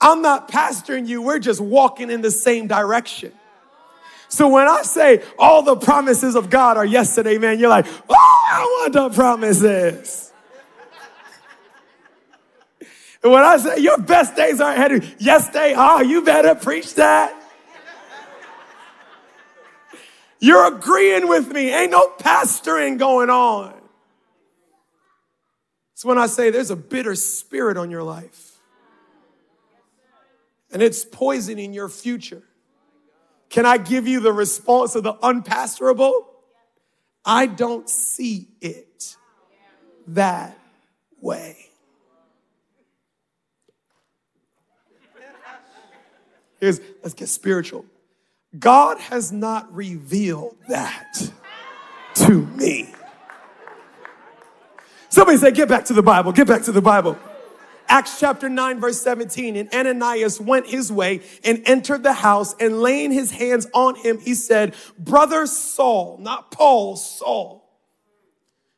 I'm 0.00 0.22
not 0.22 0.50
pastoring 0.50 1.06
you, 1.06 1.22
we're 1.22 1.38
just 1.38 1.60
walking 1.60 2.10
in 2.10 2.20
the 2.20 2.30
same 2.30 2.66
direction. 2.66 3.32
So 4.28 4.48
when 4.48 4.66
I 4.66 4.82
say 4.82 5.22
all 5.38 5.62
the 5.62 5.76
promises 5.76 6.34
of 6.34 6.50
God 6.50 6.76
are 6.76 6.84
yesterday, 6.84 7.38
man, 7.38 7.58
you're 7.58 7.70
like, 7.70 7.86
oh, 8.08 8.14
I 8.50 8.62
want 8.80 8.92
the 8.92 9.10
promises. 9.10 10.32
and 13.22 13.32
when 13.32 13.44
I 13.44 13.56
say 13.58 13.78
your 13.78 13.98
best 13.98 14.34
days 14.34 14.60
are 14.60 14.72
ahead 14.72 14.92
of 14.92 15.04
you, 15.04 15.10
yesterday, 15.18 15.74
oh, 15.76 16.00
you 16.00 16.22
better 16.22 16.54
preach 16.56 16.94
that. 16.94 17.34
You're 20.38 20.74
agreeing 20.74 21.28
with 21.28 21.52
me. 21.52 21.72
Ain't 21.72 21.90
no 21.90 22.08
pastoring 22.18 22.98
going 22.98 23.30
on. 23.30 23.74
It's 25.94 26.04
when 26.04 26.18
I 26.18 26.26
say 26.26 26.50
there's 26.50 26.70
a 26.70 26.76
bitter 26.76 27.14
spirit 27.14 27.76
on 27.76 27.90
your 27.90 28.02
life 28.02 28.58
and 30.70 30.82
it's 30.82 31.04
poisoning 31.04 31.72
your 31.72 31.88
future. 31.88 32.42
Can 33.48 33.64
I 33.64 33.78
give 33.78 34.06
you 34.06 34.20
the 34.20 34.32
response 34.32 34.94
of 34.94 35.04
the 35.04 35.14
unpastorable? 35.14 36.26
I 37.24 37.46
don't 37.46 37.88
see 37.88 38.48
it 38.60 39.16
that 40.08 40.58
way. 41.20 41.56
Here's, 46.60 46.80
let's 47.02 47.14
get 47.14 47.28
spiritual. 47.28 47.84
God 48.58 48.98
has 48.98 49.32
not 49.32 49.72
revealed 49.74 50.56
that 50.68 51.30
to 52.14 52.46
me. 52.46 52.92
Somebody 55.08 55.38
say, 55.38 55.50
get 55.50 55.68
back 55.68 55.86
to 55.86 55.92
the 55.92 56.02
Bible, 56.02 56.32
get 56.32 56.46
back 56.46 56.62
to 56.62 56.72
the 56.72 56.82
Bible. 56.82 57.18
Acts 57.88 58.18
chapter 58.18 58.48
9, 58.48 58.80
verse 58.80 59.00
17. 59.00 59.56
And 59.56 59.72
Ananias 59.72 60.40
went 60.40 60.66
his 60.66 60.92
way 60.92 61.22
and 61.44 61.62
entered 61.66 62.02
the 62.02 62.12
house, 62.12 62.54
and 62.58 62.80
laying 62.80 63.12
his 63.12 63.30
hands 63.30 63.66
on 63.72 63.94
him, 63.94 64.18
he 64.18 64.34
said, 64.34 64.74
Brother 64.98 65.46
Saul, 65.46 66.18
not 66.20 66.50
Paul, 66.50 66.96
Saul. 66.96 67.62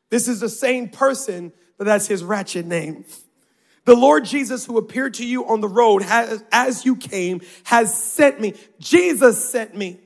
This 0.09 0.27
is 0.27 0.39
the 0.39 0.49
same 0.49 0.89
person, 0.89 1.53
but 1.77 1.85
that's 1.85 2.07
his 2.07 2.23
ratchet 2.23 2.65
name. 2.65 3.05
The 3.89 3.95
Lord 3.95 4.23
Jesus, 4.23 4.67
who 4.67 4.77
appeared 4.77 5.15
to 5.15 5.25
you 5.25 5.47
on 5.47 5.61
the 5.61 5.67
road 5.67 6.03
has, 6.03 6.43
as 6.51 6.85
you 6.85 6.95
came, 6.95 7.41
has 7.63 7.91
sent 7.91 8.39
me. 8.39 8.53
Jesus 8.77 9.49
sent 9.49 9.75
me 9.75 9.99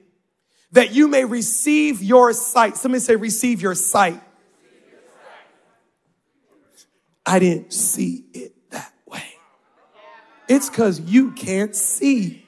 that 0.71 0.93
you 0.93 1.09
may 1.09 1.25
receive 1.25 2.01
your 2.01 2.31
sight. 2.31 2.77
Somebody 2.77 3.01
say, 3.01 3.17
receive 3.17 3.61
your 3.61 3.75
sight. 3.75 4.21
I 7.25 7.39
didn't 7.39 7.73
see 7.73 8.23
it 8.33 8.53
that 8.71 8.93
way. 9.05 9.25
It's 10.47 10.69
because 10.69 11.01
you 11.01 11.33
can't 11.33 11.75
see. 11.75 12.42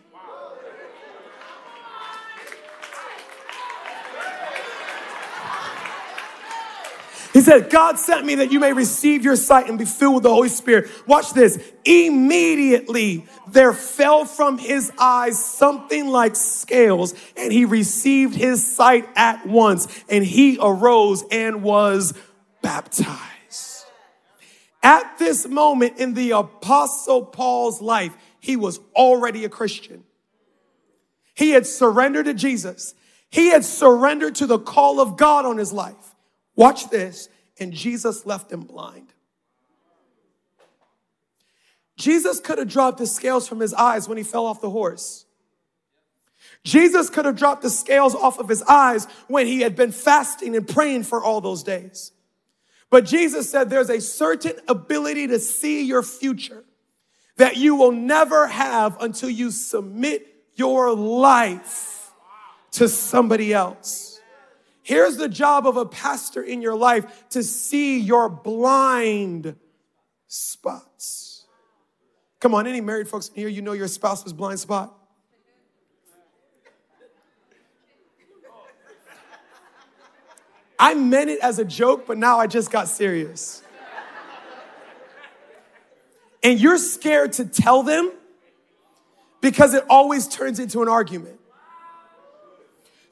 He 7.35 7.41
said, 7.41 7.69
God 7.69 7.99
sent 7.99 8.25
me 8.25 8.35
that 8.35 8.53
you 8.53 8.61
may 8.61 8.71
receive 8.71 9.25
your 9.25 9.35
sight 9.35 9.67
and 9.67 9.77
be 9.77 9.83
filled 9.83 10.13
with 10.15 10.23
the 10.23 10.29
Holy 10.29 10.47
Spirit. 10.47 10.89
Watch 11.05 11.33
this. 11.33 11.61
Immediately 11.83 13.25
there 13.49 13.73
fell 13.73 14.23
from 14.23 14.57
his 14.57 14.89
eyes 14.97 15.43
something 15.43 16.07
like 16.07 16.37
scales, 16.37 17.13
and 17.35 17.51
he 17.51 17.65
received 17.65 18.35
his 18.35 18.65
sight 18.65 19.09
at 19.17 19.45
once, 19.45 19.85
and 20.07 20.23
he 20.23 20.57
arose 20.61 21.25
and 21.29 21.61
was 21.61 22.13
baptized. 22.61 23.83
At 24.81 25.17
this 25.17 25.45
moment 25.45 25.97
in 25.97 26.13
the 26.13 26.31
Apostle 26.31 27.25
Paul's 27.25 27.81
life, 27.81 28.15
he 28.39 28.55
was 28.55 28.79
already 28.95 29.43
a 29.43 29.49
Christian. 29.49 30.05
He 31.33 31.49
had 31.49 31.67
surrendered 31.67 32.27
to 32.27 32.33
Jesus. 32.33 32.95
He 33.29 33.49
had 33.49 33.65
surrendered 33.65 34.35
to 34.35 34.47
the 34.47 34.57
call 34.57 35.01
of 35.01 35.17
God 35.17 35.45
on 35.45 35.57
his 35.57 35.73
life. 35.73 36.04
Watch 36.55 36.89
this. 36.89 37.29
And 37.59 37.71
Jesus 37.71 38.25
left 38.25 38.51
him 38.51 38.61
blind. 38.61 39.07
Jesus 41.97 42.39
could 42.39 42.57
have 42.57 42.67
dropped 42.67 42.97
the 42.97 43.07
scales 43.07 43.47
from 43.47 43.59
his 43.59 43.73
eyes 43.73 44.09
when 44.09 44.17
he 44.17 44.23
fell 44.23 44.45
off 44.45 44.59
the 44.59 44.69
horse. 44.69 45.25
Jesus 46.63 47.09
could 47.09 47.25
have 47.25 47.37
dropped 47.37 47.61
the 47.61 47.69
scales 47.69 48.15
off 48.15 48.39
of 48.39 48.49
his 48.49 48.61
eyes 48.63 49.05
when 49.27 49.47
he 49.47 49.61
had 49.61 49.75
been 49.75 49.91
fasting 49.91 50.55
and 50.55 50.67
praying 50.67 51.03
for 51.03 51.23
all 51.23 51.39
those 51.39 51.63
days. 51.63 52.11
But 52.89 53.05
Jesus 53.05 53.49
said 53.49 53.69
there's 53.69 53.89
a 53.89 54.01
certain 54.01 54.53
ability 54.67 55.27
to 55.27 55.39
see 55.39 55.85
your 55.85 56.03
future 56.03 56.63
that 57.37 57.57
you 57.57 57.75
will 57.75 57.91
never 57.91 58.47
have 58.47 59.01
until 59.01 59.29
you 59.29 59.51
submit 59.51 60.27
your 60.55 60.93
life 60.93 62.11
to 62.71 62.87
somebody 62.87 63.53
else. 63.53 64.14
Here's 64.85 65.17
the 65.17 65.27
job 65.27 65.65
of 65.65 65.77
a 65.77 65.85
pastor 65.85 66.43
in 66.43 66.61
your 66.61 66.75
life 66.75 67.27
to 67.31 67.41
see 67.41 67.99
your 67.99 68.29
blind 68.29 69.55
spots. 70.27 71.47
Come 72.39 72.53
on, 72.53 72.67
any 72.67 72.81
married 72.81 73.07
folks 73.07 73.29
in 73.29 73.33
here, 73.33 73.47
you 73.47 73.63
know 73.63 73.71
your 73.71 73.87
spouse's 73.87 74.31
blind 74.31 74.59
spot? 74.59 74.95
I 80.77 80.93
meant 80.93 81.31
it 81.31 81.39
as 81.39 81.57
a 81.57 81.65
joke, 81.65 82.05
but 82.05 82.19
now 82.19 82.37
I 82.37 82.45
just 82.45 82.69
got 82.69 82.87
serious. 82.87 83.63
And 86.43 86.61
you're 86.61 86.77
scared 86.77 87.33
to 87.33 87.45
tell 87.45 87.81
them 87.81 88.11
because 89.41 89.73
it 89.73 89.83
always 89.89 90.27
turns 90.27 90.59
into 90.59 90.83
an 90.83 90.89
argument. 90.89 91.39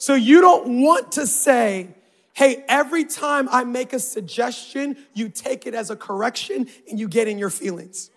So 0.04 0.16
you 0.16 0.41
don't 0.41 0.82
want 0.82 1.14
to 1.14 1.26
say, 1.26 1.88
hey, 2.34 2.66
every 2.68 3.06
time 3.06 3.47
I 3.49 3.64
make 3.64 3.93
a 3.93 3.99
suggestion, 3.99 4.97
you 5.14 5.30
take 5.30 5.66
it 5.66 5.74
as 5.74 5.89
a 5.89 5.95
correction 5.95 6.68
and 6.89 6.99
you 6.99 7.08
get 7.08 7.30
in 7.30 7.38
your 7.38 7.49
feelings. 7.49 8.12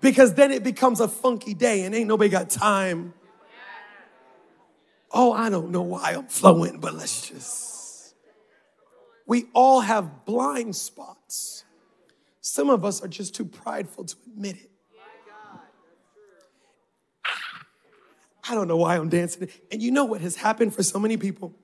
Because 0.00 0.34
then 0.34 0.50
it 0.50 0.64
becomes 0.64 0.98
a 0.98 1.06
funky 1.06 1.54
day 1.54 1.82
and 1.84 1.94
ain't 1.94 2.08
nobody 2.08 2.28
got 2.28 2.50
time. 2.50 3.14
Oh, 5.12 5.32
I 5.32 5.48
don't 5.48 5.70
know 5.70 5.82
why 5.82 6.14
I'm 6.14 6.26
flowing, 6.26 6.80
but 6.80 6.92
let's 6.92 7.28
just. 7.28 8.16
We 9.28 9.44
all 9.52 9.78
have 9.78 10.24
blind 10.24 10.74
spots. 10.74 11.64
Some 12.40 12.68
of 12.68 12.84
us 12.84 13.00
are 13.00 13.06
just 13.06 13.32
too 13.32 13.44
prideful 13.44 14.06
to 14.06 14.16
admit 14.26 14.56
it. 14.56 14.70
I 18.48 18.54
don't 18.54 18.68
know 18.68 18.76
why 18.76 18.96
I'm 18.96 19.08
dancing. 19.08 19.48
And 19.70 19.82
you 19.82 19.90
know 19.90 20.04
what 20.04 20.20
has 20.20 20.36
happened 20.36 20.74
for 20.74 20.82
so 20.82 20.98
many 20.98 21.16
people? 21.16 21.54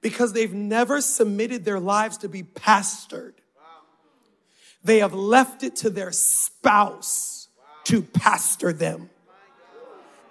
Because 0.00 0.32
they've 0.32 0.52
never 0.52 1.00
submitted 1.00 1.64
their 1.64 1.80
lives 1.80 2.18
to 2.18 2.28
be 2.28 2.42
pastored. 2.42 3.34
They 4.84 5.00
have 5.00 5.12
left 5.12 5.62
it 5.64 5.76
to 5.76 5.90
their 5.90 6.12
spouse 6.12 7.48
to 7.84 8.02
pastor 8.02 8.72
them. 8.72 9.10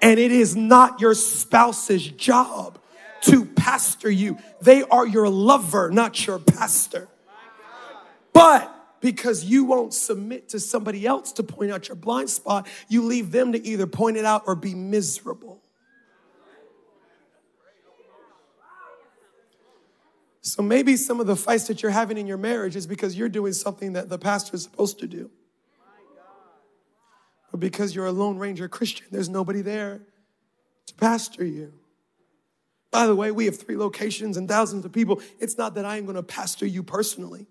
And 0.01 0.19
it 0.19 0.31
is 0.31 0.55
not 0.55 1.01
your 1.01 1.15
spouse's 1.15 2.07
job 2.07 2.79
to 3.21 3.45
pastor 3.45 4.11
you. 4.11 4.37
They 4.61 4.83
are 4.83 5.07
your 5.07 5.27
lover, 5.27 5.89
not 5.89 6.25
your 6.27 6.39
pastor. 6.39 7.07
But 8.31 8.73
because 9.01 9.43
you 9.43 9.65
won't 9.65 9.93
submit 9.93 10.49
to 10.49 10.59
somebody 10.59 11.05
else 11.05 11.31
to 11.33 11.43
point 11.43 11.71
out 11.71 11.87
your 11.87 11.95
blind 11.95 12.29
spot, 12.29 12.67
you 12.87 13.03
leave 13.03 13.31
them 13.31 13.51
to 13.51 13.65
either 13.65 13.87
point 13.87 14.17
it 14.17 14.25
out 14.25 14.43
or 14.47 14.55
be 14.55 14.73
miserable. 14.75 15.61
So 20.41 20.63
maybe 20.63 20.95
some 20.95 21.19
of 21.19 21.27
the 21.27 21.35
fights 21.35 21.67
that 21.67 21.83
you're 21.83 21.91
having 21.91 22.17
in 22.17 22.25
your 22.25 22.37
marriage 22.37 22.77
is 22.77 22.87
because 22.87 23.17
you're 23.17 23.27
doing 23.27 23.51
something 23.51 23.93
that 23.93 24.07
the 24.07 24.17
pastor 24.17 24.55
is 24.55 24.63
supposed 24.63 24.99
to 24.99 25.07
do. 25.07 25.29
But 27.51 27.59
because 27.59 27.93
you're 27.93 28.05
a 28.05 28.11
Lone 28.11 28.37
Ranger 28.37 28.69
Christian, 28.69 29.07
there's 29.11 29.29
nobody 29.29 29.61
there 29.61 30.01
to 30.85 30.93
pastor 30.95 31.43
you. 31.43 31.73
By 32.91 33.07
the 33.07 33.15
way, 33.15 33.31
we 33.31 33.45
have 33.45 33.59
three 33.59 33.75
locations 33.75 34.37
and 34.37 34.47
thousands 34.47 34.85
of 34.85 34.93
people. 34.93 35.21
It's 35.39 35.57
not 35.57 35.75
that 35.75 35.83
I 35.83 35.97
am 35.97 36.05
going 36.05 36.15
to 36.15 36.23
pastor 36.23 36.65
you 36.65 36.81
personally. 36.81 37.47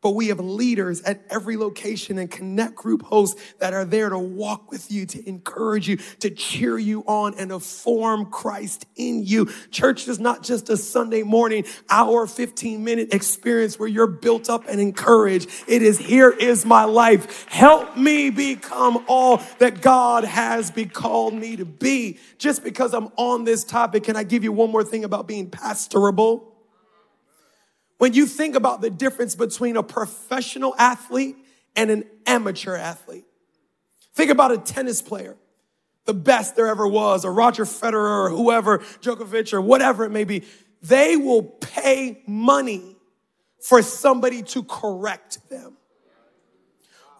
But 0.00 0.10
we 0.10 0.28
have 0.28 0.38
leaders 0.38 1.02
at 1.02 1.24
every 1.28 1.56
location 1.56 2.18
and 2.18 2.30
connect 2.30 2.76
group 2.76 3.02
hosts 3.02 3.40
that 3.58 3.74
are 3.74 3.84
there 3.84 4.08
to 4.08 4.18
walk 4.18 4.70
with 4.70 4.92
you, 4.92 5.06
to 5.06 5.28
encourage 5.28 5.88
you, 5.88 5.96
to 6.20 6.30
cheer 6.30 6.78
you 6.78 7.02
on 7.08 7.34
and 7.34 7.50
to 7.50 7.58
form 7.58 8.26
Christ 8.26 8.86
in 8.94 9.24
you. 9.24 9.46
Church 9.72 10.06
is 10.06 10.20
not 10.20 10.44
just 10.44 10.70
a 10.70 10.76
Sunday 10.76 11.24
morning 11.24 11.64
hour, 11.90 12.28
15 12.28 12.84
minute 12.84 13.12
experience 13.12 13.76
where 13.76 13.88
you're 13.88 14.06
built 14.06 14.48
up 14.48 14.68
and 14.68 14.80
encouraged. 14.80 15.50
It 15.66 15.82
is 15.82 15.98
here 15.98 16.30
is 16.30 16.64
my 16.64 16.84
life. 16.84 17.46
Help 17.48 17.96
me 17.96 18.30
become 18.30 19.04
all 19.08 19.42
that 19.58 19.80
God 19.82 20.22
has 20.22 20.70
be 20.70 20.86
called 20.86 21.34
me 21.34 21.56
to 21.56 21.64
be. 21.64 22.18
Just 22.38 22.62
because 22.62 22.94
I'm 22.94 23.08
on 23.16 23.42
this 23.42 23.64
topic, 23.64 24.04
can 24.04 24.14
I 24.14 24.22
give 24.22 24.44
you 24.44 24.52
one 24.52 24.70
more 24.70 24.84
thing 24.84 25.02
about 25.02 25.26
being 25.26 25.50
pastorable? 25.50 26.54
When 27.98 28.14
you 28.14 28.26
think 28.26 28.54
about 28.54 28.80
the 28.80 28.90
difference 28.90 29.34
between 29.34 29.76
a 29.76 29.82
professional 29.82 30.74
athlete 30.78 31.36
and 31.76 31.90
an 31.90 32.04
amateur 32.26 32.76
athlete, 32.76 33.26
think 34.14 34.30
about 34.30 34.52
a 34.52 34.58
tennis 34.58 35.02
player, 35.02 35.36
the 36.04 36.14
best 36.14 36.56
there 36.56 36.68
ever 36.68 36.86
was, 36.86 37.24
or 37.24 37.32
Roger 37.32 37.64
Federer 37.64 38.26
or 38.26 38.30
whoever, 38.30 38.78
Djokovic 38.78 39.52
or 39.52 39.60
whatever 39.60 40.04
it 40.04 40.10
may 40.10 40.24
be. 40.24 40.44
They 40.80 41.16
will 41.16 41.42
pay 41.42 42.22
money 42.26 42.96
for 43.60 43.82
somebody 43.82 44.42
to 44.42 44.62
correct 44.62 45.48
them. 45.50 45.76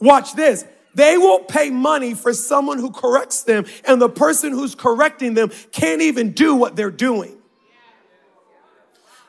Watch 0.01 0.35
this. 0.35 0.65
They 0.95 1.19
will 1.19 1.41
pay 1.41 1.71
money 1.71 2.15
for 2.15 2.33
someone 2.33 2.79
who 2.79 2.91
corrects 2.93 3.43
them, 3.43 3.67
and 3.85 4.01
the 4.01 4.09
person 4.09 4.53
who's 4.53 4.75
correcting 4.75 5.35
them 5.35 5.51
can't 5.73 6.03
even 6.03 6.33
do 6.33 6.55
what 6.55 6.77
they're 6.77 6.91
doing. 6.91 7.38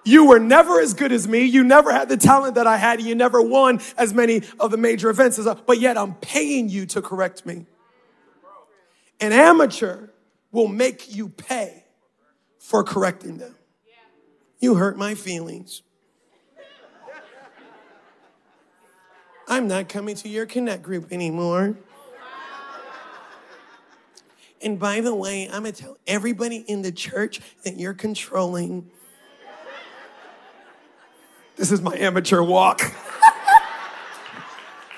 You 0.03 0.25
were 0.25 0.39
never 0.39 0.79
as 0.79 0.93
good 0.93 1.11
as 1.11 1.27
me. 1.27 1.43
You 1.43 1.63
never 1.63 1.91
had 1.91 2.09
the 2.09 2.17
talent 2.17 2.55
that 2.55 2.67
I 2.67 2.77
had. 2.77 3.01
You 3.01 3.15
never 3.15 3.41
won 3.41 3.81
as 3.97 4.13
many 4.13 4.41
of 4.59 4.71
the 4.71 4.77
major 4.77 5.09
events 5.09 5.37
as 5.37 5.45
I, 5.45 5.53
but 5.53 5.79
yet 5.79 5.97
I'm 5.97 6.15
paying 6.15 6.69
you 6.69 6.85
to 6.87 7.01
correct 7.01 7.45
me. 7.45 7.65
An 9.19 9.33
amateur 9.33 10.07
will 10.51 10.67
make 10.67 11.13
you 11.13 11.29
pay 11.29 11.83
for 12.59 12.83
correcting 12.83 13.37
them. 13.37 13.55
You 14.59 14.75
hurt 14.75 14.97
my 14.97 15.15
feelings. 15.15 15.81
I'm 19.47 19.67
not 19.67 19.89
coming 19.89 20.15
to 20.15 20.29
your 20.29 20.45
connect 20.45 20.83
group 20.83 21.11
anymore. 21.11 21.75
And 24.61 24.77
by 24.77 25.01
the 25.01 25.15
way, 25.15 25.45
I'm 25.45 25.63
gonna 25.63 25.71
tell 25.71 25.97
everybody 26.05 26.57
in 26.67 26.81
the 26.81 26.91
church 26.91 27.39
that 27.63 27.79
you're 27.79 27.93
controlling. 27.93 28.91
This 31.59 31.73
is 31.73 31.81
my 31.81 31.93
amateur 31.97 32.41
walk. 32.41 32.93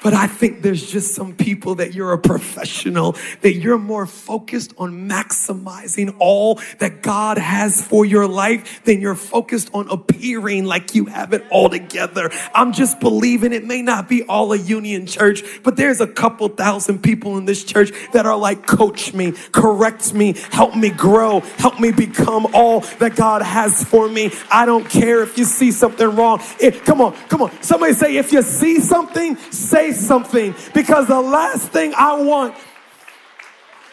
But 0.04 0.14
I 0.14 0.28
think 0.28 0.64
there's 0.64 0.90
just 0.90 1.14
some 1.14 1.36
people 1.36 1.76
that 1.76 1.94
you're 1.94 2.12
a 2.12 2.18
professional, 2.18 3.16
that 3.42 3.54
you're 3.54 3.78
more 3.78 4.08
focused 4.08 4.74
on 4.78 5.08
maximizing 5.08 6.16
all 6.18 6.60
that 6.80 7.04
God 7.04 7.38
has 7.38 7.82
for 7.82 8.04
your 8.04 8.28
life 8.28 8.84
than 8.84 9.00
you're 9.00 9.16
focused 9.16 9.70
on 9.74 9.88
appearing 9.90 10.66
like 10.66 10.96
you 10.96 11.06
have 11.06 11.34
it 11.34 11.46
all 11.52 11.70
together. 11.70 12.32
I'm 12.56 12.74
just 12.74 13.00
believing 13.00 13.54
it 13.54 13.64
may 13.64 13.84
not 13.84 14.10
be 14.10 14.24
all 14.24 14.52
a 14.54 14.58
union 14.58 15.06
church, 15.06 15.44
but 15.64 15.76
there's 15.76 16.02
a 16.02 16.08
couple 16.08 16.48
thousand 16.50 17.04
people 17.04 17.38
in 17.38 17.46
this 17.46 17.64
church 17.64 17.92
that 18.14 18.26
are 18.26 18.38
like, 18.38 18.66
coach 18.66 19.14
me, 19.14 19.34
correct 19.52 20.14
me, 20.14 20.34
help 20.50 20.76
me 20.76 20.90
grow, 20.90 21.42
help 21.58 21.80
me 21.80 21.92
become 21.92 22.48
all 22.54 22.82
that 23.00 23.16
God 23.16 23.44
has 23.44 23.84
for 23.84 24.10
me. 24.10 24.32
I 24.52 24.66
don't 24.66 24.90
care 24.90 25.22
if 25.22 25.38
you 25.38 25.46
see 25.46 25.72
something 25.72 26.16
wrong. 26.16 26.42
Come 26.86 27.02
on, 27.02 27.14
come 27.30 27.44
on. 27.44 27.52
Somebody 27.62 27.94
say, 27.94 28.18
if 28.18 28.32
you 28.32 28.42
see 28.42 28.80
something, 28.80 29.36
say 29.52 29.91
something 29.96 30.56
because 30.74 31.08
the 31.08 31.22
last 31.22 31.70
thing 31.70 31.94
I 31.96 32.22
want 32.22 32.56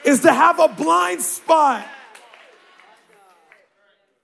is 0.05 0.21
to 0.21 0.33
have 0.33 0.59
a 0.59 0.69
blind 0.69 1.23
spot 1.23 1.87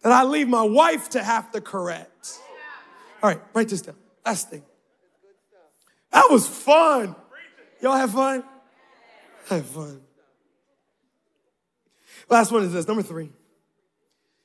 that 0.03 0.12
I 0.12 0.25
leave 0.25 0.49
my 0.49 0.62
wife 0.62 1.11
to 1.11 1.22
have 1.22 1.51
to 1.53 1.61
correct. 1.61 2.39
All 3.22 3.31
right, 3.31 3.41
write 3.55 3.68
this 3.68 3.83
down. 3.83 3.97
Last 4.25 4.51
thing. 4.51 4.62
That 6.12 6.31
was 6.31 6.47
fun. 6.47 7.16
Y'all 7.81 7.97
have 7.97 8.12
fun? 8.12 8.45
Have 9.49 9.66
fun. 9.66 10.01
Last 12.29 12.53
one 12.53 12.62
is 12.62 12.72
this 12.72 12.87
number 12.87 13.03
three. 13.03 13.31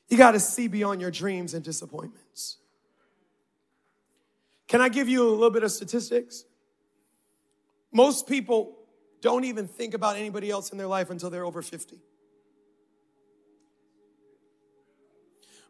You 0.09 0.17
got 0.17 0.32
to 0.32 0.39
see 0.39 0.67
beyond 0.67 1.01
your 1.01 1.11
dreams 1.11 1.53
and 1.53 1.63
disappointments. 1.63 2.57
Can 4.67 4.82
I 4.82 4.89
give 4.89 5.07
you 5.07 5.27
a 5.27 5.32
little 5.32 5.51
bit 5.51 5.63
of 5.63 5.71
statistics? 5.71 6.45
Most 7.91 8.27
people 8.27 8.77
don't 9.21 9.43
even 9.43 9.67
think 9.67 9.93
about 9.93 10.15
anybody 10.15 10.49
else 10.49 10.71
in 10.71 10.77
their 10.77 10.87
life 10.87 11.09
until 11.09 11.29
they're 11.29 11.45
over 11.45 11.61
50. 11.61 11.99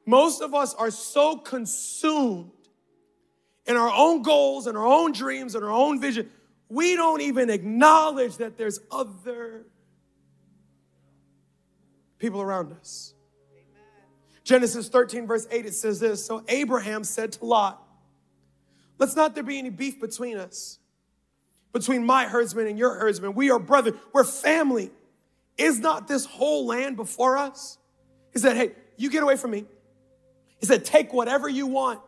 Most 0.05 0.41
of 0.41 0.53
us 0.53 0.73
are 0.73 0.91
so 0.91 1.37
consumed 1.37 2.51
in 3.69 3.77
our 3.77 3.91
own 3.93 4.23
goals 4.23 4.65
and 4.65 4.75
our 4.75 4.85
own 4.85 5.11
dreams 5.11 5.53
and 5.53 5.63
our 5.63 5.71
own 5.71 6.01
vision, 6.01 6.29
we 6.69 6.95
don't 6.95 7.21
even 7.21 7.51
acknowledge 7.51 8.37
that 8.37 8.57
there's 8.57 8.79
other 8.91 9.65
people 12.17 12.41
around 12.41 12.73
us. 12.73 13.13
Genesis 14.43 14.89
13, 14.89 15.27
verse 15.27 15.47
8, 15.51 15.67
it 15.67 15.75
says 15.75 15.99
this 15.99 16.25
So 16.25 16.43
Abraham 16.47 17.03
said 17.03 17.33
to 17.33 17.45
Lot, 17.45 17.79
Let's 18.97 19.15
not 19.15 19.35
there 19.35 19.43
be 19.43 19.59
any 19.59 19.69
beef 19.69 20.01
between 20.01 20.37
us 20.37 20.79
between 21.73 22.05
my 22.05 22.25
herdsman 22.25 22.67
and 22.67 22.77
your 22.77 22.95
herdsman. 22.95 23.33
We 23.33 23.51
are 23.51 23.59
brothers. 23.59 23.93
We're 24.13 24.23
family. 24.23 24.91
Is 25.57 25.79
not 25.79 26.07
this 26.07 26.25
whole 26.25 26.65
land 26.65 26.95
before 26.95 27.37
us? 27.37 27.77
He 28.33 28.39
said, 28.39 28.55
Hey, 28.55 28.71
you 28.97 29.09
get 29.09 29.23
away 29.23 29.35
from 29.35 29.51
me. 29.51 29.65
He 30.59 30.65
said, 30.65 30.85
Take 30.85 31.13
whatever 31.13 31.47
you 31.47 31.67
want. 31.67 31.99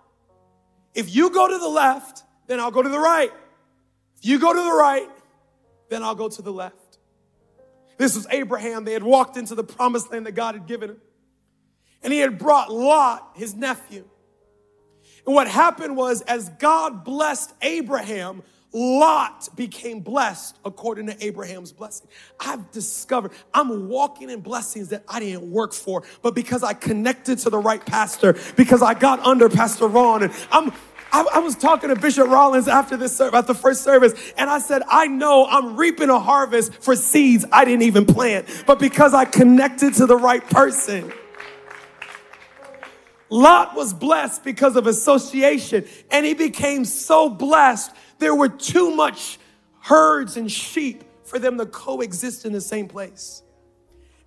If 0.93 1.13
you 1.13 1.29
go 1.29 1.47
to 1.47 1.57
the 1.57 1.67
left, 1.67 2.23
then 2.47 2.59
I'll 2.59 2.71
go 2.71 2.81
to 2.81 2.89
the 2.89 2.99
right. 2.99 3.31
If 4.17 4.25
you 4.25 4.39
go 4.39 4.53
to 4.53 4.59
the 4.59 4.71
right, 4.71 5.07
then 5.89 6.03
I'll 6.03 6.15
go 6.15 6.29
to 6.29 6.41
the 6.41 6.51
left. 6.51 6.75
This 7.97 8.15
was 8.15 8.25
Abraham. 8.31 8.83
They 8.83 8.93
had 8.93 9.03
walked 9.03 9.37
into 9.37 9.55
the 9.55 9.63
promised 9.63 10.11
land 10.11 10.25
that 10.25 10.33
God 10.33 10.55
had 10.55 10.65
given 10.65 10.91
him. 10.91 11.01
And 12.03 12.11
he 12.11 12.19
had 12.19 12.39
brought 12.39 12.71
Lot, 12.71 13.31
his 13.35 13.53
nephew. 13.53 14.05
And 15.25 15.35
what 15.35 15.47
happened 15.47 15.95
was, 15.95 16.21
as 16.21 16.49
God 16.49 17.03
blessed 17.03 17.53
Abraham, 17.61 18.41
Lot 18.73 19.49
became 19.55 19.99
blessed 19.99 20.55
according 20.63 21.07
to 21.07 21.25
Abraham's 21.25 21.73
blessing. 21.73 22.07
I've 22.39 22.71
discovered 22.71 23.31
I'm 23.53 23.89
walking 23.89 24.29
in 24.29 24.39
blessings 24.39 24.89
that 24.89 25.03
I 25.09 25.19
didn't 25.19 25.51
work 25.51 25.73
for, 25.73 26.03
but 26.21 26.35
because 26.35 26.63
I 26.63 26.73
connected 26.73 27.39
to 27.39 27.49
the 27.49 27.57
right 27.57 27.85
pastor, 27.85 28.37
because 28.55 28.81
I 28.81 28.93
got 28.93 29.19
under 29.19 29.49
Pastor 29.49 29.87
Ron, 29.87 30.23
and 30.23 30.33
I'm 30.51 30.71
I, 31.11 31.25
I 31.33 31.39
was 31.39 31.55
talking 31.55 31.89
to 31.89 31.95
Bishop 31.95 32.29
Rollins 32.29 32.69
after 32.69 32.95
this 32.95 33.19
at 33.19 33.45
the 33.45 33.53
first 33.53 33.83
service, 33.83 34.13
and 34.37 34.49
I 34.49 34.59
said, 34.59 34.81
I 34.89 35.07
know 35.07 35.45
I'm 35.45 35.75
reaping 35.75 36.09
a 36.09 36.19
harvest 36.19 36.73
for 36.75 36.95
seeds 36.95 37.45
I 37.51 37.65
didn't 37.65 37.81
even 37.81 38.05
plant, 38.05 38.63
but 38.65 38.79
because 38.79 39.13
I 39.13 39.25
connected 39.25 39.95
to 39.95 40.05
the 40.05 40.15
right 40.15 40.47
person. 40.49 41.11
Lot 43.29 43.75
was 43.75 43.93
blessed 43.93 44.43
because 44.43 44.75
of 44.75 44.87
association, 44.87 45.85
and 46.09 46.25
he 46.25 46.33
became 46.33 46.85
so 46.85 47.29
blessed 47.29 47.91
there 48.21 48.35
were 48.35 48.49
too 48.49 48.95
much 48.95 49.39
herds 49.81 50.37
and 50.37 50.49
sheep 50.49 51.03
for 51.23 51.39
them 51.39 51.57
to 51.57 51.65
coexist 51.65 52.45
in 52.45 52.53
the 52.53 52.61
same 52.61 52.87
place. 52.87 53.41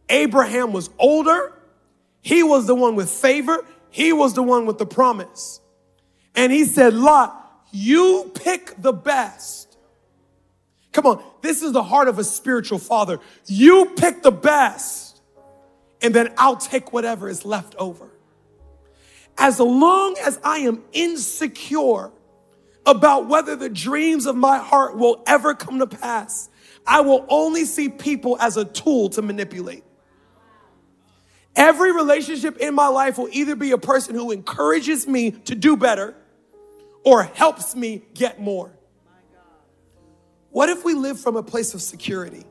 Abraham 0.08 0.72
was 0.72 0.90
older. 0.98 1.56
He 2.20 2.42
was 2.42 2.66
the 2.66 2.74
one 2.74 2.96
with 2.96 3.08
favor. 3.08 3.64
He 3.90 4.12
was 4.12 4.34
the 4.34 4.42
one 4.42 4.66
with 4.66 4.78
the 4.78 4.86
promise. 4.86 5.60
And 6.34 6.52
he 6.52 6.64
said, 6.64 6.92
Lot, 6.92 7.40
you 7.70 8.32
pick 8.34 8.74
the 8.76 8.92
best. 8.92 9.78
Come 10.90 11.06
on, 11.06 11.22
this 11.40 11.62
is 11.62 11.70
the 11.70 11.82
heart 11.84 12.08
of 12.08 12.18
a 12.18 12.24
spiritual 12.24 12.78
father. 12.78 13.20
You 13.46 13.92
pick 13.96 14.22
the 14.22 14.32
best, 14.32 15.20
and 16.02 16.12
then 16.12 16.34
I'll 16.36 16.56
take 16.56 16.92
whatever 16.92 17.28
is 17.28 17.44
left 17.44 17.76
over. 17.76 18.10
As 19.38 19.60
long 19.60 20.16
as 20.24 20.40
I 20.42 20.58
am 20.58 20.82
insecure 20.92 22.10
about 22.86 23.28
whether 23.28 23.56
the 23.56 23.68
dreams 23.68 24.26
of 24.26 24.36
my 24.36 24.58
heart 24.58 24.96
will 24.96 25.22
ever 25.26 25.54
come 25.54 25.78
to 25.78 25.86
pass. 25.86 26.48
I 26.86 27.00
will 27.00 27.24
only 27.28 27.64
see 27.64 27.88
people 27.88 28.36
as 28.40 28.56
a 28.56 28.64
tool 28.64 29.08
to 29.10 29.22
manipulate. 29.22 29.84
Every 31.56 31.92
relationship 31.92 32.58
in 32.58 32.74
my 32.74 32.88
life 32.88 33.16
will 33.16 33.28
either 33.30 33.54
be 33.54 33.70
a 33.70 33.78
person 33.78 34.14
who 34.14 34.32
encourages 34.32 35.06
me 35.06 35.30
to 35.30 35.54
do 35.54 35.76
better 35.76 36.14
or 37.04 37.22
helps 37.22 37.76
me 37.76 38.02
get 38.14 38.40
more. 38.40 38.72
What 40.50 40.68
if 40.68 40.84
we 40.84 40.94
live 40.94 41.18
from 41.20 41.36
a 41.36 41.42
place 41.42 41.74
of 41.74 41.82
security? 41.82 42.44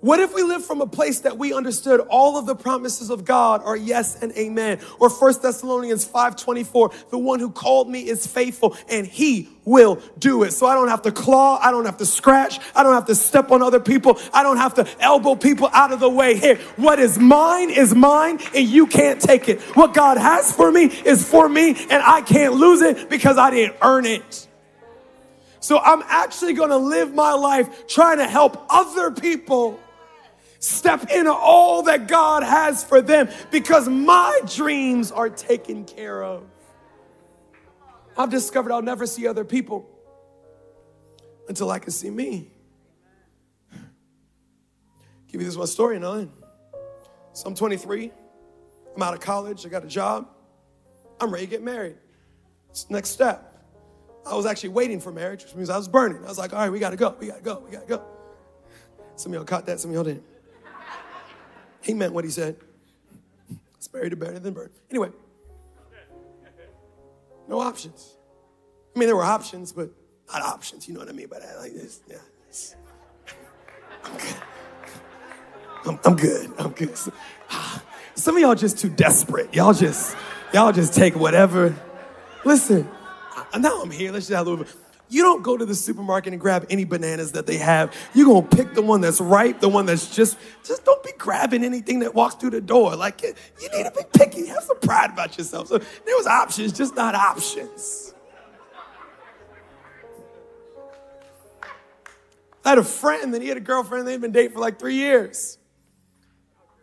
What 0.00 0.20
if 0.20 0.34
we 0.34 0.42
live 0.42 0.64
from 0.64 0.82
a 0.82 0.86
place 0.86 1.20
that 1.20 1.38
we 1.38 1.54
understood 1.54 2.00
all 2.00 2.36
of 2.36 2.44
the 2.44 2.54
promises 2.54 3.08
of 3.08 3.24
God 3.24 3.62
are 3.64 3.76
yes 3.76 4.22
and 4.22 4.30
amen? 4.32 4.78
Or 5.00 5.08
1 5.08 5.40
Thessalonians 5.40 6.06
5:24, 6.06 6.92
the 7.10 7.16
one 7.18 7.40
who 7.40 7.50
called 7.50 7.88
me 7.88 8.06
is 8.06 8.26
faithful 8.26 8.76
and 8.90 9.06
he 9.06 9.48
will 9.64 9.98
do 10.18 10.42
it. 10.42 10.52
So 10.52 10.66
I 10.66 10.74
don't 10.74 10.88
have 10.88 11.02
to 11.02 11.12
claw, 11.12 11.58
I 11.62 11.70
don't 11.70 11.86
have 11.86 11.96
to 11.96 12.06
scratch, 12.06 12.60
I 12.74 12.82
don't 12.82 12.92
have 12.92 13.06
to 13.06 13.14
step 13.14 13.50
on 13.50 13.62
other 13.62 13.80
people, 13.80 14.18
I 14.34 14.42
don't 14.42 14.58
have 14.58 14.74
to 14.74 14.86
elbow 15.00 15.34
people 15.34 15.70
out 15.72 15.92
of 15.92 16.00
the 16.00 16.10
way. 16.10 16.36
Here, 16.36 16.56
what 16.76 16.98
is 16.98 17.18
mine 17.18 17.70
is 17.70 17.94
mine 17.94 18.38
and 18.54 18.68
you 18.68 18.86
can't 18.86 19.20
take 19.20 19.48
it. 19.48 19.62
What 19.76 19.94
God 19.94 20.18
has 20.18 20.52
for 20.52 20.70
me 20.70 20.84
is 20.84 21.26
for 21.26 21.48
me 21.48 21.70
and 21.70 22.02
I 22.02 22.20
can't 22.20 22.54
lose 22.54 22.82
it 22.82 23.08
because 23.08 23.38
I 23.38 23.50
didn't 23.50 23.76
earn 23.80 24.04
it. 24.04 24.46
So 25.58 25.78
I'm 25.78 26.04
actually 26.06 26.52
going 26.52 26.70
to 26.70 26.76
live 26.76 27.14
my 27.14 27.32
life 27.32 27.88
trying 27.88 28.18
to 28.18 28.28
help 28.28 28.66
other 28.68 29.10
people 29.10 29.80
step 30.66 31.10
into 31.10 31.32
all 31.32 31.82
that 31.84 32.08
God 32.08 32.42
has 32.42 32.84
for 32.84 33.00
them 33.00 33.28
because 33.50 33.88
my 33.88 34.40
dreams 34.54 35.12
are 35.12 35.30
taken 35.30 35.84
care 35.84 36.22
of. 36.22 36.44
I've 38.18 38.30
discovered 38.30 38.72
I'll 38.72 38.82
never 38.82 39.06
see 39.06 39.26
other 39.26 39.44
people 39.44 39.88
until 41.48 41.70
I 41.70 41.78
can 41.78 41.90
see 41.90 42.10
me. 42.10 42.50
Give 45.30 45.40
you 45.40 45.46
this 45.46 45.56
one 45.56 45.66
story, 45.66 45.96
and 45.96 46.30
So 47.32 47.46
I'm 47.46 47.54
23. 47.54 48.10
I'm 48.94 49.02
out 49.02 49.14
of 49.14 49.20
college. 49.20 49.66
I 49.66 49.68
got 49.68 49.84
a 49.84 49.88
job. 49.88 50.28
I'm 51.20 51.30
ready 51.30 51.46
to 51.46 51.50
get 51.50 51.62
married. 51.62 51.96
It's 52.70 52.88
next 52.90 53.10
step. 53.10 53.52
I 54.26 54.34
was 54.34 54.46
actually 54.46 54.70
waiting 54.70 55.00
for 55.00 55.12
marriage, 55.12 55.44
which 55.44 55.54
means 55.54 55.70
I 55.70 55.76
was 55.76 55.88
burning. 55.88 56.24
I 56.24 56.28
was 56.28 56.38
like, 56.38 56.52
all 56.52 56.58
right, 56.58 56.70
we 56.70 56.78
gotta 56.78 56.96
go. 56.96 57.14
We 57.20 57.28
gotta 57.28 57.42
go. 57.42 57.62
We 57.64 57.70
gotta 57.70 57.86
go. 57.86 58.02
Some 59.16 59.32
of 59.32 59.36
y'all 59.36 59.44
caught 59.44 59.66
that. 59.66 59.78
Some 59.78 59.90
of 59.90 59.94
y'all 59.94 60.04
didn't. 60.04 60.24
He 61.86 61.94
meant 61.94 62.12
what 62.12 62.24
he 62.24 62.30
said. 62.30 62.56
It's 63.76 63.92
married 63.92 64.10
to 64.10 64.16
better 64.16 64.40
than 64.40 64.52
burn. 64.52 64.70
Anyway, 64.90 65.10
no 67.48 67.60
options. 67.60 68.16
I 68.94 68.98
mean, 68.98 69.08
there 69.08 69.14
were 69.14 69.22
options, 69.22 69.72
but 69.72 69.90
not 70.32 70.42
options. 70.42 70.88
You 70.88 70.94
know 70.94 71.00
what 71.00 71.08
I 71.08 71.12
mean 71.12 71.28
by 71.28 71.38
that? 71.38 71.58
Like 71.58 71.74
this. 71.74 72.00
Yeah. 72.10 72.16
I'm 74.04 74.16
good. 74.16 74.36
I'm, 75.84 76.00
I'm 76.04 76.16
good. 76.16 76.52
I'm 76.58 76.70
good. 76.72 76.98
Some 78.16 78.34
of 78.36 78.42
y'all 78.42 78.56
just 78.56 78.78
too 78.78 78.88
desperate. 78.88 79.54
Y'all 79.54 79.72
just, 79.72 80.16
y'all 80.52 80.72
just 80.72 80.92
take 80.92 81.14
whatever. 81.14 81.72
Listen, 82.44 82.88
now 83.56 83.80
I'm 83.80 83.92
here. 83.92 84.10
Let's 84.10 84.26
just 84.26 84.36
have 84.36 84.46
a 84.46 84.50
little 84.50 84.64
bit. 84.64 84.74
You 85.08 85.22
don't 85.22 85.42
go 85.42 85.56
to 85.56 85.64
the 85.64 85.74
supermarket 85.74 86.32
and 86.32 86.40
grab 86.40 86.66
any 86.68 86.84
bananas 86.84 87.32
that 87.32 87.46
they 87.46 87.58
have. 87.58 87.94
You're 88.12 88.26
gonna 88.26 88.46
pick 88.46 88.74
the 88.74 88.82
one 88.82 89.00
that's 89.00 89.20
ripe, 89.20 89.60
the 89.60 89.68
one 89.68 89.86
that's 89.86 90.14
just, 90.14 90.36
just 90.64 90.84
don't 90.84 91.02
be 91.04 91.12
grabbing 91.16 91.64
anything 91.64 92.00
that 92.00 92.14
walks 92.14 92.34
through 92.34 92.50
the 92.50 92.60
door. 92.60 92.96
Like 92.96 93.22
you 93.22 93.68
need 93.72 93.84
to 93.84 93.92
be 93.92 94.02
picky. 94.12 94.46
Have 94.46 94.64
some 94.64 94.80
pride 94.80 95.10
about 95.10 95.38
yourself. 95.38 95.68
So 95.68 95.78
there 95.78 96.16
was 96.16 96.26
options, 96.26 96.72
just 96.72 96.96
not 96.96 97.14
options. 97.14 98.14
I 102.64 102.70
had 102.70 102.78
a 102.78 102.84
friend 102.84 103.32
and 103.32 103.40
he 103.40 103.48
had 103.48 103.58
a 103.58 103.60
girlfriend, 103.60 104.08
they'd 104.08 104.20
been 104.20 104.32
dating 104.32 104.52
for 104.52 104.58
like 104.58 104.80
three 104.80 104.96
years. 104.96 105.58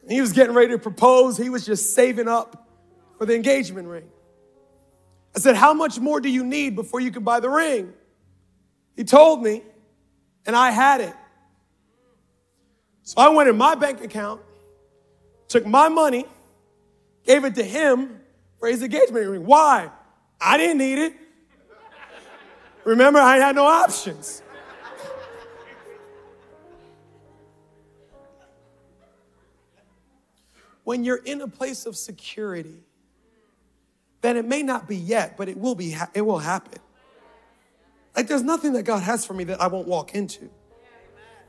He 0.08 0.22
was 0.22 0.32
getting 0.32 0.56
ready 0.56 0.72
to 0.72 0.80
propose. 0.80 1.38
He 1.38 1.50
was 1.50 1.66
just 1.66 1.94
saving 1.94 2.28
up 2.30 2.70
for 3.18 3.26
the 3.26 3.36
engagement 3.36 3.88
ring. 3.88 4.10
I 5.36 5.40
said, 5.40 5.56
How 5.56 5.74
much 5.74 6.00
more 6.00 6.20
do 6.20 6.30
you 6.30 6.44
need 6.44 6.76
before 6.76 7.00
you 7.00 7.12
can 7.12 7.24
buy 7.24 7.40
the 7.40 7.50
ring? 7.50 7.94
He 8.96 9.04
told 9.04 9.41
me, 9.41 9.64
and 10.46 10.56
I 10.56 10.72
had 10.72 11.02
it. 11.02 11.16
So 13.04 13.20
I 13.20 13.30
went 13.30 13.50
in 13.50 13.58
my 13.58 13.76
bank 13.76 14.04
account, 14.04 14.41
took 15.48 15.66
my 15.66 15.89
money, 15.89 16.26
gave 17.26 17.44
it 17.44 17.56
to 17.56 17.64
him 17.64 18.20
for 18.60 18.68
his 18.68 18.82
engagement 18.82 19.28
ring. 19.28 19.46
Why? 19.46 19.89
I 20.39 20.58
didn't 20.58 20.78
need 20.78 21.00
it. 21.00 21.14
Remember, 22.84 23.20
I 23.20 23.38
had 23.38 23.56
no 23.56 23.66
options. 23.66 24.41
When 30.84 31.06
you're 31.06 31.24
in 31.24 31.39
a 31.39 31.48
place 31.48 31.86
of 31.86 31.96
security, 31.96 32.84
then 34.20 34.36
it 34.36 34.46
may 34.46 34.64
not 34.64 34.88
be 34.88 34.98
yet, 34.98 35.38
but 35.38 35.48
it 35.48 35.58
will 35.58 35.76
be, 35.76 35.96
it 36.14 36.22
will 36.22 36.39
happen. 36.39 36.80
Like 38.16 38.28
there's 38.28 38.43
nothing 38.43 38.74
that 38.74 38.84
God 38.84 39.01
has 39.03 39.26
for 39.26 39.34
me 39.34 39.45
that 39.45 39.61
I 39.61 39.68
won't 39.68 39.88
walk 39.88 40.14
into. 40.14 40.49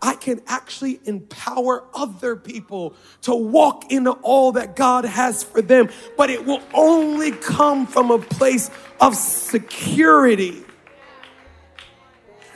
I 0.00 0.14
can 0.14 0.42
actually 0.46 1.00
empower 1.04 1.84
other 1.94 2.36
people 2.36 2.94
to 3.22 3.34
walk 3.34 3.90
into 3.90 4.10
all 4.10 4.52
that 4.52 4.76
God 4.76 5.06
has 5.06 5.42
for 5.42 5.62
them, 5.62 5.88
but 6.16 6.28
it 6.28 6.44
will 6.44 6.62
only 6.74 7.30
come 7.32 7.86
from 7.86 8.10
a 8.10 8.18
place 8.18 8.70
of 9.00 9.16
security. 9.16 10.62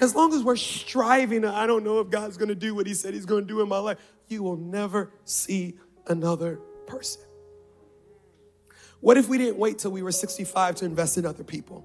As 0.00 0.14
long 0.14 0.34
as 0.34 0.42
we're 0.42 0.56
striving, 0.56 1.44
I 1.44 1.66
don't 1.66 1.84
know 1.84 2.00
if 2.00 2.11
God's 2.11 2.36
gonna 2.36 2.54
do 2.54 2.74
what 2.74 2.86
He 2.86 2.94
said 2.94 3.14
He's 3.14 3.26
gonna 3.26 3.46
do 3.46 3.62
in 3.62 3.68
my 3.68 3.78
life, 3.78 3.98
you 4.28 4.42
will 4.42 4.56
never 4.56 5.11
see 5.24 5.78
another 6.06 6.61
person. 6.86 7.22
What 9.00 9.16
if 9.16 9.28
we 9.28 9.38
didn't 9.38 9.59
wait 9.59 9.78
till 9.78 9.90
we 9.90 10.02
were 10.02 10.12
65 10.12 10.76
to 10.76 10.84
invest 10.84 11.16
in 11.18 11.24
other 11.24 11.44
people? 11.44 11.84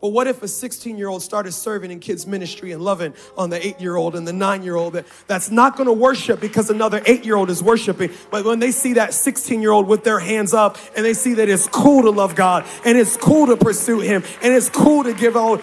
But 0.00 0.08
what 0.08 0.26
if 0.26 0.42
a 0.42 0.48
16 0.48 0.96
year 0.96 1.08
old 1.08 1.22
started 1.22 1.52
serving 1.52 1.90
in 1.90 2.00
kids' 2.00 2.26
ministry 2.26 2.72
and 2.72 2.82
loving 2.82 3.14
on 3.36 3.50
the 3.50 3.64
eight 3.64 3.80
year 3.80 3.96
old 3.96 4.16
and 4.16 4.26
the 4.26 4.32
nine 4.32 4.62
year 4.62 4.76
old 4.76 5.04
that's 5.26 5.50
not 5.50 5.76
going 5.76 5.86
to 5.86 5.92
worship 5.92 6.40
because 6.40 6.70
another 6.70 7.02
eight 7.06 7.24
year 7.24 7.36
old 7.36 7.50
is 7.50 7.62
worshiping? 7.62 8.10
But 8.30 8.44
when 8.44 8.58
they 8.58 8.70
see 8.70 8.94
that 8.94 9.12
16 9.12 9.60
year 9.60 9.72
old 9.72 9.86
with 9.86 10.04
their 10.04 10.18
hands 10.18 10.54
up 10.54 10.78
and 10.96 11.04
they 11.04 11.14
see 11.14 11.34
that 11.34 11.48
it's 11.48 11.66
cool 11.68 12.02
to 12.02 12.10
love 12.10 12.34
God 12.34 12.64
and 12.84 12.96
it's 12.96 13.16
cool 13.16 13.46
to 13.48 13.56
pursue 13.56 14.00
Him 14.00 14.22
and 14.42 14.54
it's 14.54 14.70
cool 14.70 15.04
to 15.04 15.12
give 15.12 15.36
all 15.36 15.60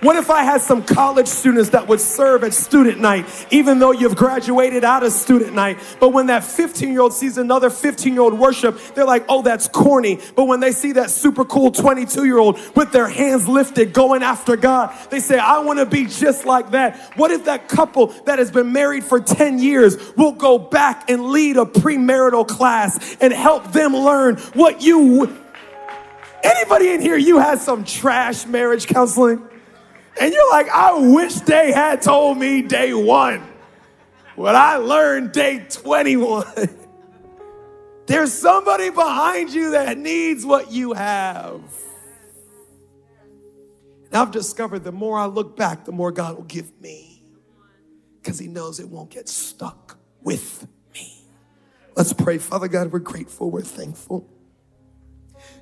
what 0.00 0.16
if 0.16 0.30
I 0.30 0.44
had 0.44 0.62
some 0.62 0.82
college 0.82 1.26
students 1.28 1.70
that 1.70 1.86
would 1.88 2.00
serve 2.00 2.42
at 2.42 2.54
student 2.54 3.00
night, 3.00 3.26
even 3.50 3.78
though 3.78 3.92
you've 3.92 4.16
graduated 4.16 4.82
out 4.82 5.02
of 5.02 5.12
student 5.12 5.52
night? 5.52 5.78
But 6.00 6.10
when 6.10 6.26
that 6.28 6.42
15 6.42 6.90
year 6.90 7.02
old 7.02 7.12
sees 7.12 7.36
another 7.36 7.68
15 7.68 8.12
year 8.12 8.22
old 8.22 8.38
worship, 8.38 8.78
they're 8.94 9.04
like, 9.04 9.26
oh, 9.28 9.42
that's 9.42 9.68
corny. 9.68 10.18
But 10.34 10.44
when 10.44 10.60
they 10.60 10.72
see 10.72 10.92
that 10.92 11.10
super 11.10 11.44
cool 11.44 11.70
22 11.70 12.24
year 12.24 12.38
old 12.38 12.58
with 12.74 12.92
their 12.92 13.08
hands 13.08 13.46
lifted 13.46 13.92
going 13.92 14.22
after 14.22 14.56
God, 14.56 14.96
they 15.10 15.20
say, 15.20 15.38
I 15.38 15.58
want 15.58 15.78
to 15.80 15.86
be 15.86 16.06
just 16.06 16.46
like 16.46 16.70
that. 16.70 16.98
What 17.16 17.30
if 17.30 17.44
that 17.44 17.68
couple 17.68 18.08
that 18.24 18.38
has 18.38 18.50
been 18.50 18.72
married 18.72 19.04
for 19.04 19.20
10 19.20 19.58
years 19.58 19.98
will 20.16 20.32
go 20.32 20.58
back 20.58 21.10
and 21.10 21.26
lead 21.26 21.58
a 21.58 21.66
premarital 21.66 22.48
class 22.48 23.16
and 23.20 23.32
help 23.32 23.72
them 23.72 23.94
learn 23.94 24.36
what 24.54 24.80
you. 24.80 25.36
Anybody 26.42 26.88
in 26.88 27.02
here, 27.02 27.18
you 27.18 27.38
had 27.38 27.58
some 27.58 27.84
trash 27.84 28.46
marriage 28.46 28.86
counseling? 28.86 29.46
And 30.18 30.32
you're 30.32 30.50
like, 30.50 30.68
I 30.68 30.98
wish 30.98 31.34
they 31.34 31.72
had 31.72 32.02
told 32.02 32.38
me 32.38 32.62
day 32.62 32.94
one 32.94 33.42
what 34.34 34.54
I 34.54 34.76
learned 34.76 35.32
day 35.32 35.66
21. 35.68 36.46
There's 38.06 38.32
somebody 38.32 38.90
behind 38.90 39.50
you 39.50 39.72
that 39.72 39.98
needs 39.98 40.44
what 40.44 40.72
you 40.72 40.94
have. 40.94 41.60
And 44.06 44.14
I've 44.14 44.30
discovered 44.30 44.80
the 44.80 44.92
more 44.92 45.18
I 45.18 45.26
look 45.26 45.56
back, 45.56 45.84
the 45.84 45.92
more 45.92 46.10
God 46.10 46.36
will 46.36 46.44
give 46.44 46.72
me 46.80 47.22
because 48.20 48.38
He 48.38 48.48
knows 48.48 48.80
it 48.80 48.88
won't 48.88 49.10
get 49.10 49.28
stuck 49.28 49.98
with 50.22 50.66
me. 50.94 51.24
Let's 51.96 52.12
pray. 52.12 52.38
Father 52.38 52.68
God, 52.68 52.92
we're 52.92 52.98
grateful, 52.98 53.50
we're 53.50 53.62
thankful. 53.62 54.28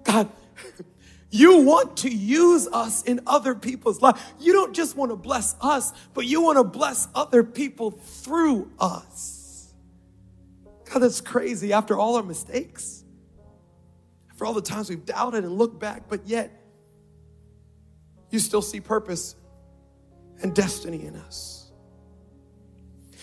God, 0.04 0.30
you 1.30 1.62
want 1.62 1.98
to 1.98 2.10
use 2.10 2.66
us 2.68 3.02
in 3.02 3.20
other 3.26 3.54
people's 3.54 4.00
lives. 4.00 4.20
You 4.40 4.52
don't 4.52 4.74
just 4.74 4.96
want 4.96 5.10
to 5.10 5.16
bless 5.16 5.54
us, 5.60 5.92
but 6.14 6.24
you 6.26 6.40
want 6.42 6.56
to 6.56 6.64
bless 6.64 7.06
other 7.14 7.42
people 7.42 7.90
through 7.90 8.70
us. 8.78 9.74
God, 10.90 11.00
that's 11.00 11.20
crazy 11.20 11.72
after 11.72 11.98
all 11.98 12.16
our 12.16 12.22
mistakes, 12.22 13.04
after 14.30 14.46
all 14.46 14.54
the 14.54 14.62
times 14.62 14.88
we've 14.88 15.04
doubted 15.04 15.44
and 15.44 15.52
looked 15.58 15.78
back, 15.78 16.08
but 16.08 16.26
yet 16.26 16.50
you 18.30 18.38
still 18.38 18.62
see 18.62 18.80
purpose 18.80 19.34
and 20.42 20.54
destiny 20.54 21.04
in 21.04 21.16
us. 21.16 21.70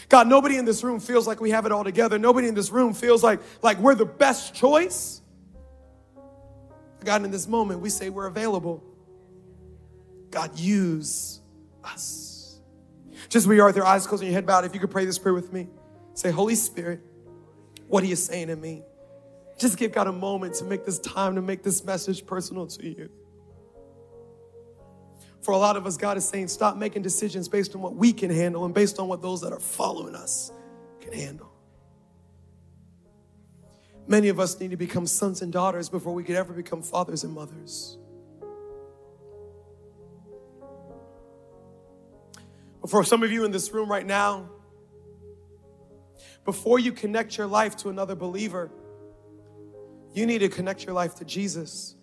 God, 0.09 0.27
nobody 0.27 0.57
in 0.57 0.65
this 0.65 0.83
room 0.83 0.99
feels 0.99 1.25
like 1.25 1.41
we 1.41 1.49
have 1.49 1.65
it 1.65 1.71
all 1.71 1.83
together. 1.83 2.19
Nobody 2.19 2.47
in 2.47 2.53
this 2.53 2.69
room 2.69 2.93
feels 2.93 3.23
like, 3.23 3.39
like 3.63 3.79
we're 3.79 3.95
the 3.95 4.05
best 4.05 4.53
choice. 4.53 5.21
God, 7.05 7.23
in 7.23 7.31
this 7.31 7.47
moment, 7.47 7.79
we 7.79 7.89
say 7.89 8.09
we're 8.09 8.25
available. 8.25 8.83
God, 10.31 10.57
use 10.59 11.39
us. 11.83 12.59
Just 13.29 13.47
where 13.47 13.55
you 13.55 13.61
are 13.61 13.67
with 13.67 13.75
your 13.75 13.85
eyes 13.85 14.05
closed 14.05 14.23
and 14.23 14.31
your 14.31 14.35
head 14.35 14.45
bowed, 14.45 14.65
if 14.65 14.73
you 14.73 14.79
could 14.79 14.91
pray 14.91 15.05
this 15.05 15.17
prayer 15.17 15.33
with 15.33 15.53
me. 15.53 15.67
Say, 16.13 16.31
Holy 16.31 16.55
Spirit, 16.55 17.01
what 17.87 18.03
are 18.03 18.07
you 18.07 18.15
saying 18.15 18.47
to 18.47 18.55
me? 18.55 18.83
Just 19.57 19.77
give 19.77 19.93
God 19.93 20.07
a 20.07 20.11
moment 20.11 20.55
to 20.55 20.65
make 20.65 20.85
this 20.85 20.99
time, 20.99 21.35
to 21.35 21.41
make 21.41 21.63
this 21.63 21.83
message 21.85 22.25
personal 22.25 22.67
to 22.67 22.87
you. 22.87 23.09
For 25.41 25.51
a 25.51 25.57
lot 25.57 25.77
of 25.77 25.85
us, 25.85 25.95
God 25.95 26.17
is 26.17 26.27
saying, 26.27 26.47
stop 26.47 26.75
making 26.75 27.03
decisions 27.03 27.47
based 27.47 27.75
on 27.75 27.81
what 27.81 27.95
we 27.95 28.11
can 28.11 28.31
handle 28.31 28.65
and 28.65 28.73
based 28.73 28.99
on 28.99 29.07
what 29.07 29.21
those 29.21 29.41
that 29.41 29.53
are 29.53 29.59
following 29.59 30.15
us 30.15 30.51
can 30.99 31.13
handle. 31.13 31.54
Many 34.07 34.29
of 34.29 34.39
us 34.39 34.59
need 34.59 34.71
to 34.71 34.77
become 34.77 35.07
sons 35.07 35.41
and 35.41 35.51
daughters 35.51 35.89
before 35.89 36.13
we 36.13 36.23
could 36.23 36.35
ever 36.35 36.53
become 36.53 36.81
fathers 36.81 37.23
and 37.23 37.33
mothers. 37.33 37.97
But 42.81 42.91
for 42.91 43.03
some 43.03 43.23
of 43.23 43.31
you 43.31 43.45
in 43.45 43.51
this 43.51 43.71
room 43.71 43.89
right 43.89 44.05
now, 44.05 44.49
before 46.43 46.77
you 46.77 46.91
connect 46.91 47.35
your 47.37 47.47
life 47.47 47.75
to 47.77 47.89
another 47.89 48.13
believer, 48.13 48.69
you 50.13 50.27
need 50.27 50.39
to 50.39 50.49
connect 50.49 50.85
your 50.85 50.93
life 50.93 51.15
to 51.15 51.25
Jesus. 51.25 51.95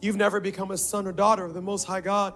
You've 0.00 0.16
never 0.16 0.40
become 0.40 0.72
a 0.72 0.78
son 0.78 1.06
or 1.06 1.12
daughter 1.12 1.44
of 1.44 1.54
the 1.54 1.62
Most 1.62 1.84
High 1.84 2.00
God. 2.00 2.34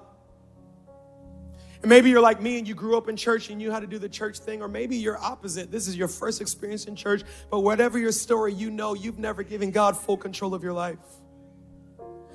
Maybe 1.87 2.11
you're 2.11 2.21
like 2.21 2.43
me 2.43 2.59
and 2.59 2.67
you 2.67 2.75
grew 2.75 2.99
up 2.99 3.09
in 3.09 3.17
church 3.17 3.49
and 3.49 3.63
you 3.63 3.71
had 3.71 3.79
to 3.79 3.87
do 3.87 4.01
the 4.01 4.09
church 4.09 4.41
thing, 4.41 4.61
or 4.61 4.67
maybe 4.67 4.97
you're 4.97 5.19
opposite. 5.19 5.71
This 5.71 5.87
is 5.87 5.97
your 5.97 6.09
first 6.09 6.41
experience 6.41 6.87
in 6.87 6.97
church, 6.97 7.23
but 7.49 7.61
whatever 7.61 7.97
your 7.97 8.11
story, 8.11 8.53
you 8.53 8.73
know 8.73 8.95
you've 8.95 9.21
never 9.21 9.45
given 9.45 9.71
God 9.71 9.97
full 9.97 10.17
control 10.17 10.53
of 10.53 10.65
your 10.65 10.73
life. 10.73 10.99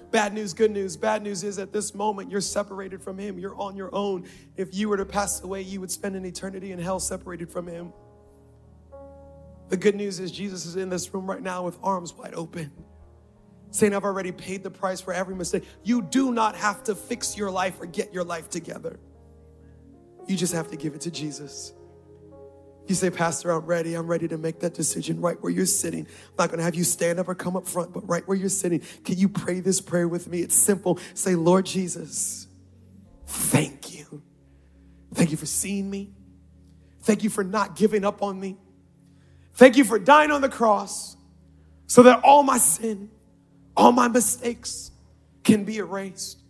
Bad 0.10 0.34
news, 0.34 0.54
good 0.54 0.72
news. 0.72 0.96
Bad 0.96 1.22
news 1.22 1.44
is 1.44 1.60
at 1.60 1.74
this 1.74 1.94
moment, 1.94 2.32
you're 2.32 2.40
separated 2.40 3.04
from 3.04 3.18
Him. 3.18 3.38
You're 3.38 3.60
on 3.60 3.76
your 3.76 3.94
own. 3.94 4.26
If 4.56 4.74
you 4.74 4.88
were 4.88 4.96
to 4.96 5.06
pass 5.06 5.44
away, 5.44 5.64
you 5.64 5.82
would 5.82 5.92
spend 5.92 6.16
an 6.16 6.24
eternity 6.24 6.72
in 6.72 6.80
hell 6.80 7.02
separated 7.02 7.52
from 7.52 7.68
Him. 7.68 7.92
The 9.68 9.76
good 9.76 9.96
news 9.96 10.22
is 10.22 10.32
Jesus 10.32 10.66
is 10.66 10.78
in 10.78 10.88
this 10.88 11.14
room 11.14 11.30
right 11.30 11.42
now 11.42 11.64
with 11.64 11.78
arms 11.84 12.14
wide 12.14 12.36
open, 12.36 12.72
saying, 13.72 13.94
I've 13.94 14.06
already 14.06 14.32
paid 14.32 14.64
the 14.64 14.72
price 14.72 15.02
for 15.02 15.14
every 15.14 15.36
mistake. 15.36 15.66
You 15.84 16.02
do 16.02 16.32
not 16.32 16.56
have 16.56 16.86
to 16.86 16.96
fix 16.96 17.36
your 17.36 17.52
life 17.52 17.82
or 17.82 17.86
get 17.86 18.14
your 18.14 18.24
life 18.24 18.50
together. 18.50 18.98
You 20.28 20.36
just 20.38 20.54
have 20.54 20.70
to 20.70 20.78
give 20.78 20.96
it 20.96 21.02
to 21.02 21.12
Jesus. 21.12 21.74
You 22.88 22.96
say, 22.96 23.10
Pastor, 23.10 23.52
I'm 23.52 23.66
ready. 23.66 23.94
I'm 23.94 24.08
ready 24.08 24.28
to 24.28 24.38
make 24.38 24.60
that 24.62 24.74
decision 24.74 25.22
right 25.22 25.42
where 25.42 25.52
you're 25.52 25.66
sitting. 25.66 26.06
I'm 26.06 26.36
not 26.38 26.50
going 26.50 26.58
to 26.58 26.64
have 26.64 26.76
you 26.76 26.84
stand 26.84 27.20
up 27.20 27.28
or 27.28 27.36
come 27.36 27.56
up 27.56 27.68
front, 27.68 27.94
but 27.94 28.08
right 28.10 28.28
where 28.28 28.38
you're 28.38 28.50
sitting, 28.50 28.82
can 29.04 29.18
you 29.18 29.30
pray 29.30 29.60
this 29.60 29.80
prayer 29.80 30.08
with 30.08 30.28
me? 30.28 30.40
It's 30.42 30.56
simple. 30.56 31.00
Say, 31.14 31.36
Lord 31.36 31.66
Jesus, 31.66 32.48
thank 33.26 33.98
you. 33.98 34.22
Thank 35.14 35.32
you 35.32 35.38
for 35.38 35.46
seeing 35.46 35.90
me. 35.90 36.12
Thank 37.02 37.24
you 37.24 37.30
for 37.30 37.44
not 37.44 37.76
giving 37.76 38.04
up 38.04 38.22
on 38.22 38.40
me. 38.40 38.58
Thank 39.54 39.78
you 39.78 39.84
for 39.84 40.00
dying 40.00 40.32
on 40.32 40.42
the 40.42 40.50
cross 40.50 41.16
so 41.88 42.04
that 42.04 42.24
all 42.24 42.44
my 42.44 42.58
sin, 42.58 43.10
all 43.76 43.92
my 43.92 44.08
mistakes 44.08 44.92
can 45.44 45.66
be 45.66 45.78
erased. 45.78 46.42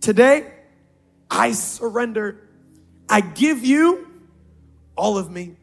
Today, 0.00 0.52
I 1.30 1.52
surrender 1.52 2.48
I 3.12 3.20
give 3.20 3.62
you 3.62 4.08
all 4.96 5.18
of 5.18 5.30
me. 5.30 5.54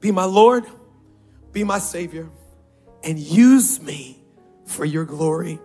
Be 0.00 0.10
my 0.12 0.24
Lord, 0.24 0.66
be 1.50 1.64
my 1.64 1.78
Savior, 1.78 2.28
and 3.02 3.18
use 3.18 3.80
me 3.80 4.22
for 4.66 4.84
your 4.84 5.06
glory. 5.06 5.58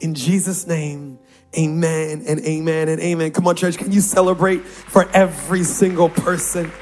In 0.00 0.16
Jesus' 0.16 0.66
name, 0.66 1.20
amen 1.56 2.24
and 2.26 2.40
amen 2.40 2.88
and 2.88 3.00
amen. 3.00 3.30
Come 3.30 3.46
on, 3.46 3.54
church, 3.54 3.78
can 3.78 3.92
you 3.92 4.00
celebrate 4.00 4.64
for 4.64 5.08
every 5.10 5.62
single 5.62 6.08
person? 6.08 6.72